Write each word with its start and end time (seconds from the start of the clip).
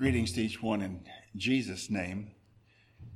Greetings 0.00 0.32
to 0.32 0.40
each 0.40 0.62
one 0.62 0.80
in 0.80 1.04
Jesus' 1.36 1.90
name, 1.90 2.30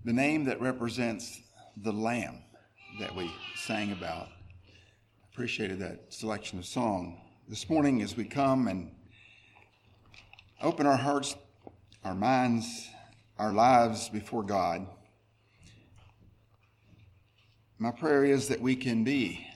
the 0.05 0.13
name 0.13 0.45
that 0.45 0.61
represents 0.61 1.41
the 1.79 1.91
Lamb 1.91 2.43
that 3.01 3.17
we 3.17 3.33
sang 3.57 3.91
about. 3.91 4.29
Appreciated 5.33 5.79
that 5.79 6.13
selection 6.13 6.59
of 6.59 6.67
song. 6.67 7.23
This 7.49 7.71
morning, 7.71 8.03
as 8.03 8.19
we 8.19 8.27
come 8.27 8.69
and 8.69 8.91
open 10.61 10.87
our 10.87 10.99
hearts, 10.99 11.35
our 12.05 12.15
minds, 12.15 12.91
our 13.39 13.55
lives 13.55 14.11
before 14.11 14.43
God, 14.43 14.87
my 17.79 17.93
prayer 17.93 18.27
is 18.27 18.47
that 18.49 18.61
we 18.61 18.77
can 18.77 19.05
be 19.05 19.47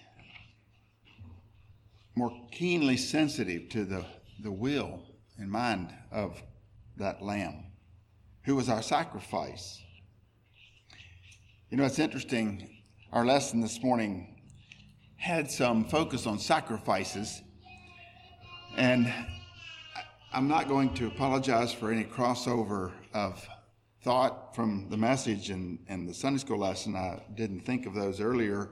more 2.14 2.32
keenly 2.50 2.96
sensitive 2.96 3.68
to 3.68 3.84
the, 3.84 4.06
the 4.42 4.50
will 4.50 5.02
and 5.36 5.50
mind 5.50 5.92
of 6.10 6.42
that 6.98 7.22
lamb 7.22 7.64
who 8.44 8.54
was 8.56 8.68
our 8.68 8.82
sacrifice. 8.82 9.80
You 11.70 11.76
know, 11.76 11.84
it's 11.84 11.98
interesting. 11.98 12.82
Our 13.12 13.24
lesson 13.24 13.60
this 13.60 13.82
morning 13.82 14.40
had 15.16 15.50
some 15.50 15.84
focus 15.84 16.26
on 16.26 16.38
sacrifices, 16.38 17.42
and 18.76 19.12
I'm 20.32 20.48
not 20.48 20.68
going 20.68 20.94
to 20.94 21.06
apologize 21.06 21.72
for 21.72 21.90
any 21.90 22.04
crossover 22.04 22.92
of 23.12 23.46
thought 24.02 24.54
from 24.54 24.88
the 24.88 24.96
message 24.96 25.50
and, 25.50 25.78
and 25.88 26.08
the 26.08 26.14
Sunday 26.14 26.38
school 26.38 26.58
lesson. 26.58 26.96
I 26.96 27.20
didn't 27.34 27.60
think 27.60 27.86
of 27.86 27.94
those 27.94 28.20
earlier. 28.20 28.70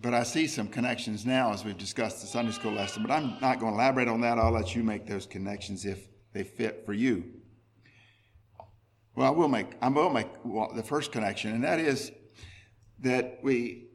But 0.00 0.14
I 0.14 0.24
see 0.24 0.48
some 0.48 0.66
connections 0.66 1.24
now 1.24 1.52
as 1.52 1.64
we've 1.64 1.78
discussed 1.78 2.20
the 2.20 2.26
Sunday 2.26 2.50
school 2.52 2.72
lesson. 2.72 3.02
But 3.02 3.12
I'm 3.12 3.38
not 3.40 3.60
going 3.60 3.72
to 3.72 3.78
elaborate 3.78 4.08
on 4.08 4.20
that. 4.22 4.36
I'll 4.36 4.50
let 4.50 4.74
you 4.74 4.82
make 4.82 5.06
those 5.06 5.26
connections 5.26 5.84
if 5.84 6.08
they 6.32 6.44
fit 6.44 6.84
for 6.86 6.92
you. 6.92 7.24
Well, 9.14 9.26
I 9.26 9.30
will 9.30 9.48
make, 9.48 9.66
I 9.82 9.88
will 9.88 10.10
make 10.10 10.28
the 10.74 10.82
first 10.82 11.12
connection, 11.12 11.52
and 11.52 11.64
that 11.64 11.78
is 11.78 12.10
that 13.00 13.40
we, 13.42 13.88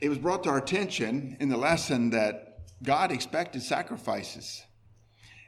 it 0.00 0.08
was 0.08 0.18
brought 0.18 0.42
to 0.44 0.50
our 0.50 0.58
attention 0.58 1.36
in 1.40 1.48
the 1.48 1.56
lesson 1.56 2.10
that 2.10 2.58
God 2.82 3.10
expected 3.12 3.62
sacrifices. 3.62 4.62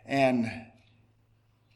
And 0.06 0.50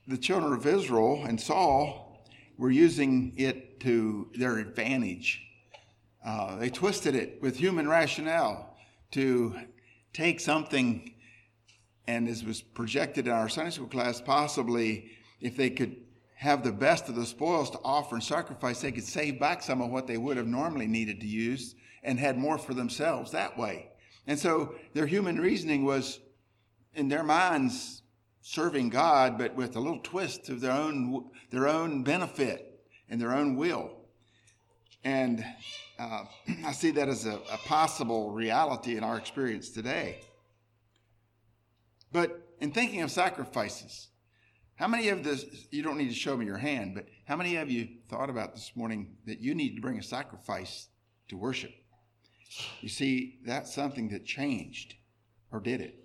the 0.07 0.17
children 0.17 0.53
of 0.53 0.67
Israel 0.67 1.25
and 1.27 1.41
Saul 1.41 2.25
were 2.57 2.71
using 2.71 3.35
it 3.37 3.81
to 3.81 4.31
their 4.35 4.59
advantage. 4.59 5.43
Uh, 6.25 6.57
they 6.57 6.71
twisted 6.71 7.15
it 7.15 7.41
with 7.43 7.57
human 7.57 7.89
rationale 7.89 8.77
to 9.13 9.55
take 10.13 10.41
something 10.41 11.15
and 12.09 12.27
as 12.27 12.43
was 12.43 12.63
projected 12.63 13.27
in 13.27 13.33
our 13.35 13.51
Sunday 13.51 13.71
school 13.71 13.87
class, 13.87 14.19
possibly 14.19 15.11
if 15.43 15.59
they 15.59 15.69
could 15.69 15.95
have 16.37 16.65
the 16.65 16.73
best 16.73 17.09
of 17.11 17.15
the 17.15 17.27
spoils 17.27 17.71
to 17.71 17.79
offer 17.85 18.15
and 18.15 18.25
sacrifice, 18.25 18.81
they 18.81 18.91
could 18.91 19.05
save 19.05 19.39
back 19.39 19.63
some 19.63 19.83
of 19.83 19.91
what 19.91 20.07
they 20.07 20.17
would 20.17 20.39
have 20.39 20.47
normally 20.47 20.87
needed 20.87 21.21
to 21.21 21.27
use 21.27 21.75
and 22.03 22.19
had 22.19 22.39
more 22.39 22.57
for 22.57 22.73
themselves 22.73 23.31
that 23.33 23.59
way. 23.59 23.91
And 24.27 24.39
so 24.39 24.75
their 24.95 25.07
human 25.07 25.39
reasoning 25.39 25.85
was, 25.85 26.21
in 26.95 27.09
their 27.09 27.23
minds, 27.23 28.01
serving 28.41 28.89
God, 28.89 29.37
but 29.37 29.55
with 29.55 29.77
a 29.77 29.81
little 29.81 30.01
twist 30.01 30.49
of 30.49 30.63
their 30.63 30.73
own 30.73 31.29
their 31.51 31.69
own 31.69 32.05
benefit 32.05 32.81
and 33.11 33.21
their 33.21 33.35
own 33.35 33.55
will. 33.55 33.91
And 35.05 35.45
uh, 35.99 36.25
I 36.65 36.73
see 36.73 36.91
that 36.93 37.11
as 37.11 37.27
a, 37.27 37.35
a 37.53 37.59
possible 37.67 38.31
reality 38.31 38.97
in 38.97 39.05
our 39.05 39.19
experience 39.19 39.69
today. 39.69 40.21
But 42.13 42.49
in 42.61 42.73
thinking 42.73 43.03
of 43.03 43.11
sacrifices, 43.11 44.09
how 44.77 44.87
many 44.87 45.09
of 45.09 45.25
this, 45.25 45.45
you 45.71 45.83
don't 45.83 45.99
need 45.99 46.09
to 46.09 46.15
show 46.15 46.37
me 46.37 46.47
your 46.47 46.59
hand, 46.59 46.95
but 46.95 47.07
how 47.27 47.37
many 47.37 47.57
of 47.57 47.71
you 47.71 47.89
thought 48.09 48.31
about 48.31 48.55
this 48.55 48.73
morning 48.75 49.17
that 49.27 49.41
you 49.41 49.55
need 49.55 49.75
to 49.75 49.81
bring 49.81 49.99
a 49.99 50.03
sacrifice 50.03 50.89
to 51.29 51.37
worship? 51.37 51.73
You 52.81 52.89
see, 52.89 53.41
that's 53.45 53.75
something 53.75 54.09
that 54.11 54.25
changed, 54.25 54.95
or 55.53 55.61
did 55.61 55.81
it? 55.81 55.97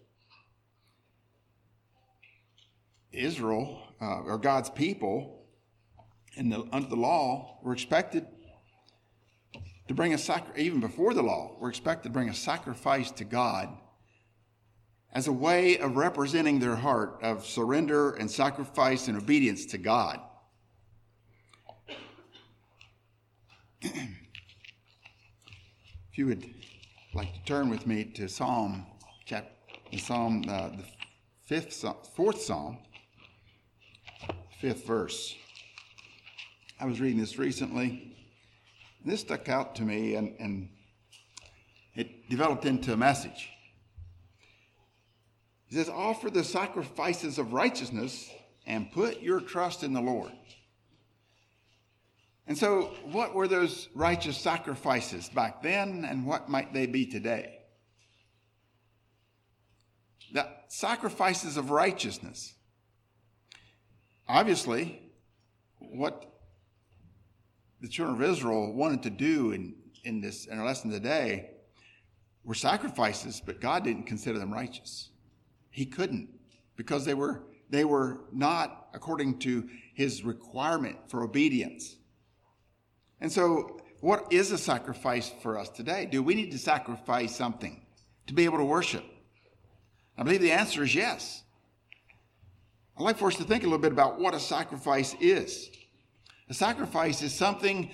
Israel, 3.12 3.84
uh, 4.02 4.22
or 4.22 4.40
God's 4.40 4.72
people, 4.72 5.46
in 6.36 6.50
the, 6.50 6.68
under 6.72 6.90
the 6.90 6.96
law, 6.96 7.60
were 7.62 7.74
expected 7.74 8.26
to 9.88 9.94
bring 9.94 10.14
a 10.14 10.18
sacrifice, 10.18 10.60
even 10.60 10.80
before 10.80 11.14
the 11.14 11.22
law, 11.22 11.56
were 11.60 11.70
expected 11.70 12.10
to 12.10 12.14
bring 12.14 12.30
a 12.30 12.34
sacrifice 12.34 13.12
to 13.12 13.24
God 13.24 13.70
as 15.14 15.28
a 15.28 15.32
way 15.32 15.78
of 15.78 15.96
representing 15.96 16.60
their 16.60 16.76
heart 16.76 17.20
of 17.22 17.46
surrender 17.46 18.12
and 18.12 18.30
sacrifice 18.30 19.08
and 19.08 19.16
obedience 19.16 19.66
to 19.68 19.78
God. 19.78 20.20
if 23.82 24.10
you 26.16 26.26
would 26.26 26.44
like 27.14 27.32
to 27.34 27.44
turn 27.46 27.70
with 27.70 27.86
me 27.86 28.04
to 28.04 28.28
Psalm 28.28 28.88
chapter, 29.26 29.52
Psalm, 29.98 30.44
uh, 30.50 30.70
the 30.70 30.84
fifth, 31.46 31.86
fourth 32.16 32.42
Psalm, 32.42 32.80
fifth 34.60 34.88
verse. 34.88 35.36
I 36.80 36.86
was 36.86 37.00
reading 37.00 37.20
this 37.20 37.38
recently. 37.38 38.18
This 39.06 39.22
stuck 39.22 39.48
out 39.48 39.76
to 39.76 39.84
me, 39.84 40.16
and, 40.16 40.34
and 40.40 40.70
it 41.94 42.30
developed 42.30 42.66
into 42.66 42.94
a 42.94 42.98
message. 42.98 43.50
He 45.74 45.80
says, 45.80 45.90
Offer 45.90 46.30
the 46.30 46.44
sacrifices 46.44 47.40
of 47.40 47.52
righteousness 47.52 48.30
and 48.68 48.92
put 48.92 49.24
your 49.24 49.42
trust 49.42 49.82
in 49.82 49.92
the 49.92 50.02
Lord. 50.02 50.32
And 52.46 52.56
so, 52.56 52.94
what 53.06 53.34
were 53.34 53.48
those 53.48 53.90
righteous 53.96 54.38
sacrifices 54.38 55.30
back 55.30 55.64
then, 55.64 56.06
and 56.08 56.28
what 56.28 56.48
might 56.48 56.76
they 56.76 56.86
be 56.86 57.08
today? 57.08 57.58
The 60.32 60.48
sacrifices 60.68 61.58
of 61.58 61.72
righteousness. 61.72 62.54
Obviously, 64.28 65.02
what 65.80 66.40
the 67.82 67.88
children 67.88 68.22
of 68.22 68.30
Israel 68.32 68.72
wanted 68.74 69.02
to 69.04 69.10
do 69.10 69.54
in, 69.54 69.74
in 70.04 70.22
this 70.22 70.46
in 70.46 70.60
our 70.60 70.66
lesson 70.68 70.92
today 70.92 71.50
were 72.44 72.54
sacrifices, 72.54 73.42
but 73.44 73.60
God 73.60 73.84
didn't 73.84 74.04
consider 74.04 74.38
them 74.38 74.54
righteous. 74.54 75.10
He 75.74 75.88
couldn't 75.88 76.30
because 76.76 77.04
they 77.04 77.16
were, 77.16 77.42
they 77.72 77.84
were 77.84 78.22
not 78.32 78.90
according 78.94 79.40
to 79.40 79.68
his 79.96 80.24
requirement 80.24 80.98
for 81.08 81.24
obedience. 81.24 81.96
And 83.20 83.32
so, 83.32 83.80
what 84.00 84.32
is 84.32 84.52
a 84.52 84.58
sacrifice 84.58 85.32
for 85.42 85.58
us 85.58 85.70
today? 85.70 86.06
Do 86.06 86.22
we 86.22 86.36
need 86.36 86.52
to 86.52 86.60
sacrifice 86.60 87.36
something 87.36 87.82
to 88.28 88.34
be 88.34 88.46
able 88.46 88.60
to 88.60 88.66
worship? 88.66 89.04
I 90.16 90.22
believe 90.22 90.42
the 90.42 90.52
answer 90.52 90.84
is 90.84 90.94
yes. 90.94 91.42
I'd 92.96 93.04
like 93.04 93.18
for 93.18 93.30
us 93.30 93.36
to 93.38 93.44
think 93.44 93.64
a 93.64 93.66
little 93.66 93.80
bit 93.80 93.92
about 93.92 94.20
what 94.20 94.36
a 94.36 94.40
sacrifice 94.40 95.16
is. 95.20 95.72
A 96.50 96.54
sacrifice 96.54 97.24
is 97.24 97.34
something, 97.34 97.90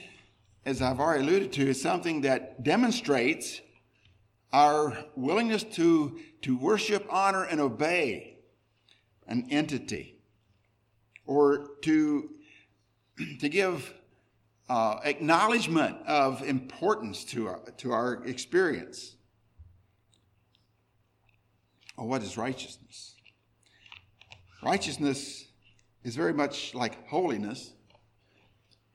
as 0.65 0.81
I've 0.81 0.99
already 0.99 1.23
alluded 1.23 1.53
to, 1.53 1.69
is 1.69 1.81
something 1.81 2.21
that 2.21 2.61
demonstrates 2.61 3.61
our 4.51 5.05
willingness 5.15 5.63
to, 5.63 6.19
to 6.41 6.57
worship, 6.57 7.05
honor, 7.09 7.43
and 7.43 7.61
obey 7.61 8.37
an 9.27 9.47
entity, 9.51 10.15
or 11.25 11.67
to, 11.83 12.31
to 13.39 13.47
give 13.47 13.93
uh, 14.67 14.99
acknowledgement 15.03 15.97
of 16.07 16.41
importance 16.41 17.23
to 17.23 17.47
our, 17.47 17.59
to 17.77 17.91
our 17.91 18.25
experience. 18.25 19.15
Well, 21.95 22.07
what 22.07 22.23
is 22.23 22.37
righteousness? 22.37 23.15
Righteousness 24.63 25.45
is 26.03 26.15
very 26.15 26.33
much 26.33 26.73
like 26.73 27.07
holiness, 27.07 27.73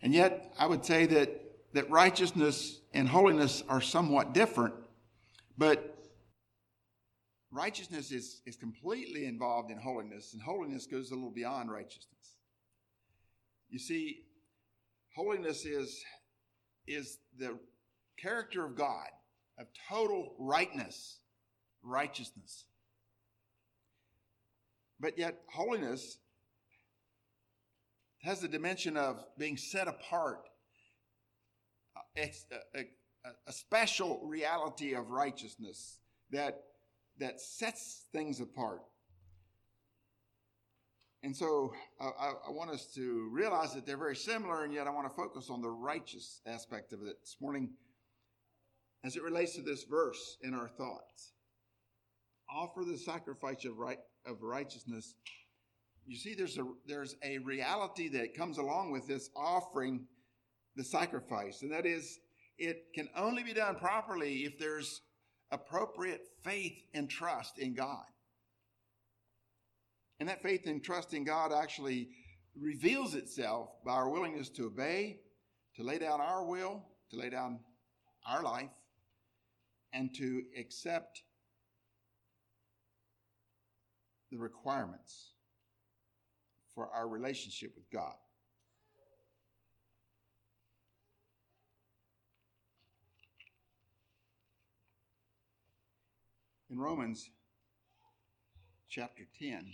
and 0.03 0.12
yet 0.12 0.53
I 0.59 0.67
would 0.67 0.85
say 0.85 1.07
that, 1.07 1.41
that 1.75 1.89
righteousness 1.91 2.81
and 2.93 3.09
holiness 3.09 3.62
are 3.69 3.81
somewhat 3.81 4.35
different 4.35 4.75
but 5.56 5.97
righteousness 7.51 8.11
is, 8.11 8.43
is 8.47 8.56
completely 8.56 9.27
involved 9.27 9.71
in 9.71 9.79
holiness, 9.79 10.33
and 10.33 10.43
holiness 10.43 10.87
goes 10.87 11.11
a 11.11 11.15
little 11.15 11.31
beyond 11.31 11.71
righteousness. 11.71 12.37
You 13.71 13.79
see, 13.79 14.25
holiness 15.15 15.65
is, 15.65 16.03
is 16.87 17.19
the 17.39 17.59
character 18.19 18.65
of 18.65 18.77
God, 18.77 19.09
of 19.59 19.67
total 19.89 20.35
rightness, 20.39 21.19
righteousness. 21.83 22.65
But 25.00 25.19
yet, 25.19 25.41
holiness 25.49 26.19
has 28.23 28.41
the 28.41 28.49
dimension 28.49 28.97
of 28.97 29.23
being 29.39 29.57
set 29.57 29.87
apart, 29.87 30.49
uh, 31.97 32.23
uh, 32.23 32.81
a 33.47 33.53
special 33.53 34.21
reality 34.25 34.94
of 34.94 35.11
righteousness 35.11 35.99
that, 36.31 36.62
that 37.19 37.41
sets 37.41 38.05
things 38.12 38.41
apart. 38.41 38.82
and 41.23 41.35
so 41.35 41.73
I, 42.00 42.32
I, 42.49 42.50
want 42.50 42.71
us 42.71 42.87
to 42.94 43.29
realize 43.32 43.73
that 43.75 43.87
they're 43.87 43.97
very 43.97 44.17
similar, 44.17 44.65
and 44.65 44.75
yet 44.75 44.87
I 44.87 44.91
want 44.91 45.09
to 45.09 45.15
focus 45.15 45.49
on 45.49 45.62
the 45.62 45.71
righteous 45.71 46.43
aspect 46.47 46.93
of 46.93 47.03
it 47.03 47.17
this 47.23 47.37
morning 47.41 47.71
as 49.05 49.17
it 49.17 49.23
relates 49.23 49.55
to 49.55 49.62
this 49.62 49.85
verse 49.85 50.37
in 50.43 50.55
our 50.55 50.69
thoughts. 50.69 51.32
Offer 52.50 52.85
the 52.85 52.99
sacrifice 52.99 53.65
of 53.65 53.79
right 53.79 53.99
of 54.26 54.43
righteousness. 54.43 55.15
You 56.06 56.17
see, 56.17 56.35
there's 56.35 56.59
a 56.59 56.67
there's 56.87 57.17
a 57.23 57.38
reality 57.38 58.09
that 58.09 58.35
comes 58.35 58.59
along 58.59 58.93
with 58.93 59.06
this 59.06 59.31
offering 59.35 60.06
the 60.76 60.85
sacrifice, 60.85 61.62
and 61.62 61.73
that 61.73 61.87
is 61.87 62.19
it 62.59 62.93
can 62.95 63.09
only 63.17 63.43
be 63.43 63.53
done 63.53 63.77
properly 63.77 64.45
if 64.45 64.59
there's 64.59 65.01
appropriate 65.51 66.23
faith 66.43 66.77
and 66.95 67.09
trust 67.09 67.59
in 67.59 67.75
God. 67.75 68.05
And 70.21 70.29
that 70.29 70.43
faith 70.43 70.67
and 70.67 70.83
trust 70.83 71.15
in 71.15 71.25
God 71.25 71.53
actually 71.53 72.09
reveals 72.59 73.15
itself 73.15 73.71
by 73.85 73.93
our 73.93 74.09
willingness 74.09 74.49
to 74.51 74.67
obey, 74.67 75.21
to 75.77 75.83
lay 75.83 75.99
down 75.99 76.21
our 76.21 76.45
will, 76.45 76.83
to 77.11 77.17
lay 77.17 77.31
down 77.31 77.59
our 78.27 78.43
life, 78.43 78.71
and 79.93 80.15
to 80.17 80.43
accept 80.59 81.23
the 84.31 84.39
requirements 84.39 85.33
for 86.75 86.89
our 86.89 87.09
relationship 87.09 87.73
with 87.77 87.91
God. 87.91 88.15
In 96.75 96.81
Romans 96.81 97.31
chapter 98.88 99.23
10, 99.38 99.65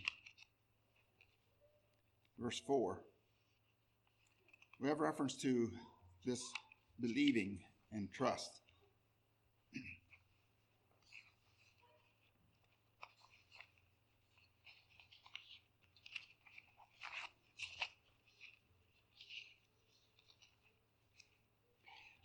verse 2.39 2.61
4, 2.67 3.01
we 4.83 4.89
have 4.91 5.01
reference 5.01 5.35
to 5.37 5.71
this 6.27 6.43
believing 7.01 7.59
and 7.91 8.13
trust. 8.13 8.51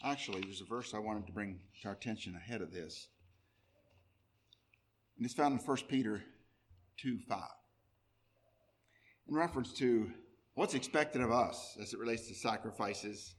Actually, 0.04 0.42
there's 0.42 0.60
a 0.60 0.66
verse 0.66 0.94
I 0.94 1.00
wanted 1.00 1.28
to 1.28 1.32
bring 1.32 1.62
to 1.82 1.88
our 1.88 1.94
attention 1.94 2.36
ahead 2.36 2.60
of 2.60 2.74
this. 2.74 3.08
And 5.18 5.26
it's 5.26 5.34
found 5.34 5.60
in 5.60 5.66
1 5.66 5.78
Peter 5.88 6.22
2 6.98 7.20
5. 7.28 7.42
In 9.28 9.36
reference 9.36 9.74
to 9.74 10.12
what's 10.56 10.74
expected 10.74 11.22
of 11.22 11.32
us 11.32 11.78
as 11.82 11.94
it 11.94 12.00
relates 12.00 12.28
to 12.28 12.36
sacrifices. 12.36 13.36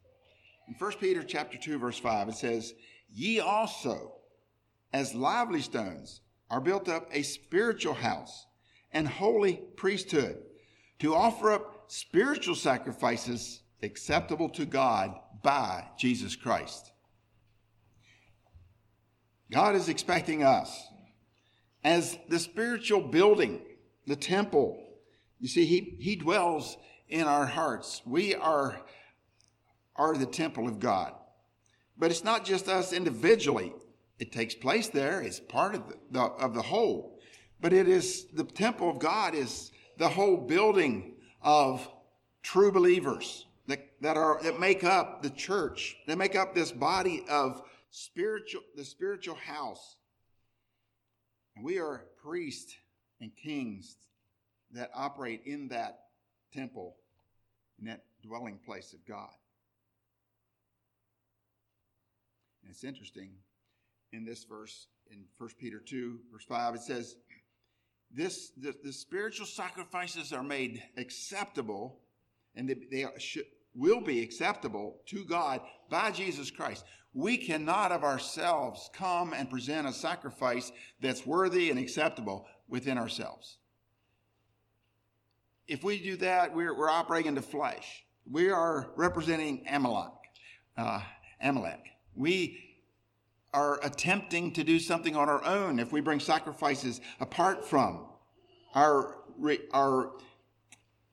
In 0.69 0.75
1 0.75 0.93
Peter 1.01 1.23
chapter 1.23 1.59
2, 1.59 1.79
verse 1.79 1.99
5, 1.99 2.29
it 2.29 2.35
says, 2.35 2.75
Ye 3.13 3.41
also, 3.41 4.13
as 4.93 5.15
lively 5.15 5.61
stones, 5.61 6.21
are 6.51 6.61
built 6.61 6.89
up 6.89 7.09
a 7.13 7.23
spiritual 7.23 7.95
house 7.95 8.47
and 8.93 9.09
holy 9.09 9.63
priesthood 9.77 10.39
to 10.99 11.15
offer 11.15 11.53
up 11.53 11.85
spiritual 11.89 12.55
sacrifices 12.55 13.61
acceptable 13.83 14.49
to 14.51 14.65
God 14.65 15.15
by 15.43 15.85
Jesus 15.99 16.37
Christ. 16.37 16.93
God 19.51 19.77
is 19.77 19.89
expecting 19.89 20.43
us 20.43 20.89
as 21.85 22.19
the 22.29 22.39
spiritual 22.39 23.01
building, 23.01 23.63
the 24.07 24.17
temple. 24.17 24.83
You 25.41 25.49
see, 25.49 25.65
he, 25.65 25.97
he 26.01 26.17
dwells 26.17 26.77
in 27.09 27.23
our 27.23 27.47
hearts. 27.47 28.03
We 28.05 28.35
are, 28.35 28.81
are 29.95 30.17
the 30.17 30.27
temple 30.27 30.67
of 30.69 30.81
God. 30.81 31.13
But 31.99 32.11
it's 32.11 32.25
not 32.25 32.45
just 32.45 32.69
us 32.69 32.93
individually. 32.93 33.73
It 34.19 34.33
takes 34.33 34.55
place 34.55 34.89
there. 34.89 35.21
It's 35.21 35.41
part 35.41 35.75
of 35.75 35.89
the, 35.89 35.97
the, 36.11 36.23
of 36.23 36.55
the 36.55 36.63
whole. 36.63 37.19
But 37.61 37.73
it 37.73 37.89
is 37.89 38.27
the 38.35 38.45
temple 38.45 38.91
of 38.91 38.99
God 38.99 39.35
is 39.35 39.71
the 39.99 40.09
whole 40.09 40.37
building 40.37 41.15
of 41.43 41.89
true 42.43 42.71
believers 42.71 43.47
that, 43.67 43.81
that 44.01 44.17
are 44.17 44.41
that 44.43 44.61
make 44.61 44.85
up 44.85 45.23
the 45.23 45.31
church. 45.31 45.97
They 46.07 46.15
make 46.15 46.37
up 46.37 46.55
this 46.55 46.71
body 46.71 47.25
of 47.29 47.63
spiritual 47.91 48.63
the 48.77 48.85
spiritual 48.85 49.37
house 49.37 49.97
and 51.57 51.65
we 51.65 51.79
are 51.79 52.05
priests 52.23 52.75
and 53.21 53.35
kings 53.35 53.97
that 54.73 54.91
operate 54.95 55.43
in 55.47 55.69
that 55.69 56.01
temple, 56.53 56.97
in 57.79 57.87
that 57.87 58.05
dwelling 58.23 58.59
place 58.65 58.93
of 58.93 59.05
God. 59.07 59.31
And 62.63 62.71
it's 62.71 62.85
interesting 62.85 63.31
in 64.13 64.25
this 64.25 64.45
verse, 64.45 64.89
in 65.11 65.25
1 65.39 65.51
Peter 65.59 65.81
2, 65.81 66.19
verse 66.33 66.45
5, 66.45 66.75
it 66.75 66.83
says, 66.83 67.17
this, 68.13 68.51
the, 68.57 68.75
the 68.85 68.93
spiritual 68.93 69.47
sacrifices 69.47 70.33
are 70.33 70.43
made 70.43 70.83
acceptable, 70.97 71.99
and 72.55 72.69
they, 72.69 72.75
they 72.91 73.07
should, 73.19 73.47
will 73.75 74.01
be 74.01 74.23
acceptable 74.23 74.97
to 75.07 75.25
God 75.25 75.61
by 75.91 76.11
Jesus 76.11 76.51
Christ. 76.51 76.85
We 77.17 77.39
cannot 77.39 77.93
of 77.93 78.05
ourselves 78.05 78.91
come 78.93 79.33
and 79.33 79.49
present 79.49 79.89
a 79.89 79.93
sacrifice 79.95 80.71
that's 81.01 81.25
worthy 81.25 81.71
and 81.71 81.79
acceptable 81.79 82.47
within 82.69 82.99
ourselves. 82.99 83.57
If 85.67 85.83
we 85.83 85.99
do 85.99 86.17
that, 86.19 86.55
we're, 86.55 86.77
we're 86.77 86.91
operating 86.91 87.29
in 87.29 87.35
the 87.35 87.41
flesh. 87.41 88.05
We 88.31 88.51
are 88.51 88.91
representing 88.97 89.65
Amalek. 89.67 90.13
Uh, 90.77 91.01
Amalek. 91.41 91.87
We 92.15 92.59
are 93.55 93.81
attempting 93.83 94.53
to 94.53 94.63
do 94.63 94.79
something 94.79 95.17
on 95.17 95.31
our 95.31 95.43
own 95.43 95.79
if 95.79 95.93
we 95.93 96.03
bring 96.03 96.21
sacrifices 96.21 97.01
apart 97.19 97.65
from 97.65 98.05
our, 98.75 99.17
our 99.73 100.11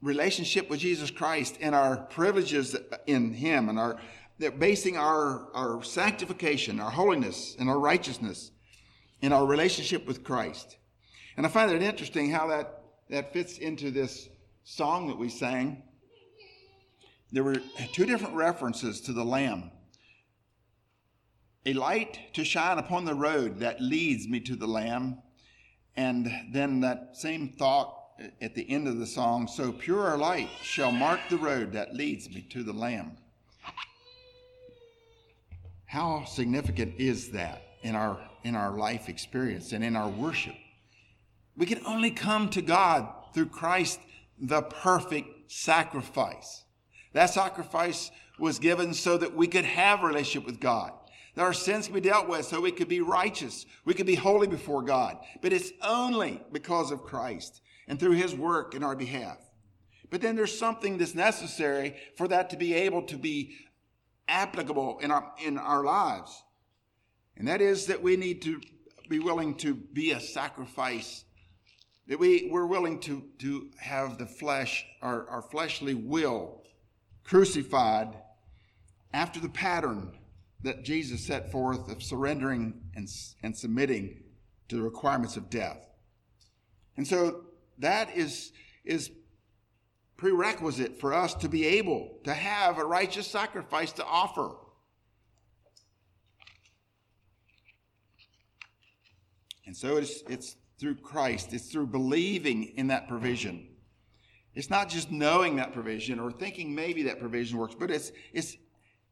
relationship 0.01 0.69
with 0.69 0.81
Jesus 0.81 1.09
Christ 1.09 1.57
and 1.61 1.73
our 1.73 1.95
privileges 1.95 2.75
in 3.07 3.33
Him 3.33 3.69
and 3.69 3.79
our 3.79 3.97
that 4.43 4.59
basing 4.59 4.97
our, 4.97 5.47
our 5.53 5.81
sanctification, 5.83 6.79
our 6.79 6.91
holiness, 6.91 7.55
and 7.57 7.69
our 7.69 7.79
righteousness 7.79 8.51
in 9.21 9.31
our 9.31 9.45
relationship 9.45 10.05
with 10.05 10.23
Christ. 10.23 10.77
And 11.37 11.45
I 11.45 11.49
find 11.49 11.71
it 11.71 11.81
interesting 11.81 12.29
how 12.29 12.47
that, 12.47 12.83
that 13.09 13.33
fits 13.33 13.57
into 13.57 13.89
this 13.89 14.27
song 14.63 15.07
that 15.07 15.17
we 15.17 15.29
sang. 15.29 15.83
There 17.31 17.43
were 17.43 17.57
two 17.93 18.05
different 18.05 18.35
references 18.35 19.01
to 19.01 19.13
the 19.13 19.25
Lamb 19.25 19.71
a 21.65 21.71
light 21.71 22.19
to 22.33 22.43
shine 22.43 22.77
upon 22.77 23.05
the 23.05 23.15
road 23.15 23.59
that 23.59 23.79
leads 23.79 24.27
me 24.27 24.41
to 24.41 24.57
the 24.57 24.67
Lamb. 24.67 25.21
And 25.95 26.29
then 26.51 26.81
that 26.81 27.15
same 27.15 27.53
thought 27.57 27.95
at 28.41 28.53
the 28.53 28.69
end 28.69 28.89
of 28.89 28.99
the 28.99 29.07
song 29.07 29.47
so 29.47 29.71
pure 29.71 30.13
a 30.13 30.17
light 30.17 30.49
shall 30.61 30.91
mark 30.91 31.21
the 31.29 31.37
road 31.37 31.71
that 31.71 31.95
leads 31.95 32.29
me 32.29 32.41
to 32.49 32.63
the 32.63 32.73
Lamb. 32.73 33.17
How 35.93 36.23
significant 36.25 36.95
is 36.97 37.29
that 37.33 37.61
in 37.83 37.95
our, 37.95 38.17
in 38.43 38.55
our 38.55 38.75
life 38.75 39.09
experience 39.09 39.73
and 39.73 39.83
in 39.83 39.95
our 39.95 40.09
worship? 40.09 40.55
We 41.55 41.67
can 41.67 41.85
only 41.85 42.09
come 42.09 42.49
to 42.49 42.63
God 42.63 43.07
through 43.31 43.49
Christ, 43.49 43.99
the 44.41 44.63
perfect 44.63 45.51
sacrifice. 45.51 46.63
That 47.13 47.27
sacrifice 47.27 48.09
was 48.39 48.57
given 48.57 48.95
so 48.95 49.19
that 49.19 49.35
we 49.35 49.45
could 49.45 49.65
have 49.65 50.01
a 50.01 50.07
relationship 50.07 50.47
with 50.47 50.59
God. 50.59 50.93
That 51.35 51.43
our 51.43 51.53
sins 51.53 51.85
can 51.85 51.93
be 51.93 52.01
dealt 52.01 52.27
with 52.27 52.47
so 52.47 52.59
we 52.59 52.71
could 52.71 52.89
be 52.89 53.01
righteous. 53.01 53.67
We 53.85 53.93
could 53.93 54.07
be 54.07 54.15
holy 54.15 54.47
before 54.47 54.81
God. 54.81 55.19
But 55.43 55.53
it's 55.53 55.73
only 55.83 56.41
because 56.51 56.89
of 56.89 57.03
Christ 57.03 57.61
and 57.87 57.99
through 57.99 58.13
his 58.13 58.33
work 58.33 58.73
in 58.73 58.83
our 58.83 58.95
behalf. 58.95 59.37
But 60.09 60.21
then 60.21 60.35
there's 60.35 60.57
something 60.57 60.97
that's 60.97 61.13
necessary 61.13 61.97
for 62.17 62.27
that 62.29 62.49
to 62.49 62.57
be 62.57 62.73
able 62.73 63.03
to 63.03 63.15
be 63.15 63.57
applicable 64.27 64.99
in 64.99 65.11
our, 65.11 65.31
in 65.43 65.57
our 65.57 65.83
lives. 65.83 66.43
And 67.37 67.47
that 67.47 67.61
is 67.61 67.87
that 67.87 68.01
we 68.01 68.15
need 68.15 68.41
to 68.43 68.61
be 69.09 69.19
willing 69.19 69.55
to 69.55 69.73
be 69.73 70.11
a 70.11 70.19
sacrifice, 70.19 71.25
that 72.07 72.19
we, 72.19 72.47
we're 72.51 72.65
willing 72.65 72.99
to, 73.01 73.23
to 73.39 73.69
have 73.77 74.17
the 74.17 74.25
flesh, 74.25 74.85
our, 75.01 75.27
our 75.29 75.41
fleshly 75.41 75.93
will, 75.93 76.63
crucified 77.23 78.15
after 79.13 79.39
the 79.39 79.49
pattern 79.49 80.17
that 80.63 80.83
Jesus 80.83 81.25
set 81.25 81.51
forth 81.51 81.91
of 81.91 82.01
surrendering 82.01 82.81
and, 82.95 83.07
and 83.43 83.55
submitting 83.55 84.23
to 84.69 84.75
the 84.75 84.81
requirements 84.81 85.37
of 85.37 85.49
death. 85.49 85.85
And 86.95 87.07
so 87.07 87.45
that 87.79 88.15
is, 88.15 88.51
is 88.85 89.11
prerequisite 90.23 91.01
for 91.01 91.13
us 91.13 91.33
to 91.33 91.49
be 91.49 91.65
able 91.65 92.17
to 92.23 92.33
have 92.33 92.77
a 92.77 92.85
righteous 92.85 93.27
sacrifice 93.27 93.91
to 93.91 94.05
offer. 94.05 94.51
And 99.65 99.75
so 99.75 99.97
it's, 99.97 100.23
it's 100.29 100.55
through 100.79 100.95
Christ, 100.95 101.51
it's 101.51 101.69
through 101.69 101.87
believing 101.87 102.71
in 102.77 102.87
that 102.87 103.09
provision. 103.09 103.67
It's 104.55 104.69
not 104.69 104.87
just 104.87 105.11
knowing 105.11 105.57
that 105.57 105.73
provision 105.73 106.21
or 106.21 106.31
thinking 106.31 106.73
maybe 106.73 107.03
that 107.03 107.19
provision 107.19 107.57
works, 107.57 107.75
but 107.77 107.91
it's, 107.91 108.13
it's 108.31 108.55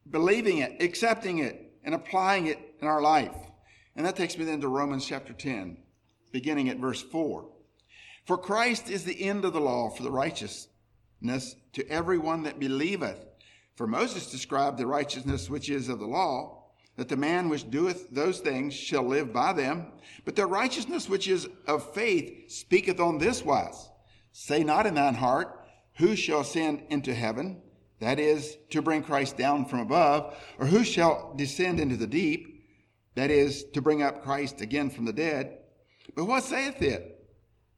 believing 0.09 0.59
it, 0.59 0.81
accepting 0.81 1.39
it, 1.39 1.73
and 1.83 1.93
applying 1.93 2.47
it 2.47 2.57
in 2.79 2.87
our 2.87 3.01
life. 3.01 3.35
And 3.97 4.05
that 4.05 4.15
takes 4.15 4.37
me 4.37 4.45
then 4.45 4.61
to 4.61 4.69
Romans 4.69 5.05
chapter 5.05 5.33
10, 5.33 5.75
beginning 6.31 6.69
at 6.69 6.77
verse 6.77 7.01
4. 7.01 7.49
For 8.25 8.37
Christ 8.37 8.89
is 8.89 9.03
the 9.03 9.21
end 9.21 9.43
of 9.43 9.51
the 9.51 9.59
law 9.59 9.89
for 9.89 10.03
the 10.03 10.11
righteousness 11.21 11.55
to 11.73 11.87
everyone 11.89 12.43
that 12.43 12.59
believeth. 12.59 13.25
For 13.75 13.87
Moses 13.87 14.31
described 14.31 14.77
the 14.77 14.87
righteousness 14.87 15.49
which 15.49 15.69
is 15.69 15.89
of 15.89 15.99
the 15.99 16.05
law, 16.05 16.65
that 16.97 17.09
the 17.09 17.15
man 17.15 17.49
which 17.49 17.69
doeth 17.69 18.09
those 18.09 18.39
things 18.39 18.73
shall 18.73 19.03
live 19.03 19.31
by 19.31 19.53
them. 19.53 19.87
But 20.25 20.35
the 20.35 20.45
righteousness 20.45 21.07
which 21.07 21.27
is 21.27 21.47
of 21.67 21.93
faith 21.93 22.51
speaketh 22.51 22.99
on 22.99 23.17
this 23.17 23.43
wise 23.43 23.89
Say 24.33 24.63
not 24.63 24.85
in 24.85 24.95
thine 24.95 25.15
heart, 25.15 25.59
Who 25.97 26.15
shall 26.15 26.41
ascend 26.41 26.83
into 26.89 27.13
heaven? 27.13 27.61
That 27.99 28.19
is, 28.19 28.57
to 28.71 28.81
bring 28.81 29.03
Christ 29.03 29.37
down 29.37 29.65
from 29.65 29.79
above, 29.79 30.35
or 30.57 30.65
who 30.65 30.83
shall 30.83 31.33
descend 31.35 31.79
into 31.79 31.97
the 31.97 32.07
deep? 32.07 32.65
That 33.13 33.29
is, 33.29 33.63
to 33.73 33.81
bring 33.81 34.01
up 34.01 34.23
Christ 34.23 34.61
again 34.61 34.89
from 34.89 35.05
the 35.05 35.13
dead. 35.13 35.59
But 36.15 36.25
what 36.25 36.43
saith 36.43 36.81
it? 36.81 37.19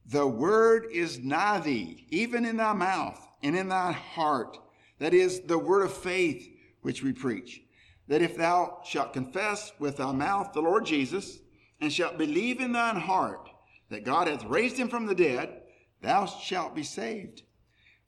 The 0.06 0.26
word 0.26 0.88
is 0.94 1.20
nigh 1.20 1.60
thee, 1.60 2.08
even 2.10 2.46
in 2.46 2.58
thy 2.58 2.74
mouth 2.74 3.20
and 3.44 3.56
in 3.56 3.68
thy 3.68 3.92
heart. 3.92 4.58
That 5.00 5.14
is 5.14 5.42
the 5.42 5.60
word 5.60 5.84
of 5.84 5.94
faith 5.94 6.50
which 6.82 7.04
we 7.04 7.14
preach. 7.14 7.62
That 8.08 8.22
if 8.22 8.36
thou 8.36 8.80
shalt 8.86 9.14
confess 9.14 9.72
with 9.80 9.98
thy 9.98 10.12
mouth 10.12 10.54
the 10.54 10.62
Lord 10.62 10.86
Jesus, 10.86 11.40
and 11.80 11.92
shalt 11.92 12.18
believe 12.18 12.62
in 12.62 12.72
thine 12.72 12.96
heart 12.96 13.50
that 13.90 14.06
God 14.06 14.28
hath 14.28 14.46
raised 14.46 14.78
him 14.78 14.88
from 14.88 15.06
the 15.06 15.16
dead, 15.16 15.62
thou 16.02 16.26
shalt 16.26 16.74
be 16.74 16.84
saved. 16.84 17.44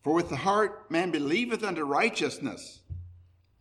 For 0.01 0.13
with 0.13 0.29
the 0.29 0.37
heart 0.37 0.89
man 0.89 1.11
believeth 1.11 1.63
unto 1.63 1.83
righteousness, 1.83 2.81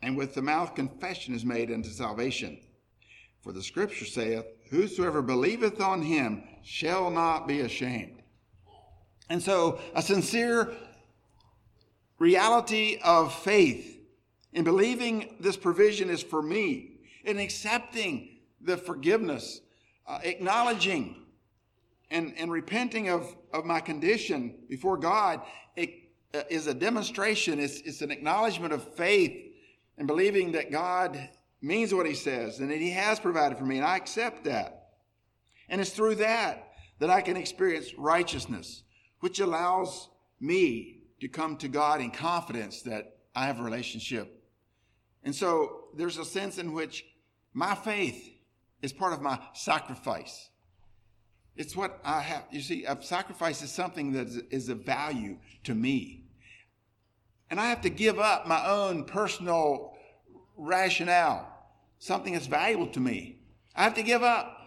and 0.02 0.16
with 0.16 0.34
the 0.34 0.42
mouth 0.42 0.74
confession 0.74 1.34
is 1.34 1.44
made 1.44 1.70
unto 1.70 1.88
salvation. 1.88 2.60
For 3.42 3.52
the 3.52 3.62
scripture 3.62 4.04
saith, 4.04 4.44
Whosoever 4.70 5.20
believeth 5.20 5.80
on 5.80 6.02
him 6.02 6.44
shall 6.62 7.10
not 7.10 7.48
be 7.48 7.60
ashamed. 7.60 8.22
And 9.28 9.42
so, 9.42 9.80
a 9.94 10.02
sincere 10.02 10.74
reality 12.18 12.98
of 13.02 13.34
faith 13.34 14.00
in 14.52 14.64
believing 14.64 15.36
this 15.40 15.56
provision 15.56 16.10
is 16.10 16.22
for 16.22 16.42
me, 16.42 17.00
in 17.24 17.38
accepting 17.38 18.38
the 18.60 18.76
forgiveness, 18.76 19.60
uh, 20.06 20.20
acknowledging 20.22 21.16
and, 22.10 22.34
and 22.36 22.50
repenting 22.52 23.08
of, 23.08 23.34
of 23.52 23.64
my 23.64 23.80
condition 23.80 24.54
before 24.68 24.96
God 24.96 25.40
it, 25.76 25.90
uh, 26.32 26.42
is 26.48 26.66
a 26.66 26.74
demonstration, 26.74 27.58
it's, 27.58 27.80
it's 27.80 28.02
an 28.02 28.10
acknowledgement 28.10 28.72
of 28.72 28.94
faith 28.94 29.52
and 29.98 30.06
believing 30.06 30.52
that 30.52 30.70
God 30.70 31.28
means 31.60 31.94
what 31.94 32.06
he 32.06 32.14
says 32.14 32.60
and 32.60 32.70
that 32.70 32.78
he 32.78 32.90
has 32.90 33.18
provided 33.18 33.58
for 33.58 33.64
me, 33.64 33.78
and 33.78 33.86
I 33.86 33.96
accept 33.96 34.44
that. 34.44 34.88
And 35.68 35.80
it's 35.80 35.90
through 35.90 36.16
that 36.16 36.72
that 37.00 37.10
I 37.10 37.22
can 37.22 37.36
experience 37.36 37.94
righteousness 37.98 38.82
which 39.20 39.40
allows 39.40 40.10
me 40.40 40.98
to 41.20 41.28
come 41.28 41.56
to 41.58 41.68
God 41.68 42.00
in 42.00 42.10
confidence 42.10 42.82
that 42.82 43.16
I 43.34 43.46
have 43.46 43.60
a 43.60 43.62
relationship. 43.62 44.42
And 45.22 45.34
so 45.34 45.86
there's 45.96 46.18
a 46.18 46.24
sense 46.24 46.58
in 46.58 46.72
which 46.72 47.04
my 47.52 47.74
faith 47.74 48.30
is 48.82 48.92
part 48.92 49.12
of 49.12 49.22
my 49.22 49.38
sacrifice. 49.54 50.50
It's 51.56 51.76
what 51.76 52.00
I 52.04 52.20
have. 52.20 52.44
You 52.50 52.60
see, 52.60 52.84
a 52.84 53.00
sacrifice 53.00 53.62
is 53.62 53.70
something 53.70 54.12
that 54.12 54.28
is 54.50 54.68
of 54.68 54.84
value 54.84 55.38
to 55.64 55.74
me. 55.74 56.24
And 57.50 57.60
I 57.60 57.66
have 57.66 57.82
to 57.82 57.90
give 57.90 58.18
up 58.18 58.46
my 58.46 58.66
own 58.66 59.04
personal 59.04 59.94
rationale, 60.56 61.48
something 61.98 62.32
that's 62.32 62.46
valuable 62.46 62.88
to 62.88 63.00
me. 63.00 63.38
I 63.76 63.84
have 63.84 63.94
to 63.94 64.02
give 64.02 64.22
up 64.22 64.58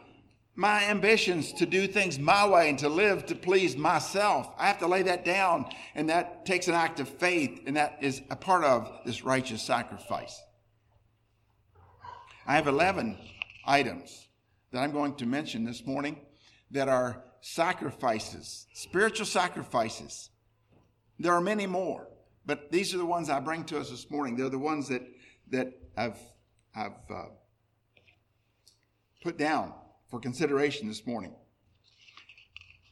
my 0.58 0.84
ambitions 0.86 1.54
to 1.54 1.68
do 1.68 1.86
things 1.86 2.18
my 2.18 2.46
way 2.46 2.68
and 2.68 2.80
to 2.80 2.90
live 2.90 3.28
to 3.28 3.36
please 3.36 3.78
myself. 3.78 4.50
I 4.58 4.66
have 4.66 4.80
to 4.80 4.88
lay 4.88 5.04
that 5.04 5.24
down, 5.24 5.70
and 5.94 6.10
that 6.10 6.48
takes 6.48 6.68
an 6.68 6.74
act 6.74 7.00
of 7.00 7.08
faith, 7.08 7.62
and 7.68 7.78
that 7.78 8.00
is 8.02 8.24
a 8.32 8.36
part 8.36 8.64
of 8.64 8.92
this 9.06 9.24
righteous 9.24 9.62
sacrifice. 9.62 10.42
I 12.48 12.56
have 12.56 12.68
11 12.68 13.20
items 13.66 14.30
that 14.72 14.80
I'm 14.80 14.92
going 14.92 15.14
to 15.18 15.28
mention 15.28 15.64
this 15.64 15.86
morning 15.86 16.22
that 16.72 16.90
are 16.90 17.24
sacrifices, 17.40 18.66
spiritual 18.74 19.28
sacrifices. 19.28 20.32
There 21.20 21.34
are 21.34 21.42
many 21.42 21.68
more, 21.68 22.08
but 22.48 22.72
these 22.72 22.96
are 22.96 22.98
the 22.98 23.06
ones 23.06 23.30
I 23.30 23.40
bring 23.42 23.64
to 23.66 23.78
us 23.78 23.92
this 23.92 24.10
morning. 24.10 24.36
They're 24.36 24.50
the 24.50 24.58
ones 24.58 24.90
that, 24.90 25.04
that 25.52 25.72
I've, 25.96 26.18
I've 26.76 26.94
uh, 27.12 27.26
put 29.22 29.38
down 29.38 29.74
for 30.10 30.20
consideration 30.20 30.88
this 30.88 31.06
morning. 31.06 31.34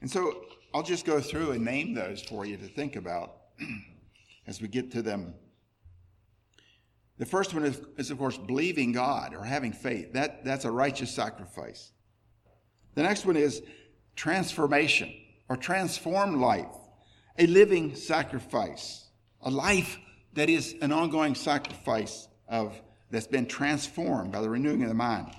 And 0.02 0.12
so 0.12 0.46
I'll 0.74 0.84
just 0.84 1.06
go 1.06 1.20
through 1.20 1.52
and 1.52 1.64
name 1.64 1.94
those 1.94 2.22
for 2.22 2.46
you 2.46 2.58
to 2.58 2.68
think 2.68 2.96
about 2.96 3.38
as 4.48 4.62
we 4.62 4.68
get 4.68 4.92
to 4.92 5.02
them. 5.02 5.34
The 7.18 7.26
first 7.26 7.54
one 7.54 7.64
is, 7.64 7.80
is, 7.98 8.12
of 8.12 8.18
course, 8.18 8.38
believing 8.38 8.92
God 8.92 9.34
or 9.34 9.44
having 9.44 9.72
faith. 9.72 10.12
That, 10.14 10.44
that's 10.44 10.66
a 10.66 10.72
righteous 10.72 11.10
sacrifice. 11.10 11.92
The 12.96 13.04
next 13.04 13.26
one 13.26 13.38
is 13.38 13.62
transformation 14.18 15.14
or 15.48 15.56
transformed 15.56 16.38
life, 16.42 16.76
a 17.40 17.48
living 17.48 17.96
sacrifice, 17.96 19.08
a 19.42 19.50
life 19.50 19.98
that 20.34 20.50
is 20.50 20.76
an 20.82 20.92
ongoing 20.92 21.36
sacrifice 21.36 22.28
of 22.50 22.80
that's 23.12 23.28
been 23.28 23.46
transformed 23.46 24.34
by 24.34 24.42
the 24.42 24.50
renewing 24.50 24.84
of 24.84 24.90
the 24.90 24.96
mind 24.96 25.34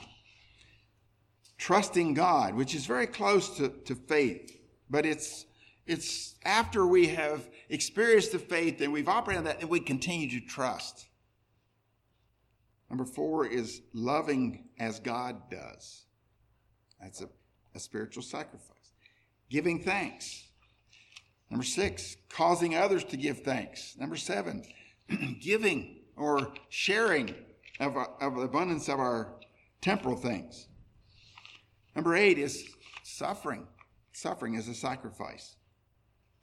trusting 1.58 2.14
God, 2.14 2.54
which 2.54 2.74
is 2.74 2.86
very 2.86 3.06
close 3.06 3.56
to, 3.56 3.68
to 3.68 3.94
faith, 3.94 4.58
but 4.90 5.06
it's 5.06 5.46
it's 5.86 6.34
after 6.44 6.84
we 6.84 7.06
have 7.08 7.48
experienced 7.68 8.32
the 8.32 8.40
faith 8.40 8.80
and 8.80 8.92
we've 8.92 9.08
operated 9.08 9.38
on 9.38 9.44
that 9.44 9.60
that 9.60 9.68
we 9.68 9.80
continue 9.80 10.28
to 10.28 10.44
trust. 10.44 11.06
Number 12.90 13.04
four 13.04 13.46
is 13.46 13.82
loving 13.92 14.68
as 14.78 15.00
God 15.00 15.50
does. 15.50 16.04
That's 17.00 17.20
a, 17.20 17.28
a 17.74 17.80
spiritual 17.80 18.22
sacrifice. 18.22 18.92
Giving 19.50 19.80
thanks. 19.80 20.48
Number 21.50 21.64
six, 21.64 22.16
causing 22.28 22.74
others 22.74 23.04
to 23.04 23.16
give 23.16 23.42
thanks. 23.42 23.96
Number 23.98 24.16
seven, 24.16 24.64
giving 25.40 25.98
or 26.16 26.52
sharing 26.68 27.34
of, 27.78 27.96
of 28.20 28.36
the 28.36 28.42
abundance 28.42 28.88
of 28.88 28.98
our 28.98 29.34
temporal 29.80 30.16
things. 30.16 30.66
Number 31.96 32.14
eight 32.14 32.38
is 32.38 32.68
suffering. 33.02 33.66
Suffering 34.12 34.54
is 34.54 34.68
a 34.68 34.74
sacrifice, 34.74 35.56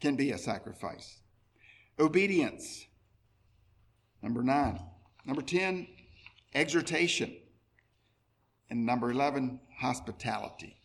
can 0.01 0.15
be 0.15 0.31
a 0.31 0.37
sacrifice. 0.37 1.21
Obedience. 1.99 2.87
Number 4.21 4.43
nine. 4.43 4.79
Number 5.25 5.41
10, 5.41 5.87
exhortation. 6.53 7.35
And 8.69 8.85
number 8.85 9.11
11, 9.11 9.59
hospitality. 9.79 10.75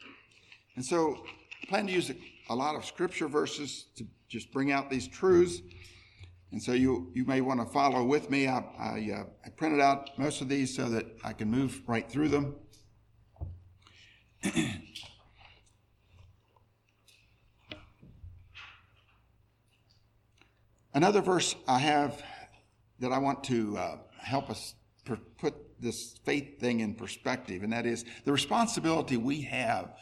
And 0.77 0.85
so 0.85 1.25
I 1.63 1.67
plan 1.67 1.87
to 1.87 1.93
use 1.93 2.11
a, 2.11 2.15
a 2.51 2.55
lot 2.55 2.75
of 2.75 2.85
scripture 2.85 3.29
verses 3.29 3.87
to 3.97 4.05
just 4.29 4.53
bring 4.53 4.71
out 4.71 4.91
these 4.91 5.09
truths. 5.09 5.61
And 6.53 6.63
so 6.63 6.73
you, 6.73 7.11
you 7.15 7.25
may 7.25 7.41
want 7.41 7.61
to 7.61 7.67
follow 7.67 8.05
with 8.05 8.31
me. 8.31 8.47
I, 8.47 8.59
I, 8.79 9.11
uh, 9.15 9.25
I 9.45 9.51
printed 9.51 9.81
out 9.81 10.11
most 10.19 10.41
of 10.41 10.49
these 10.49 10.75
so 10.75 10.89
that 10.91 11.07
I 11.25 11.33
can 11.33 11.51
move 11.51 11.83
right 11.87 12.09
through 12.09 12.29
them. 12.29 12.55
Another 20.95 21.21
verse 21.21 21.55
I 21.67 21.79
have 21.79 22.23
that 23.01 23.13
I 23.13 23.19
want 23.19 23.45
to 23.45 23.77
uh, 23.77 23.99
help 24.21 24.51
us 24.51 24.75
per- 25.05 25.21
put 25.39 25.55
this 25.81 26.19
faith 26.25 26.59
thing 26.59 26.81
in 26.81 26.95
perspective, 26.95 27.63
and 27.63 27.73
that 27.73 27.87
is 27.87 28.05
the 28.25 28.33
responsibility 28.33 29.17
we 29.17 29.43
have 29.43 29.95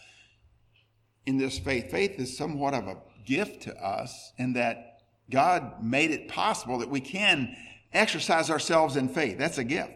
in 1.26 1.36
this 1.36 1.58
faith. 1.58 1.90
Faith 1.90 2.18
is 2.18 2.36
somewhat 2.36 2.72
of 2.72 2.88
a 2.88 2.96
gift 3.26 3.62
to 3.62 3.74
us, 3.76 4.32
in 4.38 4.54
that 4.54 5.02
God 5.30 5.82
made 5.82 6.12
it 6.12 6.28
possible 6.28 6.78
that 6.78 6.88
we 6.88 7.00
can 7.00 7.54
exercise 7.92 8.50
ourselves 8.50 8.96
in 8.96 9.08
faith. 9.08 9.36
That's 9.38 9.58
a 9.58 9.64
gift. 9.64 9.92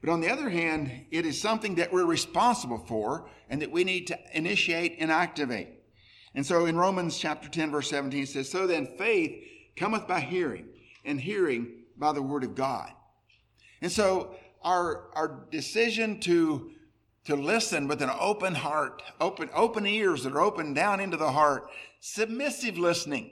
But 0.00 0.10
on 0.10 0.20
the 0.20 0.30
other 0.30 0.48
hand, 0.48 1.06
it 1.10 1.26
is 1.26 1.40
something 1.40 1.74
that 1.74 1.92
we're 1.92 2.06
responsible 2.06 2.78
for 2.78 3.28
and 3.48 3.60
that 3.60 3.70
we 3.70 3.84
need 3.84 4.06
to 4.06 4.18
initiate 4.32 4.96
and 4.98 5.10
activate. 5.10 5.68
And 6.34 6.46
so 6.46 6.66
in 6.66 6.76
Romans 6.76 7.18
chapter 7.18 7.48
10, 7.48 7.70
verse 7.70 7.90
17, 7.90 8.22
it 8.22 8.28
says, 8.28 8.50
So 8.50 8.66
then 8.66 8.94
faith 8.96 9.44
cometh 9.76 10.06
by 10.06 10.20
hearing, 10.20 10.68
and 11.04 11.20
hearing 11.20 11.84
by 11.96 12.12
the 12.12 12.22
word 12.22 12.44
of 12.44 12.54
God. 12.54 12.90
And 13.82 13.90
so 13.90 14.36
our, 14.62 15.10
our 15.14 15.46
decision 15.50 16.20
to, 16.20 16.70
to 17.24 17.34
listen 17.34 17.88
with 17.88 18.00
an 18.00 18.10
open 18.18 18.54
heart, 18.54 19.02
open, 19.20 19.50
open 19.54 19.86
ears 19.86 20.24
that 20.24 20.32
are 20.32 20.40
open 20.40 20.72
down 20.72 21.00
into 21.00 21.16
the 21.16 21.32
heart, 21.32 21.68
submissive 22.00 22.78
listening, 22.78 23.30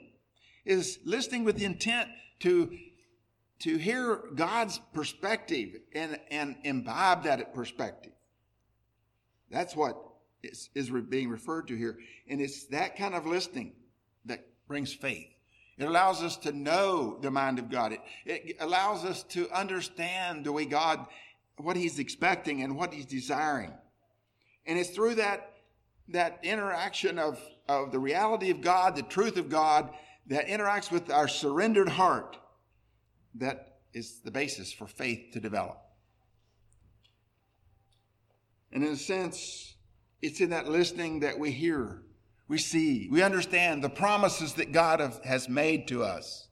is 0.65 0.99
listening 1.05 1.43
with 1.43 1.57
the 1.57 1.65
intent 1.65 2.09
to, 2.39 2.75
to 3.59 3.77
hear 3.77 4.21
God's 4.35 4.79
perspective 4.93 5.81
and, 5.93 6.19
and 6.31 6.55
imbibe 6.63 7.23
that 7.23 7.53
perspective. 7.53 8.13
That's 9.51 9.75
what 9.75 9.97
is, 10.43 10.69
is 10.75 10.89
being 10.89 11.29
referred 11.29 11.67
to 11.67 11.75
here. 11.75 11.97
And 12.27 12.39
it's 12.41 12.65
that 12.67 12.97
kind 12.97 13.15
of 13.15 13.25
listening 13.25 13.73
that 14.25 14.45
brings 14.67 14.93
faith. 14.93 15.27
It 15.77 15.85
allows 15.85 16.21
us 16.21 16.35
to 16.37 16.51
know 16.51 17.17
the 17.21 17.31
mind 17.31 17.59
of 17.59 17.69
God. 17.69 17.93
It, 17.93 18.01
it 18.25 18.57
allows 18.59 19.05
us 19.05 19.23
to 19.23 19.49
understand 19.51 20.45
the 20.45 20.51
way 20.51 20.65
God, 20.65 21.05
what 21.57 21.77
He's 21.77 21.99
expecting 21.99 22.63
and 22.63 22.77
what 22.77 22.93
He's 22.93 23.05
desiring. 23.05 23.73
And 24.65 24.77
it's 24.77 24.89
through 24.89 25.15
that, 25.15 25.53
that 26.09 26.39
interaction 26.43 27.17
of, 27.17 27.39
of 27.67 27.91
the 27.91 27.99
reality 27.99 28.51
of 28.51 28.61
God, 28.61 28.95
the 28.95 29.03
truth 29.03 29.37
of 29.37 29.49
God, 29.49 29.89
that 30.27 30.47
interacts 30.47 30.91
with 30.91 31.09
our 31.09 31.27
surrendered 31.27 31.89
heart 31.89 32.37
that 33.35 33.79
is 33.93 34.19
the 34.21 34.31
basis 34.31 34.71
for 34.71 34.87
faith 34.87 35.31
to 35.33 35.39
develop. 35.39 35.79
And 38.71 38.83
in 38.83 38.93
a 38.93 38.97
sense, 38.97 39.75
it's 40.21 40.41
in 40.41 40.51
that 40.51 40.67
listening 40.67 41.21
that 41.21 41.39
we 41.39 41.51
hear, 41.51 42.03
we 42.47 42.57
see, 42.57 43.07
we 43.09 43.23
understand 43.23 43.83
the 43.83 43.89
promises 43.89 44.53
that 44.53 44.71
God 44.71 44.99
have, 44.99 45.23
has 45.23 45.49
made 45.49 45.87
to 45.87 46.03
us. 46.03 46.47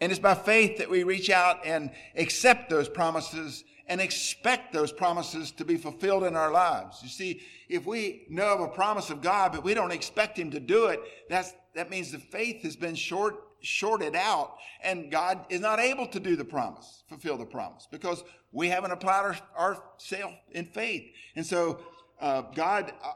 And 0.00 0.10
it's 0.10 0.18
by 0.18 0.34
faith 0.34 0.78
that 0.78 0.90
we 0.90 1.04
reach 1.04 1.30
out 1.30 1.64
and 1.64 1.90
accept 2.16 2.70
those 2.70 2.88
promises 2.88 3.62
and 3.86 4.00
expect 4.00 4.72
those 4.72 4.90
promises 4.90 5.52
to 5.52 5.64
be 5.64 5.76
fulfilled 5.76 6.24
in 6.24 6.34
our 6.34 6.50
lives. 6.50 7.00
You 7.02 7.08
see, 7.08 7.40
if 7.68 7.84
we 7.84 8.26
know 8.28 8.54
of 8.54 8.60
a 8.60 8.68
promise 8.68 9.10
of 9.10 9.20
God, 9.20 9.52
but 9.52 9.64
we 9.64 9.74
don't 9.74 9.92
expect 9.92 10.38
Him 10.38 10.50
to 10.52 10.60
do 10.60 10.86
it, 10.86 11.00
that's, 11.28 11.52
that 11.74 11.90
means 11.90 12.10
the 12.10 12.18
faith 12.18 12.62
has 12.62 12.76
been 12.76 12.94
short, 12.94 13.36
shorted 13.62 14.14
out 14.14 14.56
and 14.82 15.10
God 15.10 15.46
is 15.48 15.60
not 15.60 15.80
able 15.80 16.06
to 16.08 16.20
do 16.20 16.36
the 16.36 16.44
promise, 16.44 17.04
fulfill 17.08 17.36
the 17.36 17.46
promise 17.46 17.86
because 17.90 18.24
we 18.52 18.68
haven't 18.68 18.90
applied 18.90 19.36
our, 19.56 19.76
ourselves 19.76 20.34
in 20.52 20.66
faith. 20.66 21.04
And 21.36 21.46
so, 21.46 21.80
uh, 22.20 22.42
God 22.54 22.92
uh, 23.02 23.12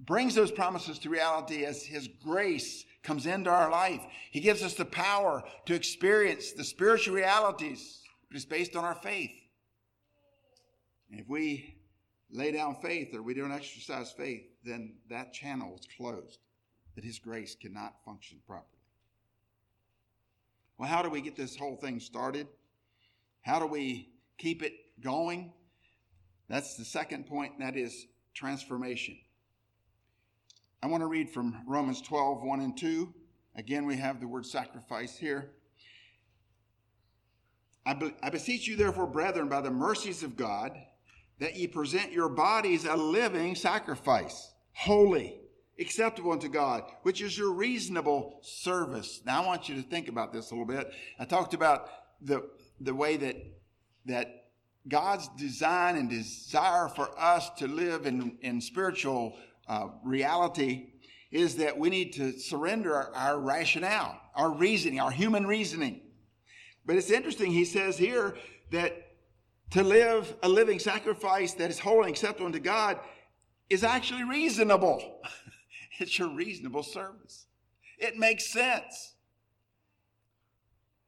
brings 0.00 0.34
those 0.34 0.52
promises 0.52 0.98
to 1.00 1.08
reality 1.08 1.64
as 1.64 1.82
His 1.82 2.08
grace 2.22 2.84
comes 3.02 3.26
into 3.26 3.50
our 3.50 3.70
life. 3.70 4.00
He 4.30 4.40
gives 4.40 4.62
us 4.62 4.74
the 4.74 4.84
power 4.84 5.42
to 5.66 5.74
experience 5.74 6.52
the 6.52 6.64
spiritual 6.64 7.14
realities 7.14 8.04
but 8.34 8.38
it's 8.38 8.46
based 8.46 8.74
on 8.74 8.84
our 8.84 8.96
faith. 8.96 9.30
And 11.08 11.20
if 11.20 11.28
we 11.28 11.76
lay 12.32 12.50
down 12.50 12.74
faith 12.82 13.14
or 13.14 13.22
we 13.22 13.32
don't 13.32 13.52
exercise 13.52 14.10
faith, 14.10 14.42
then 14.64 14.94
that 15.08 15.32
channel 15.32 15.76
is 15.78 15.86
closed, 15.96 16.40
that 16.96 17.04
His 17.04 17.20
grace 17.20 17.54
cannot 17.54 17.94
function 18.04 18.40
properly. 18.44 18.73
Well, 20.78 20.88
how 20.88 21.02
do 21.02 21.08
we 21.08 21.20
get 21.20 21.36
this 21.36 21.56
whole 21.56 21.76
thing 21.76 22.00
started? 22.00 22.48
How 23.42 23.58
do 23.58 23.66
we 23.66 24.10
keep 24.38 24.62
it 24.62 24.72
going? 25.00 25.52
That's 26.48 26.76
the 26.76 26.84
second 26.84 27.26
point, 27.26 27.58
that 27.60 27.76
is 27.76 28.06
transformation. 28.34 29.16
I 30.82 30.86
want 30.86 31.02
to 31.02 31.06
read 31.06 31.30
from 31.30 31.62
Romans 31.66 32.02
12, 32.02 32.42
1 32.42 32.60
and 32.60 32.76
2. 32.76 33.14
Again, 33.56 33.86
we 33.86 33.96
have 33.96 34.20
the 34.20 34.28
word 34.28 34.44
sacrifice 34.44 35.16
here. 35.16 35.52
I, 37.86 37.94
be, 37.94 38.14
I 38.22 38.30
beseech 38.30 38.66
you, 38.66 38.76
therefore, 38.76 39.06
brethren, 39.06 39.48
by 39.48 39.60
the 39.60 39.70
mercies 39.70 40.22
of 40.22 40.36
God, 40.36 40.72
that 41.38 41.56
ye 41.56 41.66
present 41.66 42.12
your 42.12 42.28
bodies 42.28 42.84
a 42.84 42.96
living 42.96 43.54
sacrifice, 43.54 44.52
holy, 44.72 45.40
acceptable 45.78 46.32
unto 46.32 46.48
God, 46.48 46.84
which 47.02 47.20
is 47.20 47.36
your 47.36 47.52
reasonable 47.52 48.38
service. 48.42 49.20
Now, 49.24 49.42
I 49.42 49.46
want 49.46 49.68
you 49.68 49.74
to 49.76 49.82
think 49.82 50.08
about 50.08 50.32
this 50.32 50.50
a 50.50 50.54
little 50.54 50.66
bit. 50.66 50.92
I 51.18 51.24
talked 51.24 51.54
about 51.54 51.90
the, 52.20 52.48
the 52.80 52.94
way 52.94 53.16
that, 53.16 53.36
that 54.06 54.44
God's 54.88 55.28
design 55.36 55.96
and 55.96 56.08
desire 56.08 56.88
for 56.88 57.18
us 57.18 57.50
to 57.58 57.66
live 57.66 58.06
in, 58.06 58.38
in 58.42 58.60
spiritual 58.60 59.36
uh, 59.66 59.88
reality 60.04 60.90
is 61.32 61.56
that 61.56 61.76
we 61.76 61.90
need 61.90 62.12
to 62.12 62.38
surrender 62.38 62.94
our, 62.94 63.14
our 63.14 63.40
rationale, 63.40 64.20
our 64.34 64.50
reasoning, 64.50 65.00
our 65.00 65.10
human 65.10 65.46
reasoning. 65.46 66.00
But 66.86 66.96
it's 66.96 67.10
interesting, 67.10 67.50
he 67.50 67.64
says 67.64 67.96
here 67.96 68.36
that 68.70 69.04
to 69.70 69.82
live 69.82 70.36
a 70.42 70.48
living 70.48 70.78
sacrifice 70.78 71.54
that 71.54 71.70
is 71.70 71.78
holy 71.78 72.06
and 72.06 72.10
acceptable 72.10 72.46
unto 72.46 72.60
God 72.60 73.00
is 73.70 73.82
actually 73.82 74.24
reasonable. 74.24 75.20
it's 75.98 76.18
your 76.18 76.28
reasonable 76.28 76.82
service. 76.82 77.46
It 77.98 78.16
makes 78.16 78.52
sense. 78.52 79.14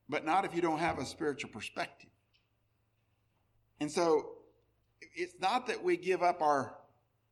But 0.09 0.25
not 0.25 0.45
if 0.45 0.55
you 0.55 0.63
don't 0.63 0.79
have 0.79 0.99
a 0.99 1.05
spiritual 1.05 1.51
perspective. 1.51 2.11
And 3.81 3.91
so 3.91 4.37
it's 5.15 5.35
not 5.41 5.67
that 5.67 5.83
we 5.83 5.97
give 5.97 6.23
up 6.23 6.41
our, 6.41 6.77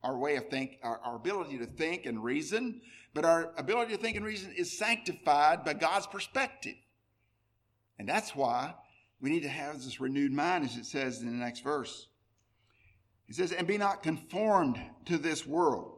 our 0.03 0.19
way 0.19 0.37
of 0.37 0.49
think, 0.49 0.79
our, 0.83 0.99
our 1.05 1.17
ability 1.17 1.59
to 1.59 1.67
think 1.67 2.07
and 2.07 2.23
reason, 2.23 2.81
but 3.15 3.25
our 3.25 3.53
ability 3.57 3.97
to 3.97 4.03
think 4.03 4.17
and 4.17 4.25
reason 4.25 4.53
is 4.57 4.77
sanctified 4.77 5.65
by 5.65 5.75
God's 5.75 6.07
perspective. 6.07 6.75
And 7.99 8.09
that's 8.09 8.35
why 8.35 8.75
we 9.21 9.31
need 9.31 9.45
to 9.45 9.49
have 9.49 9.77
this 9.77 10.01
renewed 10.01 10.33
mind, 10.33 10.65
as 10.65 10.77
it 10.77 10.85
says 10.85 11.21
in 11.21 11.27
the 11.27 11.45
next 11.45 11.61
verse. 11.61 12.09
It 13.29 13.37
says, 13.37 13.53
and 13.53 13.67
be 13.67 13.79
not 13.79 14.03
conformed 14.03 14.79
to 15.07 15.17
this 15.17 15.47
world. 15.47 15.94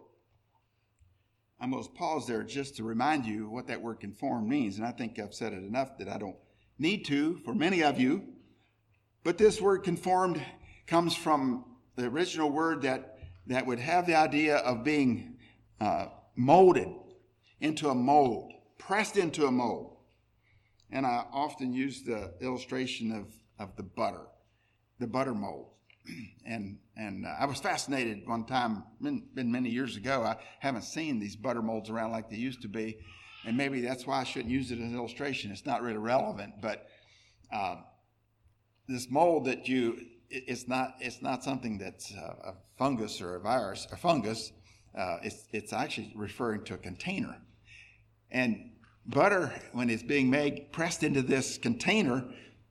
I'm 1.58 1.70
going 1.70 1.82
to 1.82 1.90
pause 1.90 2.26
there 2.26 2.42
just 2.42 2.76
to 2.76 2.84
remind 2.84 3.24
you 3.24 3.48
what 3.48 3.66
that 3.68 3.80
word 3.80 4.00
conform 4.00 4.48
means. 4.48 4.76
And 4.76 4.86
I 4.86 4.92
think 4.92 5.18
I've 5.18 5.34
said 5.34 5.52
it 5.52 5.62
enough 5.62 5.96
that 5.98 6.08
I 6.08 6.18
don't 6.18 6.36
need 6.78 7.06
to 7.06 7.38
for 7.44 7.54
many 7.54 7.82
of 7.82 7.98
you. 7.98 8.24
But 9.24 9.38
this 9.38 9.60
word 9.60 9.82
conformed 9.82 10.42
comes 10.86 11.16
from 11.16 11.64
the 11.96 12.06
original 12.06 12.50
word 12.50 12.82
that, 12.82 13.18
that 13.46 13.66
would 13.66 13.80
have 13.80 14.06
the 14.06 14.14
idea 14.14 14.58
of 14.58 14.84
being 14.84 15.38
uh, 15.80 16.06
molded 16.36 16.88
into 17.60 17.88
a 17.88 17.94
mold, 17.94 18.52
pressed 18.78 19.16
into 19.16 19.46
a 19.46 19.50
mold. 19.50 19.96
And 20.90 21.06
I 21.06 21.24
often 21.32 21.72
use 21.72 22.02
the 22.02 22.34
illustration 22.40 23.10
of, 23.12 23.26
of 23.58 23.76
the 23.76 23.82
butter, 23.82 24.26
the 25.00 25.06
butter 25.06 25.34
mold. 25.34 25.70
and 26.46 26.78
and 26.96 27.26
uh, 27.26 27.34
I 27.38 27.44
was 27.44 27.60
fascinated 27.60 28.26
one 28.26 28.46
time, 28.46 28.84
been, 29.00 29.22
been 29.34 29.52
many 29.52 29.68
years 29.68 29.96
ago. 29.96 30.22
I 30.22 30.36
haven't 30.60 30.84
seen 30.84 31.18
these 31.18 31.36
butter 31.36 31.60
molds 31.60 31.90
around 31.90 32.12
like 32.12 32.30
they 32.30 32.36
used 32.36 32.62
to 32.62 32.68
be. 32.68 32.98
And 33.44 33.56
maybe 33.56 33.80
that's 33.80 34.06
why 34.06 34.20
I 34.20 34.24
shouldn't 34.24 34.50
use 34.50 34.70
it 34.70 34.76
as 34.76 34.90
an 34.90 34.96
illustration. 34.96 35.52
It's 35.52 35.66
not 35.66 35.82
really 35.82 35.98
relevant. 35.98 36.54
But 36.62 36.86
uh, 37.52 37.76
this 38.88 39.10
mold 39.10 39.44
that 39.44 39.68
you, 39.68 39.98
it, 40.30 40.44
it's 40.48 40.66
not, 40.66 40.94
it's 41.00 41.20
not 41.20 41.44
something 41.44 41.78
that's 41.78 42.12
uh, 42.14 42.50
a 42.50 42.54
fungus 42.78 43.20
or 43.20 43.36
a 43.36 43.40
virus, 43.40 43.86
a 43.92 43.96
fungus. 43.96 44.52
Uh, 44.96 45.18
it's, 45.22 45.46
it's 45.52 45.72
actually 45.72 46.12
referring 46.16 46.64
to 46.64 46.74
a 46.74 46.78
container. 46.78 47.36
And 48.30 48.70
butter, 49.04 49.52
when 49.72 49.90
it's 49.90 50.02
being 50.02 50.30
made, 50.30 50.72
pressed 50.72 51.02
into 51.02 51.20
this 51.20 51.58
container 51.58 52.24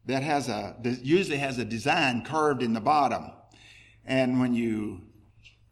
that 0.06 0.24
has 0.24 0.50
a, 0.50 0.76
usually 1.02 1.38
has 1.38 1.58
a 1.58 1.66
design 1.66 2.24
curved 2.24 2.62
in 2.62 2.74
the 2.74 2.82
bottom. 2.82 3.32
And 4.06 4.40
when 4.40 4.54
you 4.54 5.02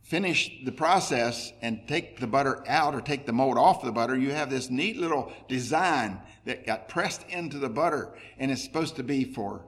finish 0.01 0.51
the 0.65 0.71
process 0.71 1.53
and 1.61 1.87
take 1.87 2.19
the 2.19 2.27
butter 2.27 2.63
out 2.67 2.95
or 2.95 3.01
take 3.01 3.25
the 3.25 3.33
mold 3.33 3.57
off 3.57 3.83
the 3.83 3.91
butter, 3.91 4.17
you 4.17 4.31
have 4.31 4.49
this 4.49 4.69
neat 4.69 4.97
little 4.97 5.31
design 5.47 6.19
that 6.45 6.65
got 6.65 6.89
pressed 6.89 7.23
into 7.29 7.57
the 7.57 7.69
butter 7.69 8.13
and 8.37 8.51
it's 8.51 8.63
supposed 8.63 8.95
to 8.95 9.03
be 9.03 9.23
for 9.23 9.65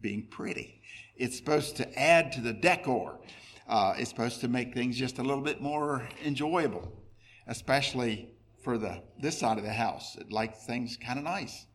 being 0.00 0.26
pretty. 0.30 0.80
It's 1.16 1.36
supposed 1.36 1.76
to 1.76 1.98
add 1.98 2.32
to 2.32 2.40
the 2.40 2.52
decor. 2.52 3.18
Uh, 3.68 3.94
it's 3.96 4.10
supposed 4.10 4.40
to 4.40 4.48
make 4.48 4.74
things 4.74 4.96
just 4.96 5.18
a 5.18 5.22
little 5.22 5.42
bit 5.42 5.60
more 5.60 6.08
enjoyable, 6.24 6.90
especially 7.46 8.30
for 8.62 8.78
the 8.78 9.02
this 9.20 9.38
side 9.38 9.58
of 9.58 9.64
the 9.64 9.72
house 9.72 10.16
It 10.16 10.30
likes 10.30 10.64
things 10.64 10.96
kind 10.96 11.18
of 11.18 11.24
nice, 11.24 11.66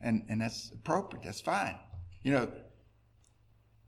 and 0.00 0.24
and 0.28 0.40
that's 0.40 0.70
appropriate. 0.72 1.24
That's 1.24 1.40
fine. 1.40 1.76
You 2.22 2.32
know, 2.32 2.52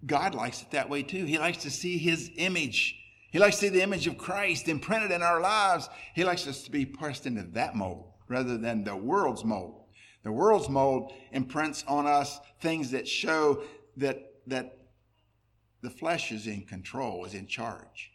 God 0.06 0.34
likes 0.34 0.62
it 0.62 0.70
that 0.70 0.88
way 0.88 1.02
too. 1.02 1.24
He 1.24 1.38
likes 1.38 1.58
to 1.58 1.70
see 1.70 1.98
His 1.98 2.30
image. 2.36 2.96
He 3.30 3.38
likes 3.38 3.56
to 3.56 3.66
see 3.66 3.68
the 3.68 3.82
image 3.82 4.06
of 4.06 4.16
Christ 4.16 4.68
imprinted 4.68 5.10
in 5.10 5.22
our 5.22 5.40
lives. 5.40 5.88
He 6.14 6.24
likes 6.24 6.46
us 6.46 6.62
to 6.62 6.70
be 6.70 6.86
pressed 6.86 7.26
into 7.26 7.42
that 7.42 7.74
mold 7.74 8.12
rather 8.26 8.56
than 8.56 8.84
the 8.84 8.96
world's 8.96 9.44
mold. 9.44 9.84
The 10.22 10.32
world's 10.32 10.68
mold 10.68 11.12
imprints 11.32 11.84
on 11.86 12.06
us 12.06 12.38
things 12.60 12.90
that 12.92 13.06
show 13.06 13.62
that 13.96 14.32
that 14.46 14.78
the 15.82 15.90
flesh 15.90 16.32
is 16.32 16.46
in 16.46 16.62
control, 16.62 17.24
is 17.24 17.34
in 17.34 17.46
charge. 17.46 18.10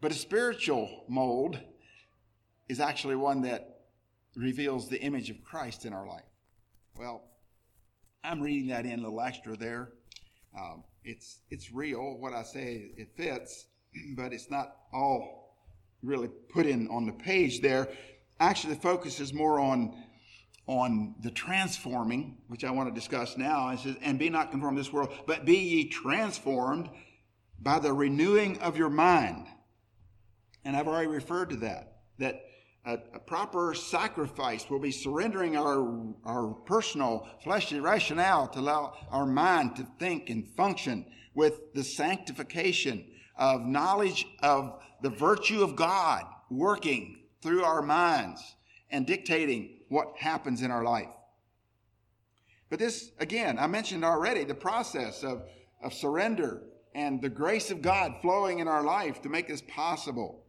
But 0.00 0.12
a 0.12 0.14
spiritual 0.14 1.04
mold 1.08 1.60
is 2.68 2.80
actually 2.80 3.16
one 3.16 3.42
that 3.42 3.69
reveals 4.36 4.88
the 4.88 5.00
image 5.00 5.30
of 5.30 5.42
Christ 5.42 5.84
in 5.84 5.92
our 5.92 6.06
life. 6.06 6.22
Well, 6.96 7.22
I'm 8.22 8.40
reading 8.40 8.68
that 8.68 8.84
in 8.84 8.98
a 9.00 9.02
little 9.02 9.20
extra 9.20 9.56
there. 9.56 9.92
Um, 10.58 10.84
it's 11.04 11.40
it's 11.50 11.72
real. 11.72 12.18
What 12.18 12.32
I 12.32 12.42
say 12.42 12.90
it 12.96 13.08
fits, 13.16 13.66
but 14.16 14.32
it's 14.32 14.50
not 14.50 14.76
all 14.92 15.56
really 16.02 16.28
put 16.52 16.66
in 16.66 16.88
on 16.88 17.06
the 17.06 17.12
page 17.12 17.60
there. 17.60 17.88
actually 18.38 18.74
the 18.74 18.80
focus 18.80 19.20
is 19.20 19.32
more 19.32 19.58
on 19.58 19.94
on 20.66 21.16
the 21.22 21.30
transforming, 21.30 22.38
which 22.46 22.64
I 22.64 22.70
want 22.70 22.88
to 22.88 22.94
discuss 22.94 23.36
now. 23.36 23.70
It 23.70 23.80
says, 23.80 23.96
and 24.02 24.18
be 24.18 24.30
not 24.30 24.52
conformed 24.52 24.76
to 24.76 24.82
this 24.82 24.92
world, 24.92 25.12
but 25.26 25.44
be 25.44 25.56
ye 25.56 25.88
transformed 25.88 26.88
by 27.60 27.80
the 27.80 27.92
renewing 27.92 28.58
of 28.60 28.76
your 28.76 28.88
mind. 28.88 29.46
And 30.64 30.76
I've 30.76 30.86
already 30.86 31.08
referred 31.08 31.50
to 31.50 31.56
that, 31.56 32.02
that 32.18 32.44
a, 32.84 32.94
a, 33.14 33.18
proper 33.18 33.74
sacrifice 33.74 34.68
will 34.70 34.78
be 34.78 34.90
surrendering 34.90 35.56
our, 35.56 36.14
our 36.24 36.48
personal 36.66 37.28
fleshly 37.42 37.78
rationale 37.78 38.48
to 38.48 38.58
allow 38.58 38.94
our 39.10 39.26
mind 39.26 39.76
to 39.76 39.86
think 39.98 40.30
and 40.30 40.48
function 40.56 41.04
with 41.34 41.74
the 41.74 41.84
sanctification 41.84 43.04
of 43.36 43.66
knowledge 43.66 44.26
of 44.42 44.80
the 45.02 45.10
virtue 45.10 45.62
of 45.62 45.76
God 45.76 46.24
working 46.50 47.24
through 47.42 47.64
our 47.64 47.82
minds 47.82 48.56
and 48.90 49.06
dictating 49.06 49.80
what 49.88 50.16
happens 50.18 50.62
in 50.62 50.70
our 50.70 50.84
life. 50.84 51.08
But 52.70 52.78
this, 52.78 53.10
again, 53.18 53.58
I 53.58 53.66
mentioned 53.66 54.04
already 54.04 54.44
the 54.44 54.54
process 54.54 55.22
of, 55.22 55.42
of 55.82 55.92
surrender 55.92 56.62
and 56.94 57.20
the 57.20 57.28
grace 57.28 57.70
of 57.70 57.82
God 57.82 58.14
flowing 58.22 58.58
in 58.60 58.68
our 58.68 58.82
life 58.82 59.22
to 59.22 59.28
make 59.28 59.48
this 59.48 59.62
possible. 59.62 60.44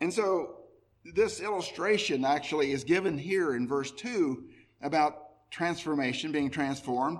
And 0.00 0.12
so, 0.12 0.61
this 1.04 1.40
illustration 1.40 2.24
actually 2.24 2.72
is 2.72 2.84
given 2.84 3.18
here 3.18 3.54
in 3.54 3.66
verse 3.66 3.90
2 3.90 4.44
about 4.82 5.50
transformation, 5.50 6.32
being 6.32 6.50
transformed. 6.50 7.18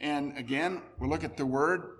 And 0.00 0.36
again, 0.36 0.82
we'll 0.98 1.08
look 1.08 1.24
at 1.24 1.36
the 1.36 1.46
word, 1.46 1.98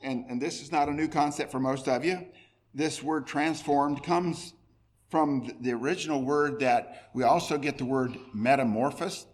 and, 0.00 0.24
and 0.28 0.40
this 0.40 0.62
is 0.62 0.70
not 0.70 0.88
a 0.88 0.92
new 0.92 1.08
concept 1.08 1.50
for 1.50 1.60
most 1.60 1.88
of 1.88 2.04
you. 2.04 2.26
This 2.72 3.02
word 3.02 3.26
transformed 3.26 4.02
comes 4.04 4.54
from 5.10 5.50
the 5.60 5.72
original 5.72 6.22
word 6.22 6.60
that 6.60 7.10
we 7.14 7.24
also 7.24 7.58
get 7.58 7.78
the 7.78 7.84
word 7.84 8.16
metamorphosis. 8.32 9.26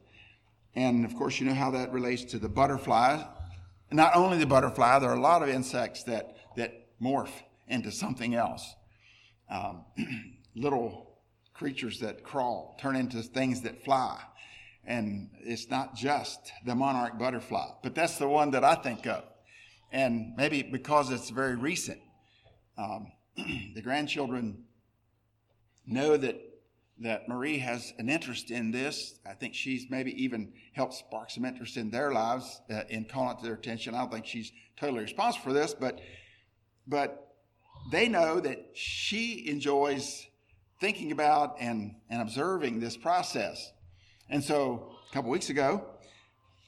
And 0.74 1.04
of 1.04 1.14
course, 1.16 1.38
you 1.38 1.46
know 1.46 1.54
how 1.54 1.70
that 1.72 1.92
relates 1.92 2.24
to 2.24 2.38
the 2.38 2.48
butterfly. 2.48 3.22
Not 3.92 4.16
only 4.16 4.38
the 4.38 4.46
butterfly, 4.46 4.98
there 4.98 5.10
are 5.10 5.16
a 5.16 5.20
lot 5.20 5.42
of 5.42 5.50
insects 5.50 6.02
that, 6.04 6.36
that 6.56 6.86
morph 7.00 7.30
into 7.68 7.92
something 7.92 8.34
else. 8.34 8.74
Um, 9.50 9.84
little 10.56 11.05
creatures 11.56 12.00
that 12.00 12.22
crawl 12.22 12.76
turn 12.80 12.96
into 12.96 13.22
things 13.22 13.62
that 13.62 13.84
fly. 13.84 14.20
And 14.84 15.30
it's 15.40 15.68
not 15.68 15.96
just 15.96 16.52
the 16.64 16.74
monarch 16.74 17.18
butterfly, 17.18 17.70
but 17.82 17.94
that's 17.94 18.18
the 18.18 18.28
one 18.28 18.52
that 18.52 18.62
I 18.62 18.76
think 18.76 19.06
of. 19.06 19.24
And 19.90 20.34
maybe 20.36 20.62
because 20.62 21.10
it's 21.10 21.30
very 21.30 21.56
recent, 21.56 22.00
um, 22.78 23.12
the 23.74 23.82
grandchildren 23.82 24.64
know 25.86 26.16
that 26.16 26.40
that 26.98 27.28
Marie 27.28 27.58
has 27.58 27.92
an 27.98 28.08
interest 28.08 28.50
in 28.50 28.70
this. 28.70 29.18
I 29.26 29.34
think 29.34 29.54
she's 29.54 29.86
maybe 29.90 30.12
even 30.22 30.52
helped 30.72 30.94
spark 30.94 31.30
some 31.30 31.44
interest 31.44 31.76
in 31.76 31.90
their 31.90 32.10
lives 32.10 32.62
uh, 32.70 32.82
in 32.88 33.04
calling 33.04 33.36
it 33.36 33.40
to 33.40 33.44
their 33.44 33.54
attention. 33.54 33.94
I 33.94 33.98
don't 33.98 34.12
think 34.12 34.24
she's 34.24 34.50
totally 34.78 35.00
responsible 35.00 35.44
for 35.44 35.52
this, 35.52 35.74
but 35.74 36.00
but 36.86 37.34
they 37.90 38.08
know 38.08 38.40
that 38.40 38.70
she 38.74 39.46
enjoys 39.48 40.26
thinking 40.80 41.12
about 41.12 41.56
and, 41.60 41.94
and 42.10 42.20
observing 42.22 42.80
this 42.80 42.96
process. 42.96 43.72
And 44.28 44.42
so 44.42 44.96
a 45.08 45.14
couple 45.14 45.30
weeks 45.30 45.50
ago, 45.50 45.84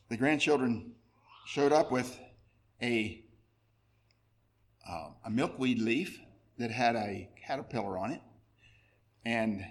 the 0.09 0.17
grandchildren 0.17 0.93
showed 1.47 1.73
up 1.73 1.91
with 1.91 2.19
a 2.83 3.25
uh, 4.89 5.11
a 5.27 5.31
milkweed 5.31 5.81
leaf 5.81 6.19
that 6.57 6.71
had 6.71 6.97
a 6.97 7.29
caterpillar 7.47 7.99
on 7.99 8.11
it 8.11 8.23
and 9.25 9.63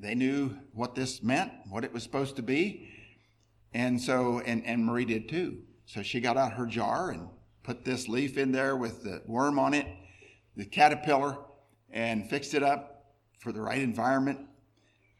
they 0.00 0.14
knew 0.14 0.56
what 0.72 0.94
this 0.94 1.22
meant, 1.22 1.52
what 1.68 1.84
it 1.84 1.92
was 1.92 2.02
supposed 2.02 2.36
to 2.36 2.42
be. 2.42 2.88
And 3.74 4.00
so, 4.00 4.40
and, 4.40 4.64
and 4.64 4.84
Marie 4.84 5.04
did 5.04 5.28
too. 5.28 5.58
So 5.84 6.02
she 6.02 6.20
got 6.20 6.36
out 6.36 6.52
her 6.52 6.66
jar 6.66 7.10
and 7.10 7.28
put 7.62 7.84
this 7.84 8.08
leaf 8.08 8.38
in 8.38 8.52
there 8.52 8.76
with 8.76 9.02
the 9.02 9.22
worm 9.26 9.58
on 9.58 9.74
it, 9.74 9.86
the 10.56 10.64
caterpillar, 10.64 11.36
and 11.90 12.28
fixed 12.30 12.54
it 12.54 12.62
up 12.62 12.97
for 13.38 13.52
the 13.52 13.60
right 13.60 13.80
environment. 13.80 14.40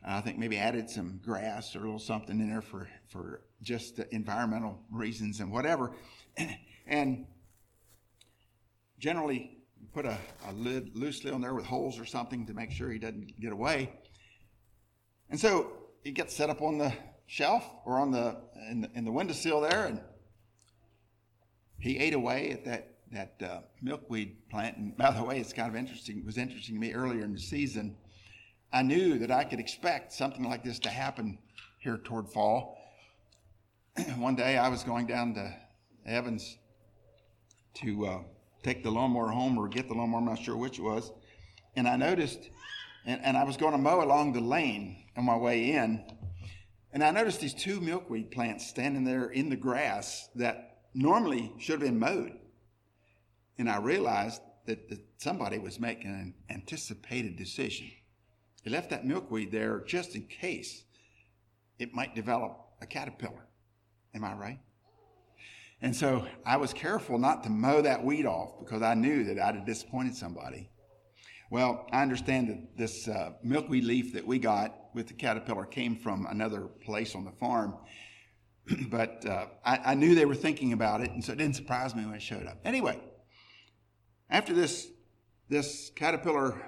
I 0.04 0.20
think 0.20 0.38
maybe 0.38 0.56
added 0.56 0.88
some 0.88 1.20
grass 1.24 1.74
or 1.74 1.80
a 1.80 1.82
little 1.82 1.98
something 1.98 2.40
in 2.40 2.48
there 2.48 2.62
for, 2.62 2.88
for 3.08 3.42
just 3.62 3.98
environmental 4.10 4.78
reasons 4.90 5.40
and 5.40 5.50
whatever. 5.50 5.92
and 6.86 7.26
generally, 8.98 9.58
put 9.92 10.04
a, 10.04 10.18
a 10.46 10.52
lid 10.52 10.94
loosely 10.94 11.30
on 11.30 11.40
there 11.40 11.54
with 11.54 11.64
holes 11.64 11.98
or 11.98 12.04
something 12.04 12.46
to 12.46 12.54
make 12.54 12.70
sure 12.70 12.90
he 12.90 12.98
doesn't 12.98 13.38
get 13.40 13.52
away. 13.52 13.92
And 15.30 15.38
so 15.38 15.72
he 16.02 16.10
gets 16.10 16.34
set 16.34 16.50
up 16.50 16.62
on 16.62 16.78
the 16.78 16.92
shelf 17.26 17.64
or 17.84 17.98
on 17.98 18.10
the 18.10 18.36
in 18.70 18.80
the, 18.82 18.90
in 18.94 19.04
the 19.04 19.12
windowsill 19.12 19.60
there, 19.60 19.86
and 19.86 20.00
he 21.78 21.98
ate 21.98 22.14
away 22.14 22.50
at 22.50 22.64
that 22.64 22.94
that 23.12 23.34
uh, 23.42 23.60
milkweed 23.82 24.48
plant. 24.50 24.76
And 24.76 24.96
by 24.96 25.10
the 25.10 25.22
way, 25.22 25.38
it's 25.38 25.52
kind 25.52 25.68
of 25.68 25.76
interesting. 25.76 26.18
It 26.18 26.24
was 26.24 26.38
interesting 26.38 26.74
to 26.74 26.80
me 26.80 26.92
earlier 26.92 27.24
in 27.24 27.32
the 27.32 27.40
season. 27.40 27.96
I 28.72 28.82
knew 28.82 29.18
that 29.18 29.30
I 29.30 29.44
could 29.44 29.60
expect 29.60 30.12
something 30.12 30.44
like 30.44 30.62
this 30.62 30.78
to 30.80 30.90
happen 30.90 31.38
here 31.78 31.96
toward 31.96 32.28
fall. 32.28 32.76
One 34.18 34.36
day 34.36 34.58
I 34.58 34.68
was 34.68 34.84
going 34.84 35.06
down 35.06 35.34
to 35.34 35.54
Evans 36.04 36.58
to 37.74 38.06
uh, 38.06 38.18
take 38.62 38.82
the 38.82 38.90
lawnmower 38.90 39.28
home 39.28 39.56
or 39.56 39.68
get 39.68 39.88
the 39.88 39.94
lawnmower, 39.94 40.20
I'm 40.20 40.26
not 40.26 40.38
sure 40.38 40.56
which 40.56 40.78
it 40.78 40.82
was. 40.82 41.12
And 41.76 41.88
I 41.88 41.96
noticed, 41.96 42.50
and, 43.06 43.24
and 43.24 43.36
I 43.36 43.44
was 43.44 43.56
going 43.56 43.72
to 43.72 43.78
mow 43.78 44.02
along 44.02 44.34
the 44.34 44.40
lane 44.40 45.04
on 45.16 45.24
my 45.24 45.36
way 45.36 45.72
in, 45.72 46.04
and 46.92 47.02
I 47.02 47.10
noticed 47.10 47.40
these 47.40 47.54
two 47.54 47.80
milkweed 47.80 48.30
plants 48.30 48.66
standing 48.66 49.04
there 49.04 49.26
in 49.26 49.48
the 49.48 49.56
grass 49.56 50.28
that 50.34 50.78
normally 50.94 51.52
should 51.58 51.80
have 51.80 51.88
been 51.88 51.98
mowed. 51.98 52.32
And 53.58 53.68
I 53.68 53.78
realized 53.78 54.42
that, 54.66 54.88
that 54.88 55.00
somebody 55.18 55.58
was 55.58 55.80
making 55.80 56.10
an 56.10 56.34
anticipated 56.50 57.36
decision. 57.36 57.90
They 58.64 58.70
left 58.70 58.90
that 58.90 59.06
milkweed 59.06 59.52
there 59.52 59.82
just 59.86 60.14
in 60.14 60.22
case 60.22 60.84
it 61.78 61.94
might 61.94 62.14
develop 62.14 62.58
a 62.80 62.86
caterpillar. 62.86 63.46
Am 64.14 64.24
I 64.24 64.34
right? 64.34 64.58
And 65.80 65.94
so 65.94 66.26
I 66.44 66.56
was 66.56 66.72
careful 66.72 67.18
not 67.18 67.44
to 67.44 67.50
mow 67.50 67.82
that 67.82 68.04
weed 68.04 68.26
off 68.26 68.58
because 68.58 68.82
I 68.82 68.94
knew 68.94 69.24
that 69.24 69.38
I'd 69.38 69.54
have 69.54 69.66
disappointed 69.66 70.16
somebody. 70.16 70.70
Well, 71.50 71.86
I 71.92 72.02
understand 72.02 72.48
that 72.48 72.76
this 72.76 73.08
uh, 73.08 73.32
milkweed 73.42 73.84
leaf 73.84 74.12
that 74.14 74.26
we 74.26 74.38
got 74.38 74.74
with 74.94 75.06
the 75.06 75.14
caterpillar 75.14 75.64
came 75.64 75.96
from 75.96 76.26
another 76.26 76.62
place 76.62 77.14
on 77.14 77.24
the 77.24 77.30
farm. 77.30 77.76
but 78.90 79.24
uh, 79.24 79.46
I, 79.64 79.78
I, 79.92 79.94
knew 79.94 80.14
they 80.14 80.26
were 80.26 80.34
thinking 80.34 80.72
about 80.74 81.00
it, 81.00 81.10
and 81.10 81.24
so 81.24 81.32
it 81.32 81.38
didn't 81.38 81.56
surprise 81.56 81.94
me 81.94 82.04
when 82.04 82.14
it 82.14 82.22
showed 82.22 82.46
up. 82.46 82.58
Anyway, 82.64 83.00
after 84.28 84.52
this, 84.52 84.88
this 85.48 85.90
caterpillar 85.96 86.60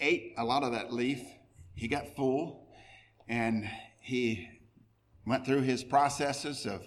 ate 0.00 0.34
a 0.36 0.44
lot 0.44 0.62
of 0.62 0.72
that 0.72 0.92
leaf, 0.92 1.20
he 1.74 1.88
got 1.88 2.16
full, 2.16 2.68
and 3.28 3.68
he 4.00 4.48
went 5.26 5.44
through 5.44 5.60
his 5.62 5.84
processes 5.84 6.66
of 6.66 6.82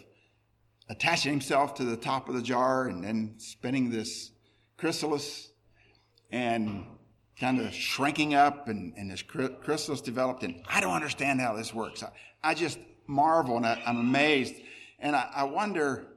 attaching 0.89 1.32
himself 1.32 1.76
to 1.76 1.86
the 1.86 1.95
top 1.95 2.28
of 2.28 2.36
the 2.36 2.41
jar 2.41 2.88
and 2.88 3.04
then 3.04 3.36
spinning 3.38 3.89
this 3.89 4.32
chrysalis 4.78 5.52
and 6.32 6.86
kind 7.39 7.62
of 7.62 7.74
shrinking 7.74 8.34
up 8.34 8.67
and, 8.67 8.93
and 8.97 9.12
this 9.12 9.21
chrysalis 9.21 10.02
developed. 10.02 10.43
And 10.43 10.63
I 10.67 10.82
don't 10.82 10.93
understand 10.93 11.39
how 11.39 11.54
this 11.54 11.74
works. 11.74 12.04
I, 12.04 12.10
I 12.43 12.54
just 12.54 12.80
marvel 13.08 13.58
and 13.58 13.65
I, 13.65 13.82
am 13.86 13.97
amazed. 13.97 14.56
And 15.00 15.15
I, 15.15 15.30
I 15.36 15.43
wonder, 15.43 16.08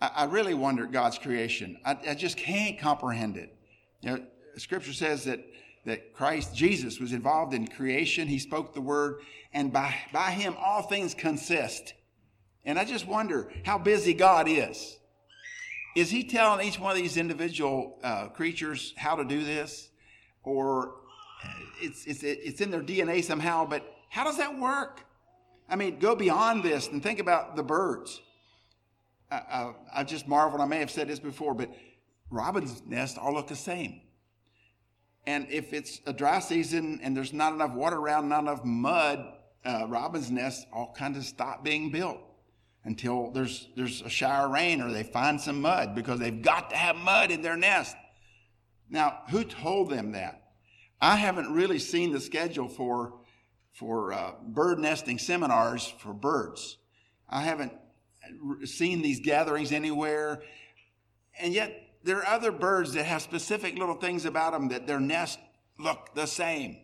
I, 0.00 0.10
I, 0.14 0.24
really 0.24 0.54
wonder 0.54 0.84
at 0.84 0.92
God's 0.92 1.18
creation. 1.18 1.78
I, 1.84 1.96
I 2.10 2.14
just 2.14 2.36
can't 2.36 2.78
comprehend 2.78 3.36
it. 3.36 3.54
You 4.02 4.10
know, 4.10 4.22
scripture 4.56 4.92
says 4.92 5.24
that, 5.24 5.40
that 5.86 6.12
Christ, 6.12 6.54
Jesus, 6.54 7.00
was 7.00 7.12
involved 7.12 7.54
in 7.54 7.66
creation. 7.66 8.28
He 8.28 8.38
spoke 8.38 8.74
the 8.74 8.80
word, 8.80 9.20
and 9.52 9.72
by, 9.72 9.94
by 10.12 10.32
him 10.32 10.54
all 10.58 10.82
things 10.82 11.14
consist. 11.14 11.94
And 12.64 12.78
I 12.78 12.84
just 12.84 13.06
wonder 13.06 13.50
how 13.64 13.78
busy 13.78 14.12
God 14.12 14.48
is. 14.48 14.98
Is 15.94 16.10
He 16.10 16.24
telling 16.24 16.66
each 16.66 16.78
one 16.78 16.90
of 16.90 16.98
these 16.98 17.16
individual 17.16 17.98
uh, 18.02 18.26
creatures 18.28 18.92
how 18.96 19.16
to 19.16 19.24
do 19.24 19.42
this? 19.42 19.88
Or 20.42 20.96
it's, 21.80 22.04
it's, 22.04 22.22
it's 22.22 22.60
in 22.60 22.70
their 22.70 22.82
DNA 22.82 23.24
somehow, 23.24 23.64
but 23.64 23.82
how 24.10 24.24
does 24.24 24.36
that 24.36 24.58
work? 24.58 25.04
I 25.68 25.76
mean, 25.76 25.98
go 25.98 26.14
beyond 26.14 26.62
this 26.62 26.88
and 26.88 27.02
think 27.02 27.18
about 27.18 27.56
the 27.56 27.62
birds. 27.62 28.20
I, 29.30 29.36
I, 29.36 29.74
I 29.94 30.04
just 30.04 30.28
marvel, 30.28 30.60
I 30.60 30.66
may 30.66 30.78
have 30.78 30.90
said 30.90 31.08
this 31.08 31.18
before, 31.18 31.54
but 31.54 31.70
robin's 32.30 32.82
nests 32.86 33.16
all 33.16 33.32
look 33.32 33.46
the 33.46 33.56
same. 33.56 34.00
And 35.26 35.46
if 35.50 35.72
it's 35.72 36.00
a 36.06 36.12
dry 36.12 36.38
season 36.38 37.00
and 37.02 37.16
there's 37.16 37.32
not 37.32 37.52
enough 37.52 37.72
water 37.72 37.96
around, 37.96 38.28
not 38.28 38.42
enough 38.42 38.64
mud, 38.64 39.32
uh, 39.64 39.86
robin's 39.88 40.30
nests 40.30 40.64
all 40.72 40.94
kind 40.96 41.16
of 41.16 41.24
stop 41.24 41.64
being 41.64 41.90
built 41.90 42.18
until 42.84 43.32
there's, 43.32 43.68
there's 43.76 44.02
a 44.02 44.08
shower 44.08 44.46
of 44.46 44.52
rain 44.52 44.80
or 44.80 44.92
they 44.92 45.02
find 45.02 45.40
some 45.40 45.60
mud 45.60 45.94
because 45.94 46.20
they've 46.20 46.42
got 46.42 46.70
to 46.70 46.76
have 46.76 46.94
mud 46.96 47.32
in 47.32 47.42
their 47.42 47.56
nest. 47.56 47.96
Now, 48.88 49.22
who 49.30 49.42
told 49.42 49.90
them 49.90 50.12
that? 50.12 50.42
I 51.00 51.16
haven't 51.16 51.52
really 51.52 51.78
seen 51.78 52.12
the 52.12 52.20
schedule 52.20 52.68
for 52.68 53.14
for 53.72 54.14
uh, 54.14 54.32
bird 54.42 54.78
nesting 54.78 55.18
seminars 55.18 55.92
for 55.98 56.14
birds. 56.14 56.78
I 57.28 57.42
haven't 57.42 57.72
seen 58.64 59.02
these 59.02 59.20
gatherings 59.20 59.70
anywhere. 59.70 60.42
And 61.38 61.52
yet, 61.52 61.85
there 62.06 62.18
are 62.18 62.26
other 62.26 62.52
birds 62.52 62.92
that 62.92 63.04
have 63.04 63.20
specific 63.20 63.76
little 63.76 63.96
things 63.96 64.24
about 64.24 64.52
them 64.52 64.68
that 64.68 64.86
their 64.86 65.00
nest 65.00 65.40
look 65.78 66.14
the 66.14 66.26
same. 66.26 66.78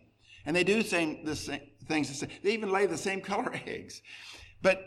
And 0.45 0.53
they 0.53 0.65
do 0.65 0.81
same, 0.81 1.23
the 1.23 1.35
same 1.35 1.61
things. 1.87 2.09
The 2.09 2.15
same. 2.15 2.29
They 2.43 2.51
even 2.51 2.69
lay 2.69 2.85
the 2.87 2.97
same 2.97 3.21
color 3.31 3.51
eggs. 3.65 4.01
But 4.61 4.83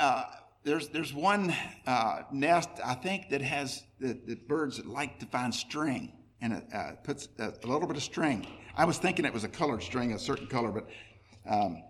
uh, 0.00 0.24
there's, 0.64 0.88
there's 0.88 1.12
one 1.12 1.54
uh, 1.86 2.22
nest, 2.32 2.70
I 2.82 2.94
think, 2.94 3.28
that 3.28 3.42
has 3.42 3.84
the, 4.00 4.18
the, 4.26 4.36
birds 4.36 4.78
that 4.78 4.86
like 4.86 5.18
to 5.20 5.26
find 5.26 5.54
string 5.54 6.12
and 6.40 6.54
it 6.54 6.64
uh, 6.72 6.92
puts 7.04 7.28
a, 7.38 7.52
a, 7.62 7.66
little 7.66 7.86
bit 7.86 7.96
of 7.96 8.02
string. 8.02 8.46
I 8.76 8.86
was 8.86 8.96
thinking 8.96 9.24
it 9.24 9.34
was 9.34 9.44
a 9.44 9.48
colored 9.48 9.82
string, 9.82 10.12
a 10.12 10.18
certain 10.18 10.46
color, 10.46 10.70
but 10.70 10.88
um, 11.48 11.82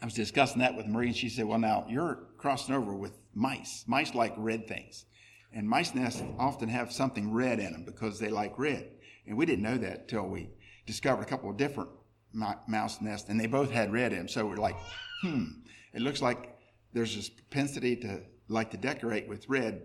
I 0.00 0.04
was 0.04 0.14
discussing 0.14 0.60
that 0.60 0.76
with 0.76 0.86
Marie, 0.86 1.08
and 1.08 1.16
she 1.16 1.28
said, 1.28 1.44
Well, 1.44 1.58
now 1.58 1.84
you're 1.88 2.20
crossing 2.38 2.74
over 2.74 2.94
with 2.94 3.18
mice. 3.34 3.84
Mice 3.88 4.14
like 4.14 4.32
red 4.36 4.68
things. 4.68 5.06
And 5.52 5.68
mice 5.68 5.94
nests 5.94 6.22
often 6.38 6.68
have 6.68 6.92
something 6.92 7.32
red 7.32 7.58
in 7.58 7.72
them 7.72 7.84
because 7.84 8.18
they 8.18 8.28
like 8.28 8.58
red. 8.58 8.90
And 9.26 9.36
we 9.36 9.46
didn't 9.46 9.62
know 9.62 9.78
that 9.78 10.00
until 10.00 10.28
we 10.28 10.50
discovered 10.86 11.22
a 11.22 11.26
couple 11.26 11.50
of 11.50 11.56
different 11.56 11.90
mouse 12.32 13.00
nests, 13.00 13.28
and 13.28 13.40
they 13.40 13.46
both 13.46 13.70
had 13.70 13.92
red 13.92 14.12
in 14.12 14.18
them. 14.18 14.28
So 14.28 14.46
we're 14.46 14.56
like, 14.56 14.76
hmm, 15.22 15.44
it 15.92 16.02
looks 16.02 16.22
like 16.22 16.56
there's 16.92 17.14
this 17.14 17.28
propensity 17.28 17.96
to 17.96 18.20
like 18.48 18.70
to 18.70 18.76
decorate 18.76 19.28
with 19.28 19.48
red. 19.48 19.82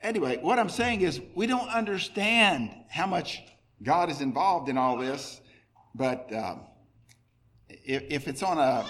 Anyway, 0.00 0.38
what 0.40 0.58
I'm 0.58 0.68
saying 0.68 1.00
is 1.00 1.20
we 1.34 1.46
don't 1.46 1.68
understand 1.68 2.70
how 2.88 3.06
much 3.06 3.42
God 3.82 4.10
is 4.10 4.20
involved 4.20 4.68
in 4.68 4.78
all 4.78 4.96
this, 4.96 5.40
but 5.94 6.32
um, 6.34 6.60
if, 7.68 8.04
if 8.08 8.28
it's 8.28 8.42
on 8.42 8.58
a 8.58 8.86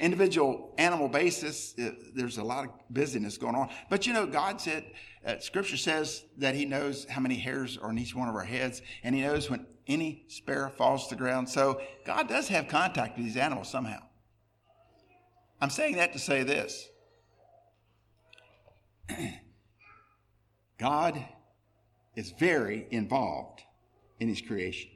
individual 0.00 0.74
animal 0.78 1.08
basis, 1.08 1.74
it, 1.76 2.16
there's 2.16 2.38
a 2.38 2.44
lot 2.44 2.64
of 2.64 2.70
busyness 2.90 3.38
going 3.38 3.54
on. 3.54 3.68
But 3.90 4.06
you 4.06 4.12
know, 4.12 4.26
God 4.26 4.60
said, 4.60 4.84
uh, 5.26 5.38
Scripture 5.38 5.76
says 5.76 6.24
that 6.38 6.54
He 6.54 6.64
knows 6.64 7.06
how 7.08 7.20
many 7.20 7.36
hairs 7.36 7.78
are 7.78 7.88
on 7.88 7.98
each 7.98 8.14
one 8.14 8.28
of 8.28 8.34
our 8.34 8.44
heads, 8.44 8.82
and 9.02 9.14
He 9.14 9.22
knows 9.22 9.50
when 9.50 9.66
any 9.86 10.24
sparrow 10.28 10.70
falls 10.70 11.08
to 11.08 11.14
the 11.14 11.18
ground. 11.20 11.48
So 11.48 11.80
God 12.06 12.28
does 12.28 12.48
have 12.48 12.68
contact 12.68 13.16
with 13.16 13.26
these 13.26 13.36
animals 13.36 13.70
somehow. 13.70 14.00
I'm 15.60 15.70
saying 15.70 15.96
that 15.96 16.12
to 16.12 16.18
say 16.18 16.42
this 16.42 16.88
God 20.78 21.24
is 22.16 22.32
very 22.38 22.86
involved 22.90 23.62
in 24.20 24.28
His 24.28 24.40
creation. 24.40 24.90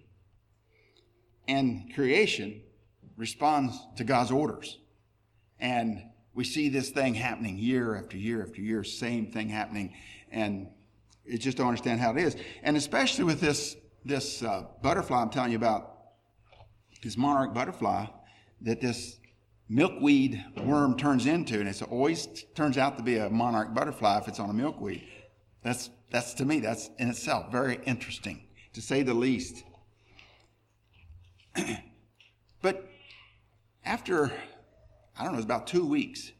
And 1.46 1.94
creation 1.94 2.62
responds 3.16 3.78
to 3.96 4.04
God's 4.04 4.30
orders. 4.30 4.78
And 5.60 6.02
we 6.34 6.44
see 6.44 6.68
this 6.68 6.90
thing 6.90 7.14
happening 7.14 7.58
year 7.58 7.96
after 7.96 8.16
year 8.16 8.42
after 8.42 8.60
year, 8.60 8.84
same 8.84 9.26
thing 9.26 9.48
happening, 9.48 9.94
and 10.30 10.68
you 11.24 11.38
just 11.38 11.56
don't 11.56 11.66
understand 11.66 12.00
how 12.00 12.12
it 12.12 12.18
is. 12.18 12.36
And 12.62 12.76
especially 12.76 13.24
with 13.24 13.40
this 13.40 13.76
this 14.04 14.42
uh, 14.42 14.64
butterfly 14.82 15.20
I'm 15.20 15.30
telling 15.30 15.50
you 15.50 15.58
about, 15.58 15.96
this 17.02 17.16
monarch 17.16 17.52
butterfly 17.52 18.06
that 18.62 18.80
this 18.80 19.18
milkweed 19.68 20.42
worm 20.56 20.96
turns 20.96 21.26
into, 21.26 21.60
and 21.60 21.68
it 21.68 21.82
always 21.82 22.26
turns 22.54 22.78
out 22.78 22.96
to 22.96 23.02
be 23.02 23.18
a 23.18 23.28
monarch 23.28 23.74
butterfly 23.74 24.18
if 24.18 24.28
it's 24.28 24.40
on 24.40 24.50
a 24.50 24.54
milkweed. 24.54 25.06
That's 25.62 25.90
that's 26.10 26.34
to 26.34 26.44
me 26.44 26.60
that's 26.60 26.90
in 26.98 27.10
itself 27.10 27.52
very 27.52 27.80
interesting 27.84 28.44
to 28.72 28.80
say 28.80 29.02
the 29.02 29.14
least. 29.14 29.64
but 32.62 32.88
after 33.84 34.32
I 35.18 35.24
don't 35.24 35.32
know, 35.32 35.36
it 35.36 35.36
was 35.38 35.44
about 35.44 35.66
two 35.66 35.84
weeks. 35.84 36.30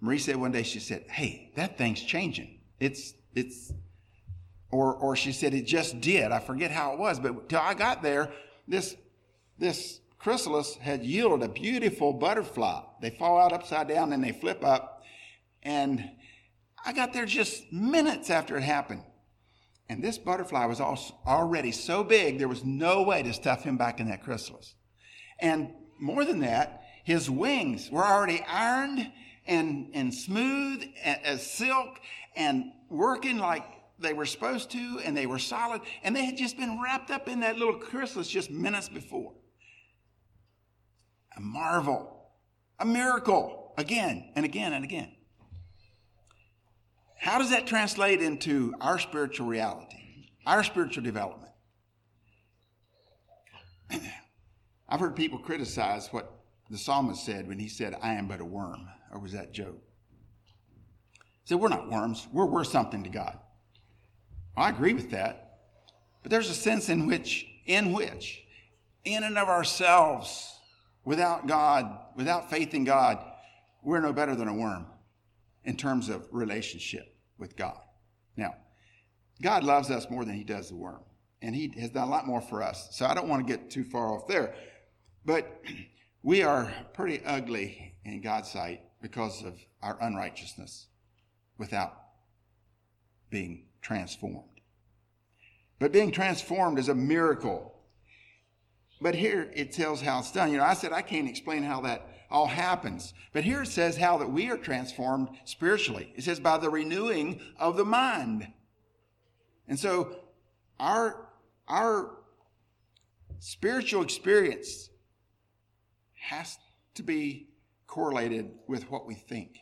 Marie 0.00 0.18
said 0.18 0.36
one 0.36 0.52
day, 0.52 0.62
she 0.62 0.80
said, 0.80 1.04
Hey, 1.08 1.52
that 1.56 1.78
thing's 1.78 2.02
changing. 2.02 2.58
It's, 2.80 3.14
it's, 3.34 3.72
or, 4.70 4.94
or 4.94 5.14
she 5.14 5.32
said, 5.32 5.54
It 5.54 5.66
just 5.66 6.00
did. 6.00 6.32
I 6.32 6.40
forget 6.40 6.70
how 6.70 6.92
it 6.92 6.98
was, 6.98 7.20
but 7.20 7.48
till 7.48 7.60
I 7.60 7.74
got 7.74 8.02
there, 8.02 8.30
this, 8.66 8.96
this 9.58 10.00
chrysalis 10.18 10.76
had 10.76 11.04
yielded 11.04 11.48
a 11.48 11.52
beautiful 11.52 12.12
butterfly. 12.12 12.82
They 13.00 13.10
fall 13.10 13.40
out 13.40 13.52
upside 13.52 13.88
down 13.88 14.12
and 14.12 14.22
they 14.22 14.32
flip 14.32 14.64
up. 14.64 15.02
And 15.62 16.10
I 16.84 16.92
got 16.92 17.12
there 17.12 17.26
just 17.26 17.72
minutes 17.72 18.30
after 18.30 18.56
it 18.56 18.62
happened. 18.62 19.02
And 19.88 20.04
this 20.04 20.18
butterfly 20.18 20.66
was 20.66 20.80
already 20.80 21.72
so 21.72 22.04
big, 22.04 22.38
there 22.38 22.48
was 22.48 22.64
no 22.64 23.02
way 23.02 23.22
to 23.24 23.32
stuff 23.32 23.64
him 23.64 23.76
back 23.76 23.98
in 23.98 24.08
that 24.08 24.22
chrysalis. 24.22 24.74
And 25.40 25.72
more 25.98 26.24
than 26.24 26.38
that, 26.40 26.79
his 27.10 27.28
wings 27.28 27.90
were 27.90 28.04
already 28.04 28.40
ironed 28.46 29.10
and, 29.44 29.90
and 29.94 30.14
smooth 30.14 30.84
as 31.04 31.44
silk 31.44 31.98
and 32.36 32.66
working 32.88 33.36
like 33.36 33.64
they 33.98 34.12
were 34.12 34.26
supposed 34.26 34.70
to, 34.70 35.00
and 35.04 35.16
they 35.16 35.26
were 35.26 35.40
solid, 35.40 35.80
and 36.04 36.14
they 36.14 36.24
had 36.24 36.36
just 36.36 36.56
been 36.56 36.80
wrapped 36.80 37.10
up 37.10 37.28
in 37.28 37.40
that 37.40 37.58
little 37.58 37.74
chrysalis 37.74 38.28
just 38.28 38.48
minutes 38.48 38.88
before. 38.88 39.32
A 41.36 41.40
marvel, 41.40 42.30
a 42.78 42.86
miracle, 42.86 43.74
again 43.76 44.30
and 44.36 44.44
again 44.44 44.72
and 44.72 44.84
again. 44.84 45.10
How 47.18 47.38
does 47.38 47.50
that 47.50 47.66
translate 47.66 48.22
into 48.22 48.72
our 48.80 49.00
spiritual 49.00 49.48
reality, 49.48 50.28
our 50.46 50.62
spiritual 50.62 51.02
development? 51.02 51.50
I've 54.88 55.00
heard 55.00 55.16
people 55.16 55.40
criticize 55.40 56.06
what 56.12 56.39
the 56.70 56.78
psalmist 56.78 57.24
said 57.24 57.48
when 57.48 57.58
he 57.58 57.68
said, 57.68 57.96
I 58.00 58.14
am 58.14 58.28
but 58.28 58.40
a 58.40 58.44
worm? 58.44 58.88
Or 59.12 59.18
was 59.18 59.32
that 59.32 59.52
Job? 59.52 59.74
He 61.18 61.48
said, 61.48 61.58
We're 61.58 61.68
not 61.68 61.90
worms. 61.90 62.28
We're 62.32 62.46
worth 62.46 62.68
something 62.68 63.02
to 63.02 63.10
God. 63.10 63.38
Well, 64.56 64.66
I 64.66 64.70
agree 64.70 64.94
with 64.94 65.10
that. 65.10 65.58
But 66.22 66.30
there's 66.30 66.50
a 66.50 66.54
sense 66.54 66.88
in 66.88 67.06
which, 67.06 67.46
in 67.66 67.92
which, 67.92 68.42
in 69.04 69.24
and 69.24 69.36
of 69.36 69.48
ourselves, 69.48 70.58
without 71.04 71.46
God, 71.46 71.98
without 72.14 72.50
faith 72.50 72.74
in 72.74 72.84
God, 72.84 73.18
we're 73.82 74.00
no 74.00 74.12
better 74.12 74.36
than 74.36 74.48
a 74.48 74.54
worm 74.54 74.86
in 75.64 75.76
terms 75.76 76.08
of 76.08 76.28
relationship 76.30 77.16
with 77.38 77.56
God. 77.56 77.78
Now, 78.36 78.54
God 79.42 79.64
loves 79.64 79.90
us 79.90 80.08
more 80.10 80.24
than 80.24 80.34
he 80.34 80.44
does 80.44 80.68
the 80.68 80.76
worm, 80.76 81.00
and 81.40 81.54
he 81.54 81.72
has 81.80 81.90
done 81.90 82.06
a 82.06 82.10
lot 82.10 82.26
more 82.26 82.42
for 82.42 82.62
us. 82.62 82.88
So 82.92 83.06
I 83.06 83.14
don't 83.14 83.28
want 83.28 83.46
to 83.46 83.50
get 83.56 83.70
too 83.70 83.84
far 83.84 84.14
off 84.14 84.28
there. 84.28 84.54
But 85.24 85.62
we 86.22 86.42
are 86.42 86.72
pretty 86.92 87.24
ugly 87.24 87.94
in 88.04 88.20
God's 88.20 88.50
sight 88.50 88.82
because 89.00 89.42
of 89.42 89.54
our 89.82 89.96
unrighteousness 90.00 90.86
without 91.58 91.94
being 93.30 93.66
transformed. 93.80 94.44
But 95.78 95.92
being 95.92 96.12
transformed 96.12 96.78
is 96.78 96.88
a 96.88 96.94
miracle. 96.94 97.74
But 99.00 99.14
here 99.14 99.50
it 99.54 99.72
tells 99.72 100.02
how 100.02 100.18
it's 100.18 100.32
done. 100.32 100.52
You 100.52 100.58
know, 100.58 100.64
I 100.64 100.74
said 100.74 100.92
I 100.92 101.02
can't 101.02 101.28
explain 101.28 101.62
how 101.62 101.80
that 101.82 102.06
all 102.30 102.46
happens. 102.46 103.14
But 103.32 103.44
here 103.44 103.62
it 103.62 103.68
says 103.68 103.96
how 103.96 104.18
that 104.18 104.30
we 104.30 104.50
are 104.50 104.58
transformed 104.58 105.30
spiritually. 105.44 106.12
It 106.16 106.24
says 106.24 106.38
by 106.38 106.58
the 106.58 106.68
renewing 106.68 107.40
of 107.58 107.76
the 107.76 107.84
mind. 107.84 108.46
And 109.66 109.78
so 109.78 110.16
our, 110.78 111.28
our 111.66 112.10
spiritual 113.38 114.02
experience 114.02 114.90
has 116.20 116.58
to 116.94 117.02
be 117.02 117.48
correlated 117.86 118.50
with 118.66 118.90
what 118.90 119.06
we 119.06 119.14
think. 119.14 119.58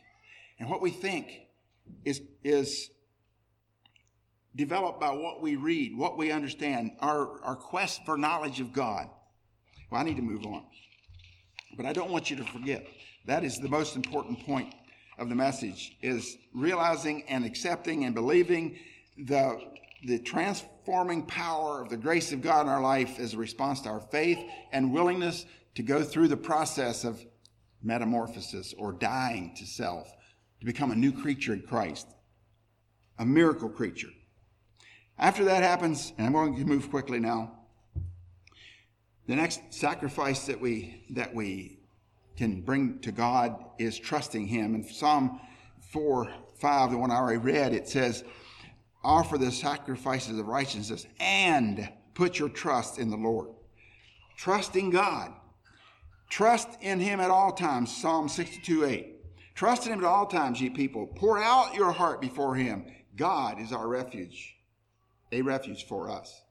And 0.59 0.69
what 0.69 0.81
we 0.81 0.91
think 0.91 1.47
is, 2.05 2.21
is 2.43 2.89
developed 4.55 4.99
by 4.99 5.11
what 5.11 5.41
we 5.41 5.55
read, 5.55 5.97
what 5.97 6.17
we 6.17 6.31
understand, 6.31 6.91
our, 6.99 7.41
our 7.43 7.55
quest 7.55 8.01
for 8.05 8.17
knowledge 8.17 8.59
of 8.59 8.73
God. 8.73 9.09
Well, 9.89 10.01
I 10.01 10.03
need 10.03 10.17
to 10.17 10.21
move 10.21 10.45
on. 10.45 10.63
But 11.75 11.85
I 11.85 11.93
don't 11.93 12.11
want 12.11 12.29
you 12.29 12.35
to 12.37 12.43
forget. 12.43 12.85
That 13.25 13.43
is 13.43 13.57
the 13.57 13.69
most 13.69 13.95
important 13.95 14.45
point 14.45 14.73
of 15.17 15.29
the 15.29 15.35
message 15.35 15.97
is 16.01 16.37
realizing 16.53 17.23
and 17.29 17.45
accepting 17.45 18.05
and 18.05 18.15
believing 18.15 18.77
the, 19.17 19.61
the 20.05 20.19
transforming 20.19 21.23
power 21.23 21.81
of 21.81 21.89
the 21.89 21.97
grace 21.97 22.31
of 22.31 22.41
God 22.41 22.61
in 22.61 22.69
our 22.69 22.81
life 22.81 23.19
as 23.19 23.33
a 23.33 23.37
response 23.37 23.81
to 23.81 23.89
our 23.89 23.99
faith 23.99 24.39
and 24.71 24.93
willingness 24.93 25.45
to 25.75 25.83
go 25.83 26.03
through 26.03 26.27
the 26.27 26.37
process 26.37 27.03
of 27.03 27.23
metamorphosis 27.81 28.73
or 28.77 28.91
dying 28.91 29.53
to 29.55 29.65
self 29.65 30.11
to 30.59 30.65
become 30.65 30.91
a 30.91 30.95
new 30.95 31.11
creature 31.11 31.53
in 31.53 31.61
Christ, 31.61 32.07
a 33.17 33.25
miracle 33.25 33.69
creature. 33.69 34.09
After 35.17 35.45
that 35.45 35.63
happens, 35.63 36.13
and 36.17 36.27
I'm 36.27 36.33
going 36.33 36.55
to 36.55 36.65
move 36.65 36.89
quickly 36.89 37.19
now, 37.19 37.53
the 39.27 39.35
next 39.35 39.61
sacrifice 39.69 40.47
that 40.47 40.59
we 40.59 41.03
that 41.11 41.33
we 41.33 41.79
can 42.35 42.61
bring 42.61 42.99
to 42.99 43.11
God 43.11 43.63
is 43.77 43.99
trusting 43.99 44.47
Him. 44.47 44.75
In 44.75 44.83
Psalm 44.83 45.39
4 45.91 46.33
5, 46.59 46.91
the 46.91 46.97
one 46.97 47.11
I 47.11 47.15
already 47.15 47.37
read, 47.37 47.73
it 47.73 47.87
says, 47.87 48.23
Offer 49.03 49.37
the 49.37 49.51
sacrifices 49.51 50.39
of 50.39 50.47
righteousness 50.47 51.05
and 51.19 51.89
put 52.15 52.39
your 52.39 52.49
trust 52.49 52.97
in 52.97 53.09
the 53.09 53.17
Lord. 53.17 53.49
Trusting 54.35 54.89
God 54.89 55.33
Trust 56.29 56.69
in 56.81 56.99
him 56.99 57.19
at 57.19 57.31
all 57.31 57.51
times. 57.51 57.95
Psalm 57.95 58.29
62 58.29 58.85
8. 58.85 59.15
Trust 59.55 59.87
in 59.87 59.93
him 59.93 59.99
at 59.99 60.05
all 60.05 60.25
times, 60.25 60.61
ye 60.61 60.69
people. 60.69 61.07
Pour 61.07 61.41
out 61.41 61.73
your 61.73 61.91
heart 61.91 62.21
before 62.21 62.55
him. 62.55 62.85
God 63.15 63.59
is 63.59 63.73
our 63.73 63.87
refuge, 63.87 64.55
a 65.31 65.41
refuge 65.41 65.85
for 65.85 66.09
us. 66.09 66.41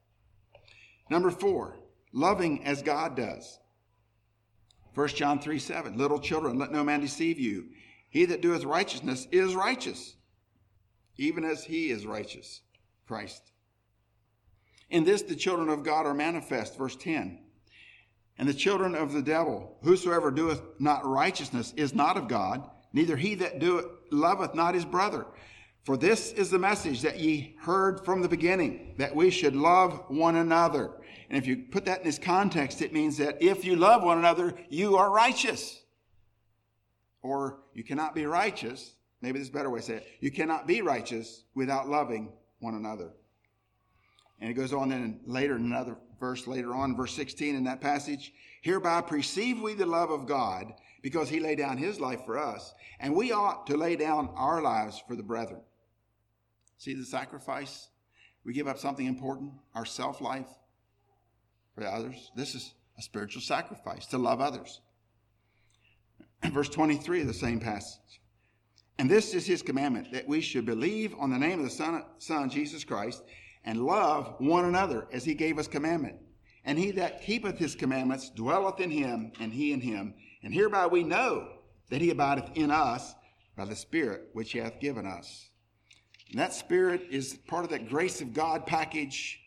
Number 1.09 1.31
four, 1.31 1.77
loving 2.13 2.65
as 2.65 2.83
God 2.83 3.17
does. 3.17 3.59
1 4.95 5.09
John 5.09 5.39
3 5.39 5.59
7. 5.59 5.97
Little 5.97 6.19
children, 6.19 6.59
let 6.59 6.73
no 6.73 6.85
man 6.85 7.01
deceive 7.01 7.39
you. 7.39 7.69
He 8.11 8.25
that 8.27 8.43
doeth 8.43 8.65
righteousness 8.65 9.27
is 9.31 9.55
righteous, 9.55 10.17
even 11.17 11.45
as 11.45 11.65
he 11.65 11.91
is 11.91 12.05
righteous, 12.05 12.63
Christ. 13.07 13.53
In 14.91 15.05
this 15.05 15.23
the 15.23 15.37
children 15.37 15.69
of 15.69 15.85
God 15.85 16.07
are 16.07 16.15
manifest, 16.15 16.77
verse 16.77 16.97
10. 16.97 17.39
And 18.39 18.49
the 18.49 18.55
children 18.55 18.95
of 18.95 19.13
the 19.13 19.23
devil, 19.23 19.77
whosoever 19.83 20.31
doeth 20.31 20.63
not 20.79 21.05
righteousness 21.05 21.75
is 21.77 21.95
not 21.95 22.17
of 22.17 22.29
God, 22.29 22.69
neither 22.93 23.17
he 23.17 23.35
that 23.37 23.59
doeth 23.59 23.87
loveth 24.11 24.55
not 24.55 24.75
his 24.75 24.85
brother. 24.85 25.27
For 25.85 25.97
this 25.97 26.33
is 26.33 26.51
the 26.51 26.59
message 26.59 27.03
that 27.03 27.19
ye 27.19 27.57
heard 27.61 28.05
from 28.05 28.23
the 28.23 28.29
beginning, 28.29 28.95
that 28.99 29.17
we 29.17 29.31
should 29.31 29.57
love 29.57 30.05
one 30.09 30.37
another. 30.37 30.93
And 31.29 31.37
if 31.37 31.47
you 31.47 31.65
put 31.71 31.87
that 31.87 32.01
in 32.01 32.05
this 32.05 32.19
context, 32.19 32.81
it 32.81 32.93
means 32.93 33.17
that 33.19 33.43
if 33.43 33.65
you 33.65 33.75
love 33.75 34.03
one 34.03 34.19
another, 34.19 34.55
you 34.69 34.97
are 34.97 35.11
righteous. 35.11 35.83
Or 37.23 37.61
you 37.75 37.83
cannot 37.83 38.15
be 38.15 38.27
righteous. 38.27 38.95
Maybe 39.21 39.39
this 39.39 39.49
is 39.49 39.55
a 39.55 39.57
better 39.57 39.71
way 39.71 39.81
to 39.81 39.87
say 39.87 39.95
it. 39.97 40.07
You 40.21 40.31
cannot 40.31 40.67
be 40.67 40.81
righteous 40.81 41.43
without 41.55 41.89
loving 41.89 42.33
one 42.61 42.75
another. 42.75 43.11
And 44.41 44.51
it 44.51 44.55
goes 44.55 44.73
on 44.73 44.91
then 44.91 45.21
later 45.27 45.57
in 45.57 45.63
another 45.63 45.97
verse 46.19 46.47
later 46.47 46.75
on, 46.75 46.97
verse 46.97 47.15
16 47.15 47.55
in 47.55 47.65
that 47.65 47.81
passage. 47.81 48.33
Hereby 48.63 49.03
perceive 49.03 49.61
we 49.61 49.75
the 49.75 49.87
love 49.87 50.11
of 50.11 50.27
God 50.27 50.73
because 51.03 51.29
he 51.29 51.41
laid 51.41 51.59
down 51.59 51.77
his 51.77 52.01
life 52.01 52.25
for 52.25 52.39
us, 52.39 52.75
and 53.01 53.15
we 53.15 53.33
ought 53.33 53.67
to 53.69 53.77
lay 53.77 53.97
down 53.97 54.31
our 54.35 54.61
lives 54.61 55.03
for 55.07 55.15
the 55.15 55.23
brethren. 55.23 55.61
See 56.77 56.95
the 56.95 57.05
sacrifice? 57.05 57.89
We 58.45 58.53
give 58.53 58.69
up 58.69 58.79
something 58.79 59.07
important, 59.07 59.53
our 59.75 59.85
self 59.85 60.21
life, 60.21 60.49
for 61.75 61.87
others. 61.87 62.31
This 62.35 62.55
is 62.55 62.75
a 62.99 63.03
spiritual 63.03 63.43
sacrifice 63.43 64.07
to 64.07 64.19
love 64.19 64.41
others. 64.41 64.81
Verse 66.53 66.69
23 66.69 67.23
of 67.23 67.27
the 67.27 67.35
same 67.35 67.61
passage. 67.61 68.21
And 68.99 69.09
this 69.09 69.33
is 69.35 69.47
his 69.47 69.63
commandment 69.63 70.13
that 70.13 70.27
we 70.27 70.41
should 70.41 70.67
believe 70.67 71.15
on 71.19 71.31
the 71.31 71.39
name 71.39 71.61
of 71.61 71.65
the 71.65 71.71
Son, 71.71 72.05
Son 72.19 72.51
Jesus 72.51 72.83
Christ 72.83 73.23
and 73.69 73.85
love 73.85 74.35
one 74.39 74.65
another 74.65 75.07
as 75.13 75.27
he 75.27 75.35
gave 75.35 75.59
us 75.59 75.69
commandment. 75.69 76.17
And 76.65 76.79
he 76.79 76.91
that 76.93 77.21
keepeth 77.21 77.59
his 77.59 77.75
commandments 77.75 78.31
dwelleth 78.31 78.81
in 78.81 78.91
him, 78.91 79.31
and 79.39 79.53
he 79.53 79.73
in 79.73 79.83
him. 79.83 80.15
And 80.43 80.55
hereby 80.55 80.87
we 80.87 81.05
know 81.05 81.49
that 81.91 82.01
he 82.01 82.09
abideth 82.09 82.49
in 82.55 82.71
us 82.71 83.15
by 83.59 83.67
the 83.67 83.77
Spirit 83.77 84.31
which 84.33 84.53
he 84.53 84.59
hath 84.59 84.81
given 84.81 85.07
us. 85.07 85.51
And 86.31 86.41
that 86.41 86.55
Spirit 86.55 87.03
is 87.11 87.35
part 87.47 87.65
of 87.65 87.71
that 87.71 87.91
grace 87.91 88.23
of 88.23 88.33
God 88.33 88.65
package 88.65 89.39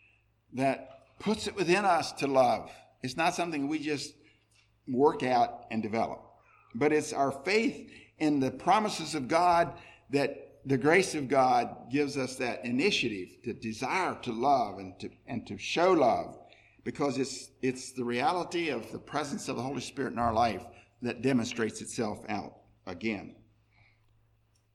that 0.54 1.18
puts 1.18 1.48
it 1.48 1.56
within 1.56 1.84
us 1.84 2.12
to 2.12 2.28
love. 2.28 2.70
It's 3.02 3.16
not 3.16 3.34
something 3.34 3.66
we 3.66 3.80
just 3.80 4.14
work 4.86 5.24
out 5.24 5.64
and 5.72 5.82
develop, 5.82 6.22
but 6.76 6.92
it's 6.92 7.12
our 7.12 7.32
faith 7.44 7.90
in 8.18 8.38
the 8.38 8.52
promises 8.52 9.16
of 9.16 9.26
God 9.26 9.72
that 10.10 10.51
the 10.64 10.78
grace 10.78 11.14
of 11.14 11.28
God 11.28 11.90
gives 11.90 12.16
us 12.16 12.36
that 12.36 12.64
initiative 12.64 13.42
to 13.44 13.52
desire 13.52 14.16
to 14.22 14.32
love 14.32 14.78
and 14.78 14.98
to, 15.00 15.10
and 15.26 15.46
to 15.46 15.58
show 15.58 15.92
love 15.92 16.38
because 16.84 17.18
it's, 17.18 17.50
it's 17.62 17.92
the 17.92 18.04
reality 18.04 18.68
of 18.68 18.90
the 18.92 18.98
presence 18.98 19.48
of 19.48 19.56
the 19.56 19.62
Holy 19.62 19.80
Spirit 19.80 20.12
in 20.12 20.18
our 20.18 20.32
life 20.32 20.64
that 21.02 21.22
demonstrates 21.22 21.80
itself 21.80 22.20
out 22.28 22.54
again. 22.86 23.34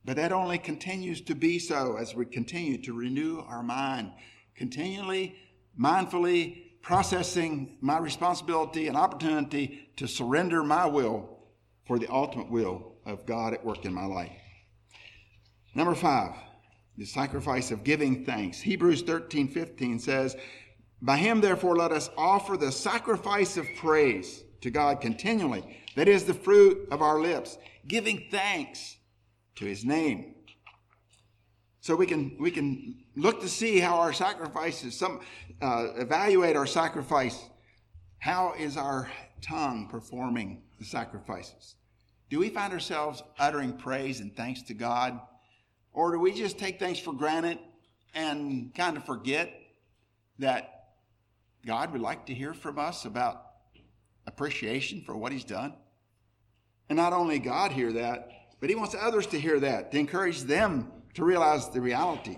But 0.03 0.17
that 0.17 0.31
only 0.31 0.57
continues 0.57 1.21
to 1.21 1.35
be 1.35 1.59
so 1.59 1.97
as 1.97 2.15
we 2.15 2.25
continue 2.25 2.81
to 2.83 2.93
renew 2.93 3.39
our 3.39 3.63
mind, 3.63 4.11
continually, 4.55 5.35
mindfully 5.79 6.63
processing 6.81 7.77
my 7.81 7.97
responsibility 7.97 8.87
and 8.87 8.95
opportunity 8.95 9.89
to 9.97 10.07
surrender 10.07 10.63
my 10.63 10.85
will 10.85 11.39
for 11.85 11.99
the 11.99 12.07
ultimate 12.09 12.49
will 12.49 12.95
of 13.05 13.25
God 13.25 13.53
at 13.53 13.65
work 13.65 13.83
in 13.85 13.93
my 13.93 14.05
life. 14.05 14.31
Number 15.75 15.95
five, 15.95 16.31
the 16.97 17.05
sacrifice 17.05 17.71
of 17.71 17.83
giving 17.83 18.25
thanks. 18.25 18.59
Hebrews 18.59 19.03
13 19.03 19.47
15 19.49 19.99
says, 19.99 20.35
By 21.01 21.17
him, 21.17 21.41
therefore, 21.41 21.75
let 21.75 21.91
us 21.91 22.09
offer 22.17 22.57
the 22.57 22.71
sacrifice 22.71 23.57
of 23.57 23.67
praise 23.77 24.43
to 24.61 24.71
God 24.71 25.01
continually. 25.01 25.77
That 25.95 26.07
is 26.07 26.25
the 26.25 26.33
fruit 26.33 26.87
of 26.91 27.01
our 27.01 27.19
lips, 27.19 27.57
giving 27.87 28.27
thanks 28.31 28.97
to 29.55 29.65
his 29.65 29.85
name. 29.85 30.35
So 31.81 31.95
we 31.95 32.05
can, 32.05 32.35
we 32.39 32.51
can 32.51 33.03
look 33.15 33.39
to 33.41 33.47
see 33.47 33.79
how 33.79 33.95
our 33.95 34.11
sacrifices, 34.11 34.97
some, 34.97 35.21
uh, 35.61 35.93
evaluate 35.95 36.55
our 36.55 36.67
sacrifice. 36.67 37.47
How 38.19 38.53
is 38.57 38.75
our 38.75 39.09
tongue 39.41 39.87
performing 39.89 40.63
the 40.79 40.85
sacrifices? 40.85 41.75
Do 42.29 42.39
we 42.39 42.49
find 42.49 42.73
ourselves 42.73 43.23
uttering 43.39 43.77
praise 43.77 44.19
and 44.19 44.35
thanks 44.35 44.63
to 44.63 44.73
God? 44.73 45.19
Or 45.97 46.11
do 46.11 46.19
we 46.19 46.31
just 46.31 46.59
take 46.59 46.77
things 46.77 46.99
for 46.99 47.11
granted 47.11 47.57
and 48.13 48.71
kind 48.75 48.97
of 48.97 49.03
forget 49.03 49.51
that 50.37 50.89
God 51.65 51.91
would 51.91 52.01
like 52.01 52.27
to 52.27 52.35
hear 52.35 52.53
from 52.53 52.77
us 52.77 53.05
about 53.05 53.41
appreciation 54.27 55.01
for 55.01 55.17
what 55.17 55.31
He's 55.31 55.43
done? 55.43 55.73
And 56.87 56.97
not 56.97 57.13
only 57.13 57.39
God 57.39 57.71
hear 57.71 57.91
that, 57.93 58.29
but 58.59 58.69
He 58.69 58.75
wants 58.75 58.93
others 58.93 59.25
to 59.27 59.39
hear 59.39 59.59
that, 59.59 59.91
to 59.91 59.97
encourage 59.97 60.41
them 60.43 60.91
to 61.15 61.25
realize 61.25 61.67
the 61.69 61.81
reality. 61.81 62.37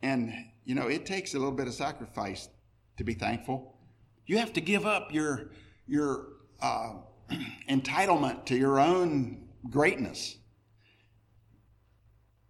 And, 0.00 0.32
you 0.64 0.76
know, 0.76 0.86
it 0.86 1.06
takes 1.06 1.34
a 1.34 1.38
little 1.40 1.50
bit 1.50 1.66
of 1.66 1.74
sacrifice 1.74 2.48
to 2.96 3.02
be 3.02 3.14
thankful. 3.14 3.76
You 4.24 4.38
have 4.38 4.52
to 4.52 4.60
give 4.60 4.86
up 4.86 5.12
your, 5.12 5.50
your 5.88 6.28
uh, 6.62 6.92
entitlement 7.68 8.44
to 8.44 8.56
your 8.56 8.78
own 8.78 9.48
greatness. 9.68 10.36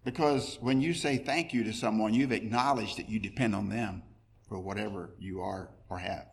Because 0.05 0.59
when 0.61 0.81
you 0.81 0.93
say 0.93 1.17
thank 1.17 1.55
you 1.55 1.64
to 1.64 1.73
someone, 1.73 2.12
you've 2.12 2.33
acknowledged 2.33 2.99
that 2.99 3.09
you 3.09 3.19
depend 3.19 3.55
on 3.55 3.71
them 3.71 4.03
for 4.49 4.61
whatever 4.61 5.14
you 5.19 5.40
are 5.40 5.71
or 5.88 5.99
have. 5.99 6.27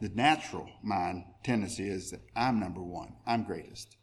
The 0.00 0.10
natural 0.10 0.68
mind 0.82 1.24
tendency 1.42 1.88
is 1.88 2.10
that 2.10 2.20
I'm 2.36 2.60
number 2.60 2.82
one, 2.82 3.14
I'm 3.26 3.44
greatest. 3.44 3.96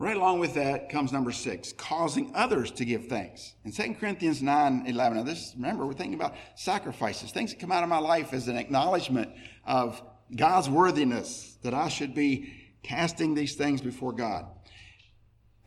Right 0.00 0.16
along 0.16 0.38
with 0.38 0.54
that 0.54 0.90
comes 0.90 1.12
number 1.12 1.32
six, 1.32 1.72
causing 1.72 2.30
others 2.32 2.70
to 2.72 2.84
give 2.84 3.08
thanks. 3.08 3.54
In 3.64 3.72
2 3.72 3.94
Corinthians 3.94 4.40
9 4.40 4.84
11, 4.86 5.18
now 5.18 5.24
this, 5.24 5.54
remember, 5.56 5.84
we're 5.86 5.92
thinking 5.92 6.14
about 6.14 6.36
sacrifices, 6.54 7.32
things 7.32 7.52
that 7.52 7.58
come 7.58 7.72
out 7.72 7.82
of 7.82 7.88
my 7.88 7.98
life 7.98 8.32
as 8.32 8.46
an 8.46 8.56
acknowledgement 8.56 9.30
of 9.64 10.00
God's 10.34 10.70
worthiness, 10.70 11.58
that 11.62 11.74
I 11.74 11.88
should 11.88 12.14
be 12.14 12.67
casting 12.82 13.34
these 13.34 13.54
things 13.54 13.80
before 13.80 14.12
God. 14.12 14.46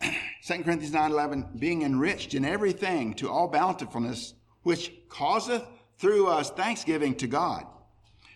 2 0.00 0.62
Corinthians 0.64 0.94
9:11 0.94 1.58
being 1.58 1.82
enriched 1.82 2.34
in 2.34 2.44
everything 2.44 3.14
to 3.14 3.30
all 3.30 3.48
bountifulness, 3.48 4.34
which 4.62 4.92
causeth 5.08 5.64
through 5.98 6.26
us 6.26 6.50
thanksgiving 6.50 7.14
to 7.16 7.26
God. 7.26 7.66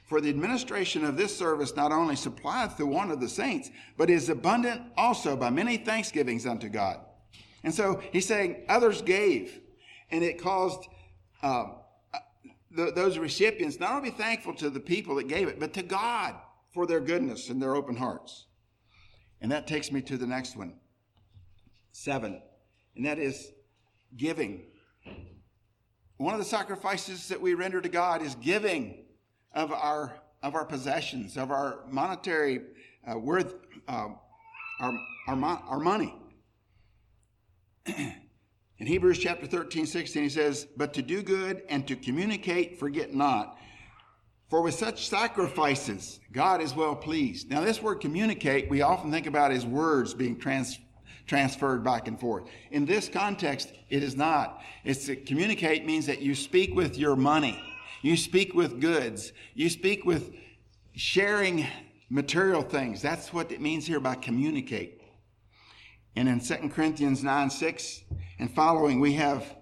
For 0.05 0.21
the 0.21 0.29
administration 0.29 1.05
of 1.05 1.17
this 1.17 1.37
service 1.37 1.75
not 1.75 1.91
only 1.91 2.15
supplieth 2.15 2.77
the 2.77 2.87
want 2.87 3.11
of 3.11 3.21
the 3.21 3.29
saints, 3.29 3.71
but 3.97 4.09
is 4.09 4.29
abundant 4.29 4.83
also 4.97 5.37
by 5.37 5.51
many 5.51 5.77
thanksgivings 5.79 6.47
unto 6.47 6.69
God. 6.69 7.01
And 7.65 7.75
so 7.75 8.01
he's 8.13 8.27
saying 8.27 8.65
others 8.69 9.03
gave, 9.03 9.61
and 10.13 10.23
it 10.23 10.41
caused 10.41 10.87
uh, 11.43 11.65
those 12.71 13.19
recipients 13.19 13.81
not 13.81 13.97
only 13.97 14.11
be 14.11 14.17
thankful 14.17 14.55
to 14.55 14.71
the 14.71 14.81
people 14.81 15.17
that 15.17 15.27
gave 15.27 15.49
it, 15.49 15.59
but 15.59 15.75
to 15.75 15.83
God 15.83 16.37
for 16.73 16.87
their 16.87 17.01
goodness 17.01 17.49
and 17.49 17.61
their 17.61 17.75
open 17.75 17.97
hearts. 17.97 18.46
And 19.41 19.53
that 19.53 19.67
takes 19.67 19.93
me 19.93 20.01
to 20.03 20.17
the 20.17 20.27
next 20.27 20.57
one, 20.57 20.75
seven, 21.93 22.41
and 22.95 23.07
that 23.07 23.19
is 23.19 23.53
giving. 24.17 24.63
One 26.17 26.33
of 26.33 26.41
the 26.41 26.47
sacrifices 26.47 27.29
that 27.29 27.41
we 27.41 27.55
render 27.55 27.81
to 27.81 27.89
God 27.89 28.23
is 28.23 28.35
giving 28.37 29.05
of 29.53 29.73
our 29.73 30.21
of 30.43 30.55
our 30.55 30.65
possessions, 30.65 31.37
of 31.37 31.51
our 31.51 31.81
monetary 31.89 32.61
uh, 33.11 33.19
worth, 33.19 33.55
uh, 33.89 34.09
our, 34.81 34.93
our, 35.27 35.63
our 35.69 35.81
money. 35.81 36.15
In 37.87 38.87
Hebrews 38.87 39.19
chapter 39.19 39.47
13, 39.47 39.87
16, 39.87 40.23
he 40.23 40.29
says, 40.29 40.67
But 40.77 40.93
to 40.95 41.03
do 41.03 41.23
good 41.23 41.63
and 41.69 41.87
to 41.89 41.97
communicate, 41.97 42.79
forget 42.79 43.15
not, 43.15 43.59
for 44.49 44.63
with 44.63 44.75
such 44.75 45.09
sacrifices, 45.09 46.21
God 46.33 46.61
is 46.61 46.75
well 46.75 46.95
pleased. 46.95 47.51
Now, 47.51 47.63
this 47.63 47.83
word 47.83 47.97
communicate, 47.97 48.71
we 48.71 48.83
often 48.83 49.11
think 49.11 49.27
about 49.27 49.51
as 49.51 49.67
words 49.67 50.15
being 50.15 50.39
trans, 50.39 50.79
transferred 51.27 51.83
back 51.83 52.07
and 52.07 52.19
forth. 52.19 52.45
In 52.71 52.87
this 52.87 53.09
context, 53.09 53.73
it 53.91 54.03
is 54.03 54.17
not. 54.17 54.61
It's 54.85 55.07
to 55.07 55.17
communicate 55.17 55.85
means 55.85 56.07
that 56.07 56.23
you 56.23 56.35
speak 56.35 56.75
with 56.75 56.97
your 56.97 57.17
money. 57.17 57.61
You 58.03 58.17
speak 58.17 58.55
with 58.55 58.81
goods. 58.81 59.33
You 59.55 59.69
speak 59.69 60.05
with 60.05 60.33
sharing 60.95 61.67
material 62.09 62.63
things. 62.63 63.03
That's 63.03 63.33
what 63.33 63.51
it 63.51 63.61
means 63.61 63.85
here 63.85 63.99
by 63.99 64.15
communicate. 64.15 65.01
And 66.15 66.29
in 66.29 66.41
2 66.41 66.71
Corinthians 66.71 67.25
9 67.25 67.51
6 67.51 68.03
and 68.39 68.55
following, 68.55 69.01
we 69.01 69.15
have 69.15 69.57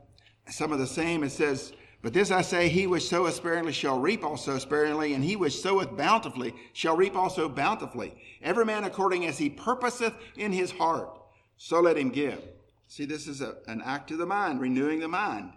some 0.51 0.73
of 0.73 0.79
the 0.79 0.87
same. 0.87 1.25
It 1.25 1.31
says, 1.31 1.73
But 2.05 2.13
this 2.13 2.31
I 2.31 2.43
say, 2.43 2.69
he 2.69 2.87
which 2.87 3.09
soweth 3.09 3.35
sparingly 3.35 3.73
shall 3.73 3.99
reap 3.99 4.25
also 4.25 4.59
sparingly, 4.59 5.15
and 5.15 5.25
he 5.25 5.37
which 5.37 5.59
soweth 5.59 5.97
bountifully 5.97 6.55
shall 6.75 6.99
reap 6.99 7.17
also 7.17 7.49
bountifully. 7.49 8.15
Every 8.43 8.67
man 8.67 8.85
according 8.85 9.25
as 9.25 9.39
he 9.39 9.49
purposeth 9.49 10.13
in 10.37 10.53
his 10.53 10.71
heart, 10.71 11.09
so 11.57 11.81
let 11.81 11.97
him 11.97 12.11
give. 12.11 12.43
See, 12.89 13.07
this 13.07 13.27
is 13.27 13.41
a, 13.41 13.57
an 13.69 13.81
act 13.83 14.11
of 14.11 14.19
the 14.19 14.27
mind, 14.27 14.61
renewing 14.61 15.01
the 15.01 15.09
mind. 15.09 15.55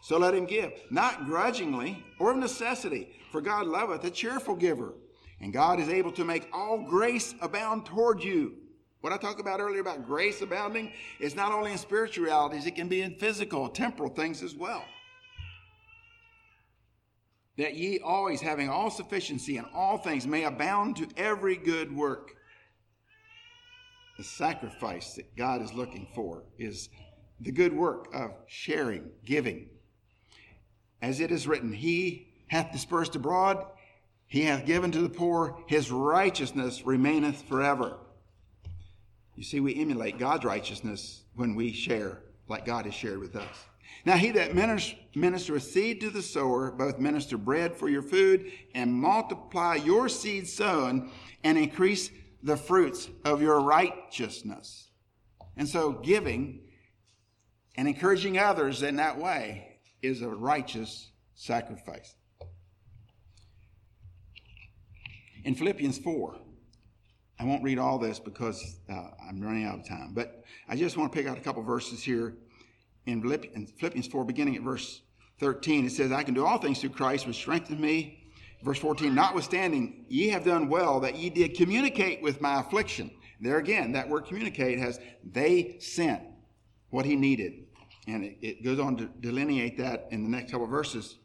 So 0.00 0.16
let 0.16 0.34
him 0.34 0.46
give, 0.46 0.72
not 0.90 1.26
grudgingly 1.26 2.02
or 2.18 2.30
of 2.30 2.38
necessity, 2.38 3.10
for 3.30 3.42
God 3.42 3.66
loveth 3.66 4.02
a 4.02 4.10
cheerful 4.10 4.56
giver. 4.56 4.94
And 5.42 5.52
God 5.52 5.80
is 5.80 5.90
able 5.90 6.12
to 6.12 6.24
make 6.24 6.48
all 6.50 6.78
grace 6.78 7.34
abound 7.42 7.84
toward 7.84 8.24
you 8.24 8.54
what 9.02 9.14
I 9.14 9.16
talked 9.16 9.40
about 9.40 9.60
earlier 9.60 9.80
about 9.80 10.06
grace 10.06 10.42
abounding 10.42 10.92
is 11.20 11.34
not 11.34 11.52
only 11.52 11.72
in 11.72 11.78
spiritual 11.78 12.24
realities, 12.24 12.66
it 12.66 12.74
can 12.74 12.86
be 12.86 13.00
in 13.00 13.14
physical, 13.14 13.68
temporal 13.70 14.10
things 14.10 14.42
as 14.42 14.54
well. 14.54 14.84
That 17.60 17.74
ye 17.74 17.98
always 17.98 18.40
having 18.40 18.70
all 18.70 18.88
sufficiency 18.88 19.58
in 19.58 19.66
all 19.74 19.98
things 19.98 20.26
may 20.26 20.44
abound 20.44 20.96
to 20.96 21.06
every 21.18 21.56
good 21.56 21.94
work. 21.94 22.34
The 24.16 24.24
sacrifice 24.24 25.12
that 25.16 25.36
God 25.36 25.60
is 25.60 25.74
looking 25.74 26.08
for 26.14 26.44
is 26.58 26.88
the 27.38 27.52
good 27.52 27.74
work 27.74 28.08
of 28.14 28.30
sharing, 28.46 29.10
giving. 29.26 29.68
As 31.02 31.20
it 31.20 31.30
is 31.30 31.46
written, 31.46 31.70
He 31.70 32.28
hath 32.46 32.72
dispersed 32.72 33.14
abroad, 33.14 33.62
He 34.26 34.40
hath 34.44 34.64
given 34.64 34.90
to 34.92 35.02
the 35.02 35.10
poor, 35.10 35.62
His 35.66 35.90
righteousness 35.90 36.86
remaineth 36.86 37.42
forever. 37.42 37.98
You 39.36 39.44
see, 39.44 39.60
we 39.60 39.78
emulate 39.78 40.18
God's 40.18 40.46
righteousness 40.46 41.24
when 41.34 41.54
we 41.54 41.74
share 41.74 42.22
like 42.48 42.64
God 42.64 42.86
has 42.86 42.94
shared 42.94 43.18
with 43.18 43.36
us. 43.36 43.66
Now, 44.04 44.16
he 44.16 44.30
that 44.32 44.52
ministereth 44.52 45.62
seed 45.62 46.00
to 46.00 46.10
the 46.10 46.22
sower, 46.22 46.70
both 46.70 46.98
minister 46.98 47.36
bread 47.36 47.76
for 47.76 47.88
your 47.88 48.02
food 48.02 48.50
and 48.74 48.92
multiply 48.92 49.74
your 49.74 50.08
seed 50.08 50.48
sown 50.48 51.10
and 51.44 51.58
increase 51.58 52.10
the 52.42 52.56
fruits 52.56 53.10
of 53.24 53.42
your 53.42 53.60
righteousness. 53.60 54.90
And 55.56 55.68
so, 55.68 55.92
giving 55.92 56.60
and 57.76 57.86
encouraging 57.86 58.38
others 58.38 58.82
in 58.82 58.96
that 58.96 59.18
way 59.18 59.80
is 60.02 60.22
a 60.22 60.28
righteous 60.28 61.10
sacrifice. 61.34 62.14
In 65.44 65.54
Philippians 65.54 65.98
4, 65.98 66.36
I 67.38 67.44
won't 67.44 67.62
read 67.62 67.78
all 67.78 67.98
this 67.98 68.18
because 68.18 68.80
uh, 68.90 69.08
I'm 69.26 69.40
running 69.40 69.64
out 69.64 69.78
of 69.78 69.88
time, 69.88 70.12
but 70.12 70.44
I 70.68 70.76
just 70.76 70.96
want 70.96 71.10
to 71.12 71.16
pick 71.16 71.26
out 71.26 71.38
a 71.38 71.40
couple 71.40 71.62
verses 71.62 72.02
here 72.02 72.34
in 73.10 73.66
Philippians 73.66 74.06
4, 74.06 74.24
beginning 74.24 74.56
at 74.56 74.62
verse 74.62 75.02
13. 75.40 75.86
It 75.86 75.92
says, 75.92 76.12
I 76.12 76.22
can 76.22 76.34
do 76.34 76.46
all 76.46 76.58
things 76.58 76.80
through 76.80 76.90
Christ, 76.90 77.26
which 77.26 77.36
strengthens 77.36 77.80
me. 77.80 78.32
Verse 78.62 78.78
14, 78.78 79.14
notwithstanding, 79.14 80.04
ye 80.08 80.28
have 80.28 80.44
done 80.44 80.68
well 80.68 81.00
that 81.00 81.16
ye 81.16 81.30
did 81.30 81.56
communicate 81.56 82.22
with 82.22 82.40
my 82.40 82.60
affliction. 82.60 83.10
There 83.40 83.56
again, 83.56 83.92
that 83.92 84.08
word 84.08 84.26
communicate 84.26 84.78
has 84.78 85.00
they 85.24 85.76
sent 85.80 86.22
what 86.90 87.06
he 87.06 87.16
needed. 87.16 87.64
And 88.06 88.24
it, 88.24 88.36
it 88.42 88.64
goes 88.64 88.78
on 88.78 88.96
to 88.98 89.06
delineate 89.20 89.78
that 89.78 90.08
in 90.10 90.22
the 90.22 90.28
next 90.28 90.50
couple 90.50 90.64
of 90.64 90.70
verses. 90.70 91.16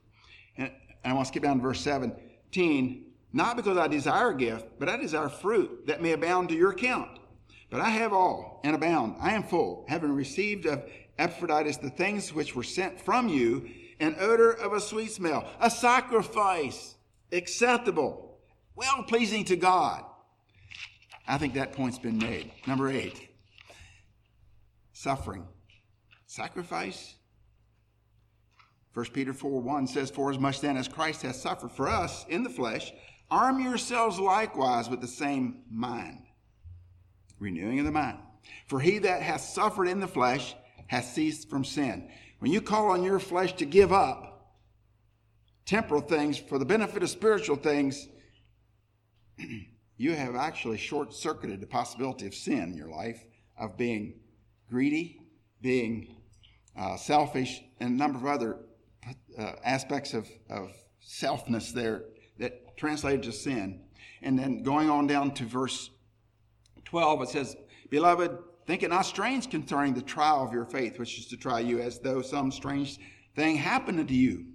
And, 0.57 0.71
and 1.03 1.11
I 1.11 1.13
want 1.13 1.27
to 1.27 1.33
skip 1.33 1.43
down 1.43 1.57
to 1.57 1.63
verse 1.63 1.81
17. 1.81 3.05
Not 3.33 3.57
because 3.57 3.77
I 3.77 3.87
desire 3.87 4.29
a 4.29 4.37
gift, 4.37 4.67
but 4.79 4.87
I 4.87 4.95
desire 4.95 5.27
fruit 5.27 5.87
that 5.87 6.01
may 6.01 6.13
abound 6.13 6.49
to 6.49 6.55
your 6.55 6.71
account. 6.71 7.19
But 7.69 7.81
I 7.81 7.89
have 7.89 8.13
all 8.13 8.61
and 8.63 8.75
abound. 8.75 9.17
I 9.19 9.33
am 9.33 9.43
full, 9.43 9.85
having 9.89 10.13
received 10.13 10.65
of 10.65 10.83
Epaphroditus 11.17 11.77
the 11.77 11.89
things 11.89 12.33
which 12.33 12.55
were 12.55 12.63
sent 12.63 12.99
from 12.99 13.29
you, 13.29 13.69
an 13.99 14.15
odor 14.19 14.51
of 14.51 14.73
a 14.73 14.79
sweet 14.79 15.11
smell, 15.11 15.47
a 15.59 15.69
sacrifice 15.69 16.95
acceptable, 17.31 18.37
well 18.75 19.03
pleasing 19.03 19.45
to 19.45 19.55
God. 19.55 20.03
I 21.27 21.37
think 21.37 21.53
that 21.55 21.73
point's 21.73 21.97
been 21.97 22.17
made. 22.17 22.51
Number 22.67 22.89
eight, 22.89 23.29
suffering. 24.93 25.47
Sacrifice. 26.27 27.15
1 28.93 29.05
Peter 29.13 29.33
4 29.33 29.61
1 29.61 29.87
says, 29.87 30.09
For 30.09 30.31
as 30.31 30.39
much 30.39 30.61
then 30.61 30.77
as 30.77 30.87
Christ 30.87 31.21
has 31.23 31.41
suffered 31.41 31.71
for 31.71 31.89
us 31.89 32.25
in 32.29 32.43
the 32.43 32.49
flesh, 32.49 32.91
Arm 33.31 33.59
yourselves 33.59 34.19
likewise 34.19 34.89
with 34.89 35.01
the 35.01 35.07
same 35.07 35.61
mind. 35.69 36.25
Renewing 37.39 37.79
of 37.79 37.85
the 37.85 37.91
mind. 37.91 38.19
For 38.67 38.79
he 38.79 38.99
that 38.99 39.21
hath 39.21 39.41
suffered 39.41 39.87
in 39.87 39.99
the 39.99 40.07
flesh 40.07 40.55
hath 40.87 41.05
ceased 41.05 41.49
from 41.49 41.63
sin. 41.63 42.09
When 42.39 42.51
you 42.51 42.61
call 42.61 42.89
on 42.91 43.03
your 43.03 43.19
flesh 43.19 43.53
to 43.53 43.65
give 43.65 43.91
up 43.91 44.55
temporal 45.65 46.01
things 46.01 46.37
for 46.37 46.59
the 46.59 46.65
benefit 46.65 47.01
of 47.03 47.09
spiritual 47.09 47.55
things, 47.55 48.07
you 49.97 50.13
have 50.13 50.35
actually 50.35 50.77
short 50.77 51.13
circuited 51.13 51.61
the 51.61 51.67
possibility 51.67 52.27
of 52.27 52.35
sin 52.35 52.63
in 52.63 52.77
your 52.77 52.89
life, 52.89 53.23
of 53.57 53.77
being 53.77 54.19
greedy, 54.69 55.19
being 55.61 56.15
uh, 56.77 56.97
selfish, 56.97 57.61
and 57.79 57.93
a 57.93 57.97
number 57.97 58.19
of 58.19 58.25
other 58.25 58.57
uh, 59.37 59.53
aspects 59.63 60.13
of, 60.13 60.29
of 60.49 60.71
selfness 61.01 61.71
there 61.71 62.03
that 62.39 62.77
translated 62.77 63.23
to 63.23 63.31
sin. 63.31 63.81
And 64.21 64.37
then 64.37 64.63
going 64.63 64.89
on 64.89 65.07
down 65.07 65.31
to 65.35 65.45
verse 65.45 65.89
12, 66.85 67.23
it 67.23 67.29
says, 67.29 67.55
Beloved, 67.89 68.37
think 68.65 68.83
it 68.83 68.89
not 68.89 69.05
strange 69.05 69.49
concerning 69.49 69.93
the 69.93 70.01
trial 70.01 70.43
of 70.43 70.53
your 70.53 70.65
faith, 70.65 70.97
which 70.97 71.19
is 71.19 71.27
to 71.27 71.37
try 71.37 71.59
you 71.59 71.79
as 71.79 71.99
though 71.99 72.21
some 72.21 72.51
strange 72.51 72.99
thing 73.35 73.55
happened 73.55 73.99
unto 73.99 74.13
you. 74.13 74.45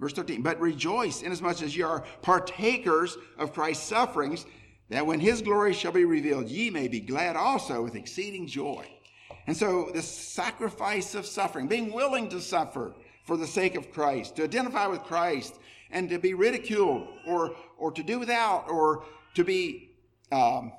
Verse 0.00 0.12
13, 0.14 0.42
but 0.42 0.60
rejoice 0.60 1.22
inasmuch 1.22 1.62
as 1.62 1.76
ye 1.76 1.82
are 1.82 2.04
partakers 2.22 3.16
of 3.38 3.52
Christ's 3.52 3.86
sufferings, 3.86 4.46
that 4.88 5.06
when 5.06 5.20
his 5.20 5.42
glory 5.42 5.72
shall 5.72 5.92
be 5.92 6.04
revealed, 6.04 6.48
ye 6.48 6.70
may 6.70 6.88
be 6.88 6.98
glad 6.98 7.36
also 7.36 7.82
with 7.82 7.94
exceeding 7.94 8.46
joy. 8.46 8.84
And 9.46 9.56
so, 9.56 9.90
the 9.92 10.02
sacrifice 10.02 11.14
of 11.14 11.24
suffering, 11.24 11.68
being 11.68 11.92
willing 11.92 12.28
to 12.30 12.40
suffer 12.40 12.94
for 13.24 13.36
the 13.36 13.46
sake 13.46 13.76
of 13.76 13.92
Christ, 13.92 14.36
to 14.36 14.44
identify 14.44 14.86
with 14.86 15.02
Christ, 15.04 15.58
and 15.90 16.08
to 16.10 16.18
be 16.18 16.34
ridiculed 16.34 17.06
or, 17.26 17.54
or 17.78 17.92
to 17.92 18.02
do 18.02 18.18
without 18.18 18.68
or 18.68 19.04
to 19.34 19.44
be. 19.44 19.90
Um, 20.32 20.72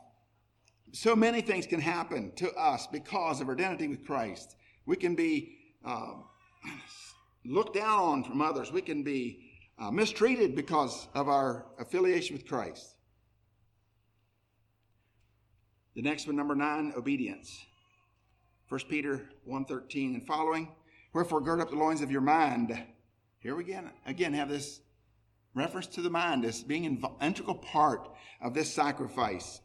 so 0.93 1.15
many 1.15 1.41
things 1.41 1.65
can 1.65 1.81
happen 1.81 2.31
to 2.35 2.53
us 2.53 2.85
because 2.85 3.41
of 3.41 3.47
our 3.47 3.55
identity 3.55 3.87
with 3.87 4.05
Christ. 4.05 4.55
We 4.85 4.95
can 4.95 5.15
be 5.15 5.57
uh, 5.83 6.13
looked 7.45 7.73
down 7.73 7.99
on 7.99 8.23
from 8.23 8.41
others. 8.41 8.71
We 8.71 8.83
can 8.83 9.03
be 9.03 9.49
uh, 9.79 9.89
mistreated 9.89 10.55
because 10.55 11.07
of 11.15 11.27
our 11.27 11.65
affiliation 11.79 12.35
with 12.35 12.47
Christ. 12.47 12.95
The 15.95 16.03
next 16.03 16.27
one, 16.27 16.35
number 16.35 16.55
nine, 16.55 16.93
obedience. 16.95 17.65
1 18.69 18.81
Peter 18.87 19.29
1.13 19.49 20.13
and 20.13 20.27
following. 20.27 20.71
Wherefore 21.11 21.41
gird 21.41 21.59
up 21.59 21.71
the 21.71 21.75
loins 21.75 22.01
of 22.01 22.11
your 22.11 22.21
mind. 22.21 22.79
Here 23.39 23.55
we 23.55 23.63
again, 23.63 23.89
again 24.05 24.33
have 24.33 24.49
this 24.49 24.81
reference 25.55 25.87
to 25.87 26.01
the 26.03 26.09
mind 26.09 26.45
as 26.45 26.61
being 26.61 26.85
an 26.85 27.03
integral 27.19 27.55
part 27.55 28.09
of 28.41 28.53
this 28.53 28.71
sacrifice. 28.71 29.59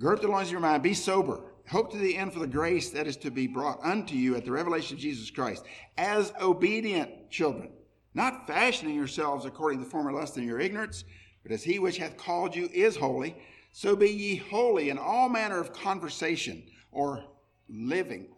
Gird 0.00 0.20
the 0.20 0.28
loins 0.28 0.48
of 0.48 0.52
your 0.52 0.60
mind, 0.60 0.82
be 0.82 0.94
sober, 0.94 1.40
hope 1.68 1.92
to 1.92 1.98
the 1.98 2.16
end 2.16 2.32
for 2.32 2.40
the 2.40 2.46
grace 2.46 2.90
that 2.90 3.06
is 3.06 3.16
to 3.18 3.30
be 3.30 3.46
brought 3.46 3.78
unto 3.82 4.16
you 4.16 4.34
at 4.36 4.44
the 4.44 4.50
revelation 4.50 4.96
of 4.96 5.02
Jesus 5.02 5.30
Christ, 5.30 5.64
as 5.96 6.32
obedient 6.40 7.30
children, 7.30 7.70
not 8.12 8.46
fashioning 8.46 8.96
yourselves 8.96 9.44
according 9.44 9.78
to 9.78 9.84
the 9.84 9.90
former 9.90 10.12
lust 10.12 10.36
in 10.36 10.44
your 10.44 10.60
ignorance, 10.60 11.04
but 11.42 11.52
as 11.52 11.62
he 11.62 11.78
which 11.78 11.98
hath 11.98 12.16
called 12.16 12.56
you 12.56 12.68
is 12.72 12.96
holy, 12.96 13.36
so 13.72 13.94
be 13.94 14.08
ye 14.08 14.36
holy 14.36 14.90
in 14.90 14.98
all 14.98 15.28
manner 15.28 15.60
of 15.60 15.72
conversation 15.72 16.62
or 16.90 17.24
living, 17.68 18.28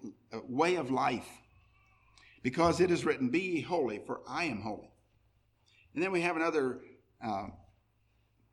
way 0.49 0.77
of 0.77 0.91
life. 0.91 1.29
Because 2.43 2.81
it 2.81 2.91
is 2.91 3.05
written, 3.05 3.29
Be 3.29 3.41
ye 3.41 3.61
holy, 3.61 4.01
for 4.07 4.21
I 4.29 4.45
am 4.45 4.61
holy. 4.61 4.91
And 5.95 6.03
then 6.03 6.13
we 6.13 6.21
have 6.21 6.37
another 6.37 6.81
uh, 7.25 7.47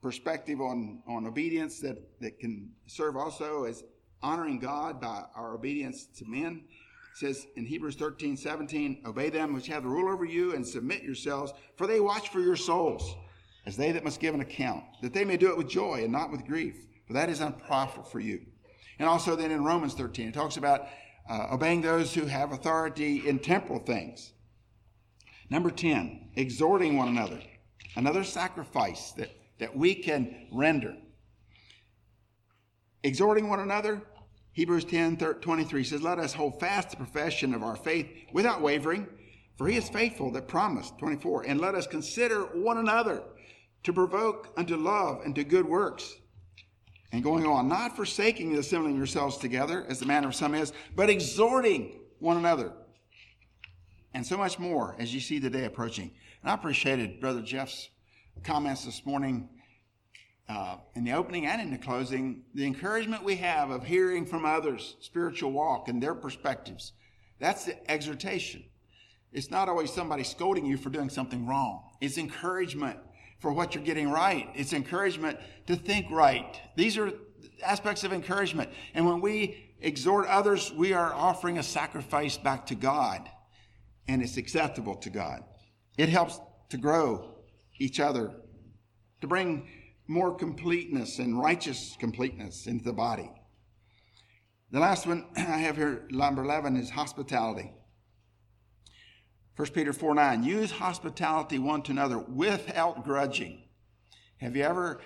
perspective 0.04 0.62
on, 0.62 1.01
on 1.08 1.26
obedience 1.26 1.80
that, 1.80 1.97
that 2.20 2.38
can 2.38 2.70
serve 2.86 3.18
also 3.18 3.64
as 3.64 3.84
honoring 4.22 4.60
God 4.60 5.01
by 5.01 5.24
our 5.36 5.56
obedience 5.56 6.06
to 6.18 6.26
men. 6.26 6.66
It 7.14 7.18
says 7.18 7.47
in 7.56 7.66
Hebrews 7.66 7.95
13, 7.95 8.38
17, 8.38 9.04
Obey 9.06 9.30
them 9.30 9.54
which 9.54 9.68
have 9.68 9.84
the 9.84 9.89
rule 9.89 10.12
over 10.12 10.26
you 10.26 10.54
and 10.54 10.68
submit 10.68 11.04
yourselves, 11.04 11.54
for 11.78 11.88
they 11.88 11.99
watch 11.99 12.30
for 12.30 12.41
your 12.41 12.56
souls, 12.56 13.16
as 13.66 13.78
they 13.78 13.91
that 13.93 14.04
must 14.04 14.20
give 14.20 14.36
an 14.36 14.41
account, 14.41 14.84
that 15.01 15.14
they 15.14 15.24
may 15.24 15.38
do 15.38 15.49
it 15.49 15.58
with 15.58 15.70
joy 15.70 16.04
and 16.04 16.12
not 16.12 16.32
with 16.32 16.45
grief, 16.45 16.76
for 17.08 17.14
that 17.14 17.30
is 17.30 17.39
unprofitable 17.39 18.08
for 18.08 18.20
you. 18.20 18.41
And 18.99 19.08
also 19.08 19.36
then 19.36 19.51
in 19.51 19.64
Romans 19.64 19.93
13, 19.93 20.28
it 20.28 20.34
talks 20.34 20.58
about 20.58 20.88
uh, 21.30 21.47
obeying 21.51 21.82
those 21.82 22.14
who 22.14 22.26
have 22.26 22.51
authority 22.51 23.28
in 23.28 23.39
temporal 23.39 23.80
things. 23.80 24.34
Number 25.49 25.72
10, 25.72 26.32
exhorting 26.36 26.97
one 26.97 27.08
another. 27.08 27.39
Another 27.95 28.24
sacrifice 28.24 29.12
that, 29.14 29.30
that 29.60 29.76
we 29.76 29.95
can 29.95 30.47
render. 30.51 30.95
Exhorting 33.04 33.49
one 33.49 33.60
another, 33.60 34.01
Hebrews 34.54 34.86
10 34.86 35.18
23 35.18 35.84
says, 35.84 36.01
Let 36.01 36.20
us 36.20 36.34
hold 36.34 36.60
fast 36.60 36.91
the 36.91 36.97
profession 36.97 37.54
of 37.54 37.64
our 37.64 37.76
faith 37.76 38.08
without 38.32 38.62
wavering, 38.62 39.08
for 39.58 39.68
he 39.68 39.78
is 39.78 39.89
faithful 39.89 40.32
that 40.32 40.47
promised. 40.47 40.97
24. 40.99 41.43
And 41.43 41.60
let 41.60 41.76
us 41.76 41.88
consider 41.88 42.43
one 42.54 42.78
another 42.78 43.24
to 43.84 43.93
provoke 43.93 44.54
unto 44.58 44.76
love 44.76 45.22
and 45.26 45.36
to 45.36 45.43
good 45.43 45.66
works. 45.66 46.16
And 47.12 47.22
going 47.22 47.45
on, 47.45 47.68
not 47.68 47.95
forsaking 47.95 48.54
the 48.54 48.60
assembling 48.60 48.95
yourselves 48.95 49.38
together, 49.38 49.86
as 49.88 49.99
the 49.99 50.06
manner 50.06 50.30
of 50.30 50.36
some 50.36 50.56
is, 50.56 50.74
but 50.95 51.10
exhorting 51.10 51.99
one 52.20 52.38
another. 52.38 52.74
And 54.16 54.26
so 54.26 54.38
much 54.38 54.58
more 54.58 54.95
as 54.97 55.14
you 55.14 55.20
see 55.20 55.38
the 55.39 55.49
day 55.49 55.66
approaching. 55.66 56.12
And 56.41 56.49
I 56.49 56.56
appreciated 56.56 57.20
Brother 57.20 57.41
Jeff's 57.41 57.89
comments 58.42 58.86
this 58.86 59.06
morning 59.06 59.50
uh, 60.50 60.78
in 60.96 61.04
the 61.04 61.14
opening 61.14 61.46
and 61.46 61.62
in 61.62 61.72
the 61.72 61.78
closing, 61.78 62.44
the 62.54 62.66
encouragement 62.66 63.24
we 63.24 63.36
have 63.38 63.70
of 63.70 63.86
hearing 63.86 64.26
from 64.26 64.46
others' 64.46 64.96
spiritual 65.00 65.52
walk 65.52 65.88
and 65.88 66.02
their 66.02 66.16
perspectives. 66.16 66.94
That's 67.40 67.66
the 67.66 67.92
exhortation. 67.92 68.64
It's 69.32 69.50
not 69.50 69.70
always 69.70 69.92
somebody 69.92 70.24
scolding 70.24 70.66
you 70.66 70.78
for 70.78 70.90
doing 70.90 71.10
something 71.10 71.48
wrong. 71.48 71.84
It's 72.02 72.18
encouragement 72.18 73.00
for 73.40 73.52
what 73.52 73.74
you're 73.74 73.84
getting 73.84 74.10
right. 74.10 74.50
It's 74.54 74.74
encouragement 74.74 75.40
to 75.68 75.76
think 75.76 76.12
right. 76.12 76.60
These 76.76 76.98
are 76.98 77.12
aspects 77.64 78.04
of 78.04 78.14
encouragement. 78.14 78.70
And 78.94 79.06
when 79.06 79.22
we 79.22 79.72
exhort 79.82 80.28
others, 80.28 80.72
we 80.72 80.94
are 80.94 81.14
offering 81.14 81.58
a 81.58 81.64
sacrifice 81.64 82.38
back 82.38 82.66
to 82.68 82.76
God, 82.76 83.28
and 84.08 84.22
it's 84.22 84.38
acceptable 84.38 84.96
to 84.96 85.10
God. 85.10 85.44
It 85.98 86.10
helps 86.10 86.40
to 86.70 86.78
grow 86.78 87.33
each 87.80 87.99
other, 87.99 88.32
to 89.21 89.28
bring 89.28 89.67
more 90.07 90.36
completeness 90.36 91.19
and 91.19 91.39
righteous 91.39 91.95
completeness 91.99 92.67
into 92.67 92.84
the 92.84 92.93
body. 92.93 93.32
The 94.71 94.80
last 94.80 95.05
one 95.07 95.28
I 95.38 95.41
have 95.41 95.78
here, 95.78 96.07
number 96.09 96.43
11, 96.43 96.78
is 96.78 96.89
hospitality. 96.89 97.71
1 99.55 99.67
Peter 99.69 99.93
4 99.93 100.15
9, 100.15 100.43
use 100.43 100.71
hospitality 100.71 101.59
one 101.59 101.84
to 101.84 101.91
another 101.91 102.17
without 102.17 103.03
grudging. 103.03 103.63
Have 104.38 104.55
you 104.55 104.63
ever 104.63 104.99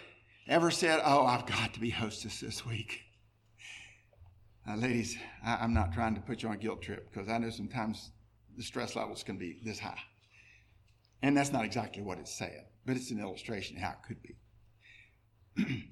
ever 0.47 0.71
said, 0.71 1.01
Oh, 1.03 1.25
I've 1.25 1.45
got 1.45 1.73
to 1.73 1.79
be 1.81 1.89
hostess 1.89 2.39
this 2.39 2.65
week? 2.65 3.01
Uh, 4.67 4.75
ladies, 4.75 5.17
I, 5.45 5.63
am 5.63 5.73
not 5.73 5.93
trying 5.93 6.15
to 6.15 6.21
put 6.21 6.43
you 6.43 6.49
on 6.49 6.55
a 6.55 6.57
guilt 6.57 6.81
trip 6.81 7.09
because 7.11 7.29
I 7.29 7.37
know 7.37 7.49
sometimes 7.49 8.11
the 8.55 8.63
stress 8.63 8.95
levels 8.95 9.23
can 9.23 9.37
be 9.37 9.59
this 9.63 9.79
high. 9.79 9.99
And 11.21 11.35
that's 11.35 11.51
not 11.51 11.65
exactly 11.65 12.01
what 12.03 12.19
it's 12.19 12.37
saying, 12.37 12.65
but 12.85 12.95
it's 12.95 13.11
an 13.11 13.19
illustration 13.19 13.77
of 13.77 13.83
how 13.83 13.91
it 13.91 14.03
could 14.07 14.21
be. 14.21 14.37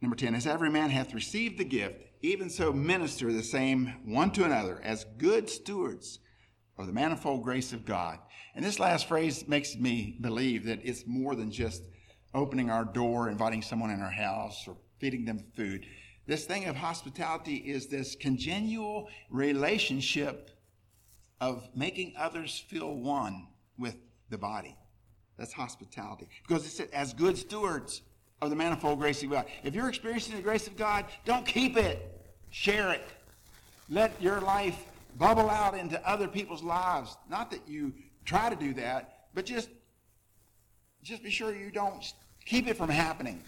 Number 0.00 0.16
10, 0.16 0.34
as 0.34 0.46
every 0.46 0.70
man 0.70 0.90
hath 0.90 1.14
received 1.14 1.56
the 1.56 1.64
gift, 1.64 1.96
even 2.20 2.50
so 2.50 2.72
minister 2.72 3.32
the 3.32 3.42
same 3.42 3.94
one 4.04 4.30
to 4.32 4.44
another 4.44 4.80
as 4.84 5.06
good 5.16 5.48
stewards 5.48 6.18
of 6.76 6.86
the 6.86 6.92
manifold 6.92 7.42
grace 7.42 7.72
of 7.72 7.86
God. 7.86 8.18
And 8.54 8.64
this 8.64 8.78
last 8.78 9.08
phrase 9.08 9.48
makes 9.48 9.76
me 9.76 10.18
believe 10.20 10.64
that 10.66 10.80
it's 10.82 11.04
more 11.06 11.34
than 11.34 11.50
just 11.50 11.82
opening 12.34 12.68
our 12.70 12.84
door, 12.84 13.30
inviting 13.30 13.62
someone 13.62 13.90
in 13.90 14.00
our 14.00 14.10
house, 14.10 14.64
or 14.66 14.76
feeding 15.00 15.24
them 15.24 15.44
food. 15.56 15.86
This 16.26 16.46
thing 16.46 16.64
of 16.66 16.76
hospitality 16.76 17.56
is 17.56 17.86
this 17.86 18.16
congenial 18.16 19.08
relationship 19.30 20.50
of 21.40 21.68
making 21.74 22.14
others 22.16 22.64
feel 22.68 22.94
one 22.94 23.48
with 23.78 23.96
the 24.30 24.38
body. 24.38 24.76
That's 25.36 25.52
hospitality. 25.52 26.28
Because 26.46 26.64
it 26.64 26.70
said, 26.70 26.88
as 26.92 27.12
good 27.12 27.36
stewards 27.36 28.02
of 28.40 28.50
the 28.50 28.56
manifold 28.56 28.98
grace 28.98 29.22
of 29.22 29.30
God. 29.30 29.46
If 29.62 29.74
you're 29.74 29.88
experiencing 29.88 30.36
the 30.36 30.42
grace 30.42 30.66
of 30.66 30.76
God, 30.76 31.06
don't 31.24 31.46
keep 31.46 31.76
it. 31.76 32.26
Share 32.50 32.92
it. 32.92 33.02
Let 33.90 34.20
your 34.20 34.40
life 34.40 34.78
bubble 35.18 35.50
out 35.50 35.76
into 35.76 36.00
other 36.08 36.28
people's 36.28 36.62
lives. 36.62 37.16
Not 37.28 37.50
that 37.50 37.68
you 37.68 37.92
try 38.24 38.48
to 38.48 38.56
do 38.56 38.72
that, 38.74 39.26
but 39.34 39.44
just, 39.44 39.68
just 41.02 41.22
be 41.22 41.30
sure 41.30 41.54
you 41.54 41.70
don't 41.70 42.02
keep 42.44 42.66
it 42.68 42.76
from 42.76 42.88
happening 42.88 43.42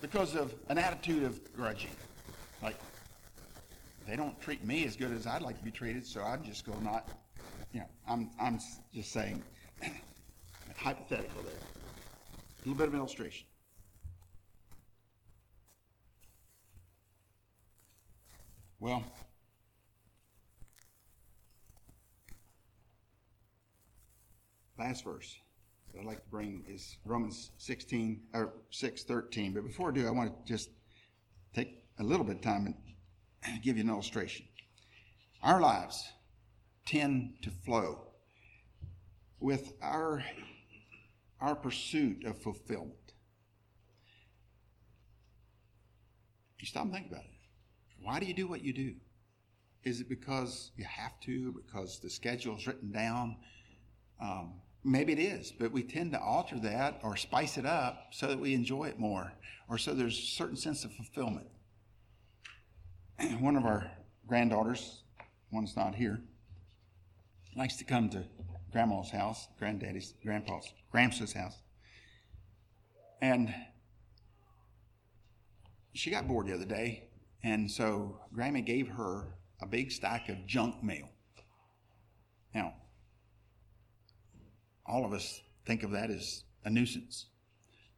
because 0.00 0.34
of 0.34 0.54
an 0.68 0.78
attitude 0.78 1.24
of 1.24 1.40
grudging. 1.54 1.90
Like, 2.62 2.76
they 4.06 4.16
don't 4.16 4.40
treat 4.40 4.64
me 4.64 4.84
as 4.84 4.96
good 4.96 5.12
as 5.12 5.26
I'd 5.26 5.42
like 5.42 5.58
to 5.58 5.64
be 5.64 5.70
treated, 5.70 6.06
so 6.06 6.22
I'm 6.22 6.42
just 6.42 6.64
going 6.64 6.78
to 6.78 6.84
not, 6.84 7.08
you 7.72 7.80
know, 7.80 7.86
I'm, 8.08 8.30
I'm 8.40 8.58
just 8.94 9.12
saying, 9.12 9.42
hypothetical 10.76 11.42
there. 11.42 11.52
A 11.52 12.68
little 12.68 12.74
bit 12.74 12.88
of 12.88 12.94
illustration. 12.94 13.46
Well, 18.78 19.04
last 24.78 25.04
verse 25.04 25.36
I'd 25.98 26.06
like 26.06 26.22
to 26.22 26.30
bring 26.30 26.64
is 26.68 26.96
Romans 27.04 27.50
16 27.58 28.20
or 28.34 28.52
6 28.70 29.04
13. 29.04 29.52
But 29.52 29.66
before 29.66 29.90
I 29.90 29.94
do, 29.94 30.06
I 30.06 30.10
want 30.10 30.46
to 30.46 30.52
just 30.52 30.70
take 31.54 31.84
a 31.98 32.02
little 32.02 32.24
bit 32.24 32.36
of 32.36 32.42
time 32.42 32.74
and 33.44 33.62
give 33.62 33.76
you 33.76 33.82
an 33.82 33.90
illustration. 33.90 34.46
Our 35.42 35.60
lives 35.60 36.12
tend 36.86 37.34
to 37.42 37.50
flow 37.50 38.06
with 39.38 39.72
our 39.80 40.22
our 41.40 41.54
pursuit 41.54 42.24
of 42.24 42.36
fulfillment. 42.38 42.94
You 46.58 46.66
stop 46.66 46.84
and 46.84 46.92
think 46.92 47.10
about 47.10 47.24
it. 47.24 47.30
Why 48.02 48.20
do 48.20 48.26
you 48.26 48.34
do 48.34 48.46
what 48.46 48.62
you 48.62 48.74
do? 48.74 48.94
Is 49.82 50.02
it 50.02 50.08
because 50.10 50.72
you 50.76 50.84
have 50.84 51.18
to, 51.20 51.52
because 51.52 52.00
the 52.00 52.10
schedule 52.10 52.56
is 52.56 52.66
written 52.66 52.92
down? 52.92 53.36
Um, 54.20 54.60
maybe 54.84 55.12
it 55.12 55.18
is, 55.18 55.52
but 55.52 55.72
we 55.72 55.82
tend 55.82 56.12
to 56.12 56.20
alter 56.20 56.58
that 56.60 57.00
or 57.02 57.16
spice 57.16 57.58
it 57.58 57.66
up 57.66 58.08
so 58.12 58.26
that 58.26 58.38
we 58.38 58.54
enjoy 58.54 58.84
it 58.84 58.98
more 58.98 59.32
or 59.70 59.78
so 59.78 59.94
there's 59.94 60.18
a 60.18 60.22
certain 60.22 60.56
sense 60.56 60.84
of 60.84 60.92
fulfillment. 60.92 61.46
One 63.40 63.56
of 63.56 63.64
our 63.64 63.88
granddaughters, 64.26 65.04
one's 65.52 65.76
not 65.76 65.94
here, 65.94 66.20
likes 67.56 67.76
to 67.76 67.84
come 67.84 68.10
to 68.10 68.24
grandma's 68.72 69.10
house, 69.10 69.46
granddaddy's, 69.58 70.14
grandpa's, 70.24 70.72
Gramps' 70.90 71.32
house. 71.32 71.62
And 73.22 73.54
she 75.92 76.10
got 76.10 76.26
bored 76.26 76.48
the 76.48 76.54
other 76.54 76.64
day, 76.64 77.04
and 77.44 77.70
so 77.70 78.18
Grammy 78.34 78.66
gave 78.66 78.88
her 78.88 79.34
a 79.62 79.66
big 79.66 79.92
stack 79.92 80.28
of 80.28 80.46
junk 80.46 80.82
mail. 80.82 81.08
Now, 82.54 82.74
all 84.90 85.04
of 85.04 85.12
us 85.12 85.40
think 85.66 85.82
of 85.82 85.92
that 85.92 86.10
as 86.10 86.44
a 86.64 86.70
nuisance. 86.70 87.26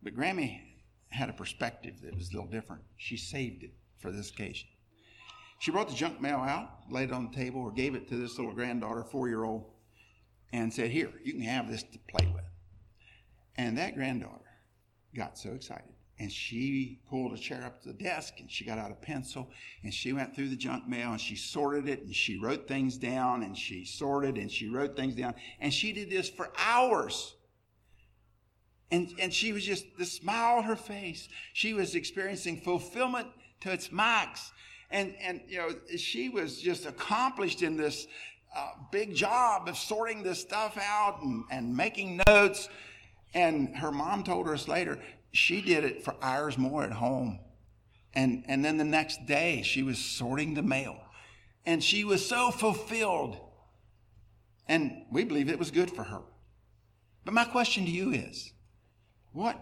But 0.02 0.16
Grammy 0.16 0.60
had 1.08 1.28
a 1.28 1.32
perspective 1.32 1.94
that 2.02 2.14
was 2.14 2.30
a 2.30 2.32
little 2.32 2.50
different. 2.50 2.82
She 2.96 3.16
saved 3.16 3.62
it 3.62 3.72
for 3.98 4.10
this 4.10 4.30
occasion. 4.30 4.68
She 5.58 5.70
brought 5.70 5.88
the 5.88 5.94
junk 5.94 6.20
mail 6.20 6.38
out, 6.38 6.70
laid 6.90 7.10
it 7.10 7.12
on 7.12 7.30
the 7.30 7.36
table, 7.36 7.60
or 7.60 7.70
gave 7.70 7.94
it 7.94 8.08
to 8.08 8.16
this 8.16 8.36
little 8.36 8.52
granddaughter, 8.52 9.04
four 9.04 9.28
year 9.28 9.44
old, 9.44 9.64
and 10.52 10.72
said, 10.72 10.90
Here, 10.90 11.12
you 11.24 11.32
can 11.34 11.42
have 11.42 11.70
this 11.70 11.84
to 11.84 11.98
play 12.08 12.26
with. 12.34 12.44
And 13.56 13.78
that 13.78 13.94
granddaughter 13.94 14.40
got 15.14 15.38
so 15.38 15.50
excited. 15.50 15.94
And 16.18 16.30
she 16.30 17.00
pulled 17.08 17.32
a 17.32 17.38
chair 17.38 17.64
up 17.64 17.82
to 17.82 17.88
the 17.88 17.94
desk 17.94 18.34
and 18.38 18.50
she 18.50 18.64
got 18.64 18.78
out 18.78 18.90
a 18.90 18.94
pencil 18.94 19.50
and 19.82 19.92
she 19.92 20.12
went 20.12 20.34
through 20.34 20.50
the 20.50 20.56
junk 20.56 20.86
mail 20.86 21.10
and 21.10 21.20
she 21.20 21.34
sorted 21.34 21.88
it 21.88 22.02
and 22.02 22.14
she 22.14 22.38
wrote 22.38 22.68
things 22.68 22.96
down 22.96 23.42
and 23.42 23.56
she 23.56 23.84
sorted 23.84 24.36
and 24.36 24.50
she 24.50 24.68
wrote 24.68 24.96
things 24.96 25.14
down. 25.14 25.34
And 25.60 25.72
she 25.72 25.92
did 25.92 26.10
this 26.10 26.28
for 26.28 26.52
hours. 26.56 27.34
And, 28.92 29.12
and 29.18 29.32
she 29.32 29.52
was 29.52 29.64
just 29.64 29.86
the 29.98 30.04
smile 30.04 30.58
on 30.58 30.64
her 30.64 30.76
face. 30.76 31.28
She 31.54 31.72
was 31.72 31.94
experiencing 31.94 32.60
fulfillment 32.60 33.26
to 33.60 33.72
its 33.72 33.90
max. 33.90 34.52
And, 34.90 35.14
and 35.20 35.40
you 35.48 35.58
know, 35.58 35.70
she 35.96 36.28
was 36.28 36.60
just 36.60 36.84
accomplished 36.84 37.62
in 37.62 37.76
this 37.76 38.06
uh, 38.54 38.72
big 38.90 39.14
job 39.14 39.66
of 39.66 39.78
sorting 39.78 40.22
this 40.22 40.40
stuff 40.40 40.76
out 40.78 41.22
and, 41.22 41.44
and 41.50 41.74
making 41.74 42.20
notes. 42.26 42.68
And 43.32 43.74
her 43.76 43.90
mom 43.90 44.24
told 44.24 44.46
us 44.48 44.68
later, 44.68 44.98
she 45.32 45.60
did 45.60 45.84
it 45.84 46.04
for 46.04 46.14
hours 46.22 46.56
more 46.56 46.84
at 46.84 46.92
home. 46.92 47.40
And, 48.14 48.44
and 48.46 48.64
then 48.64 48.76
the 48.76 48.84
next 48.84 49.26
day, 49.26 49.62
she 49.62 49.82
was 49.82 49.98
sorting 49.98 50.54
the 50.54 50.62
mail. 50.62 50.98
And 51.64 51.82
she 51.82 52.04
was 52.04 52.26
so 52.26 52.50
fulfilled. 52.50 53.38
And 54.68 55.04
we 55.10 55.24
believe 55.24 55.48
it 55.48 55.58
was 55.58 55.70
good 55.70 55.90
for 55.90 56.04
her. 56.04 56.22
But 57.24 57.34
my 57.34 57.44
question 57.44 57.84
to 57.84 57.90
you 57.90 58.12
is 58.12 58.52
what 59.32 59.58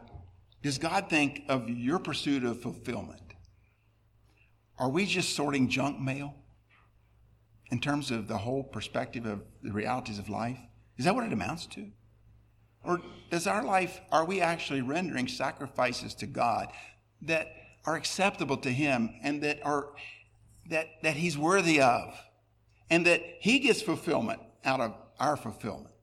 does 0.63 0.79
God 0.79 1.09
think 1.09 1.43
of 1.49 1.69
your 1.69 1.99
pursuit 1.99 2.45
of 2.45 2.61
fulfillment? 2.61 3.21
Are 4.79 4.89
we 4.89 5.07
just 5.07 5.37
sorting 5.37 5.69
junk 5.69 6.01
mail? 6.01 6.35
in 7.71 7.79
terms 7.79 8.11
of 8.11 8.29
the 8.29 8.37
whole 8.37 8.63
perspective 8.63 9.27
of 9.27 9.43
the 9.63 9.73
realities 9.73 10.19
of 10.19 10.29
life? 10.29 10.59
Is 10.99 11.05
that 11.05 11.15
what 11.15 11.25
it 11.25 11.33
amounts 11.33 11.67
to? 11.67 11.87
Or 12.85 13.01
does 13.31 13.47
our 13.47 13.65
life, 13.65 14.01
are 14.11 14.25
we 14.25 14.41
actually 14.41 14.81
rendering 14.81 15.29
sacrifices 15.29 16.15
to 16.15 16.27
God 16.27 16.69
that 17.23 17.53
are 17.85 17.97
acceptable 17.97 18.57
to 18.59 18.71
Him 18.71 19.11
and 19.23 19.43
that 19.43 19.65
are 19.65 19.89
that, 20.69 20.87
that 21.03 21.17
He's 21.17 21.37
worthy 21.37 21.81
of? 21.81 22.15
And 22.89 23.07
that 23.07 23.23
He 23.41 23.61
gets 23.61 23.83
fulfillment 23.83 24.41
out 24.65 24.81
of 24.81 24.95
our 25.19 25.37
fulfillment. 25.37 25.95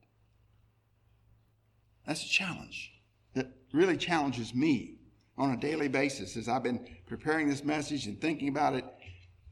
That's 2.06 2.24
a 2.24 2.30
challenge 2.30 2.94
that 3.34 3.48
really 3.74 3.98
challenges 3.98 4.56
me 4.56 5.00
on 5.38 5.52
a 5.52 5.58
daily 5.58 5.88
basis 5.88 6.38
as 6.38 6.48
I've 6.48 6.64
been 6.64 6.88
preparing 7.06 7.50
this 7.50 7.64
message 7.64 8.08
and 8.08 8.20
thinking 8.20 8.48
about 8.48 8.74
it. 8.74 8.86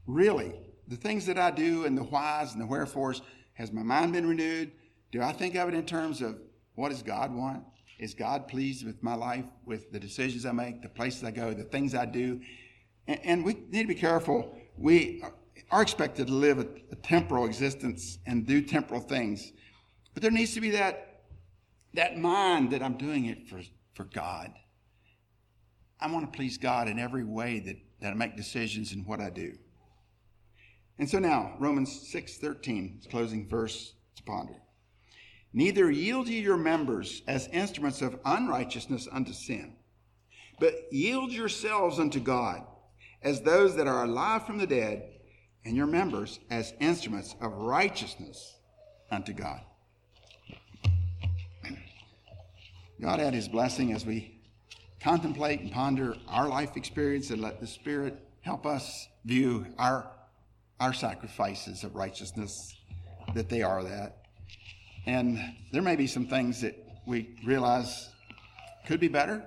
Really, 0.06 0.54
the 0.88 0.96
things 0.96 1.26
that 1.26 1.38
I 1.38 1.50
do 1.50 1.84
and 1.84 1.96
the 1.96 2.04
whys 2.04 2.52
and 2.52 2.60
the 2.60 2.66
wherefores, 2.66 3.20
has 3.54 3.72
my 3.72 3.82
mind 3.82 4.12
been 4.12 4.26
renewed? 4.26 4.72
Do 5.12 5.22
I 5.22 5.32
think 5.32 5.54
of 5.54 5.68
it 5.68 5.74
in 5.74 5.84
terms 5.84 6.20
of 6.20 6.38
what 6.76 6.90
does 6.90 7.02
God 7.02 7.34
want? 7.34 7.64
Is 7.98 8.14
God 8.14 8.46
pleased 8.46 8.86
with 8.86 9.02
my 9.02 9.14
life, 9.14 9.44
with 9.64 9.90
the 9.90 9.98
decisions 9.98 10.46
I 10.46 10.52
make, 10.52 10.82
the 10.82 10.88
places 10.88 11.24
I 11.24 11.30
go, 11.30 11.52
the 11.52 11.64
things 11.64 11.94
I 11.94 12.04
do? 12.04 12.40
And, 13.08 13.20
and 13.24 13.44
we 13.44 13.54
need 13.70 13.82
to 13.82 13.88
be 13.88 13.94
careful. 13.94 14.54
We 14.76 15.22
are 15.70 15.82
expected 15.82 16.26
to 16.26 16.32
live 16.32 16.58
a, 16.58 16.66
a 16.92 16.96
temporal 16.96 17.46
existence 17.46 18.18
and 18.26 18.46
do 18.46 18.60
temporal 18.60 19.00
things. 19.00 19.52
But 20.12 20.22
there 20.22 20.30
needs 20.30 20.54
to 20.54 20.60
be 20.60 20.70
that, 20.70 21.22
that 21.94 22.18
mind 22.18 22.70
that 22.72 22.82
I'm 22.82 22.98
doing 22.98 23.26
it 23.26 23.48
for, 23.48 23.60
for 23.94 24.04
God. 24.04 24.52
I 25.98 26.12
want 26.12 26.30
to 26.30 26.36
please 26.36 26.58
God 26.58 26.88
in 26.88 26.98
every 26.98 27.24
way 27.24 27.60
that, 27.60 27.76
that 28.00 28.10
I 28.10 28.14
make 28.14 28.36
decisions 28.36 28.92
in 28.92 29.00
what 29.00 29.20
I 29.20 29.30
do. 29.30 29.54
And 30.98 31.08
so 31.08 31.18
now, 31.18 31.54
Romans 31.58 32.10
6.13, 32.12 33.10
closing 33.10 33.48
verse 33.48 33.94
to 34.16 34.22
ponder. 34.22 34.54
Neither 35.56 35.90
yield 35.90 36.28
ye 36.28 36.40
your 36.40 36.58
members 36.58 37.22
as 37.26 37.48
instruments 37.48 38.02
of 38.02 38.20
unrighteousness 38.26 39.08
unto 39.10 39.32
sin, 39.32 39.72
but 40.60 40.74
yield 40.92 41.32
yourselves 41.32 41.98
unto 41.98 42.20
God 42.20 42.62
as 43.22 43.40
those 43.40 43.74
that 43.76 43.86
are 43.86 44.04
alive 44.04 44.46
from 44.46 44.58
the 44.58 44.66
dead, 44.66 45.08
and 45.64 45.74
your 45.74 45.86
members 45.86 46.40
as 46.50 46.74
instruments 46.78 47.34
of 47.40 47.54
righteousness 47.54 48.56
unto 49.10 49.32
God. 49.32 49.62
God 53.00 53.18
add 53.18 53.32
his 53.32 53.48
blessing 53.48 53.94
as 53.94 54.04
we 54.04 54.38
contemplate 55.00 55.60
and 55.60 55.72
ponder 55.72 56.16
our 56.28 56.48
life 56.48 56.76
experience 56.76 57.30
and 57.30 57.40
let 57.40 57.60
the 57.60 57.66
Spirit 57.66 58.22
help 58.42 58.66
us 58.66 59.08
view 59.24 59.66
our, 59.78 60.10
our 60.80 60.92
sacrifices 60.92 61.82
of 61.82 61.94
righteousness, 61.94 62.76
that 63.34 63.48
they 63.48 63.62
are 63.62 63.82
that. 63.82 64.25
And 65.06 65.38
there 65.72 65.82
may 65.82 65.96
be 65.96 66.06
some 66.06 66.26
things 66.26 66.60
that 66.62 66.76
we 67.06 67.36
realize 67.44 68.10
could 68.86 69.00
be 69.00 69.08
better. 69.08 69.44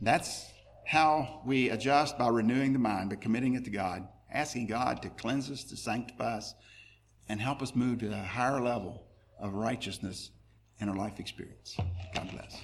That's 0.00 0.46
how 0.86 1.42
we 1.44 1.70
adjust 1.70 2.16
by 2.18 2.28
renewing 2.28 2.72
the 2.72 2.78
mind, 2.78 3.10
by 3.10 3.16
committing 3.16 3.54
it 3.54 3.64
to 3.64 3.70
God, 3.70 4.08
asking 4.32 4.66
God 4.66 5.02
to 5.02 5.10
cleanse 5.10 5.50
us, 5.50 5.64
to 5.64 5.76
sanctify 5.76 6.38
us, 6.38 6.54
and 7.28 7.40
help 7.40 7.60
us 7.60 7.74
move 7.74 7.98
to 8.00 8.10
a 8.10 8.16
higher 8.16 8.60
level 8.60 9.04
of 9.38 9.52
righteousness 9.52 10.30
in 10.80 10.88
our 10.88 10.96
life 10.96 11.20
experience. 11.20 11.76
God 12.14 12.30
bless. 12.30 12.56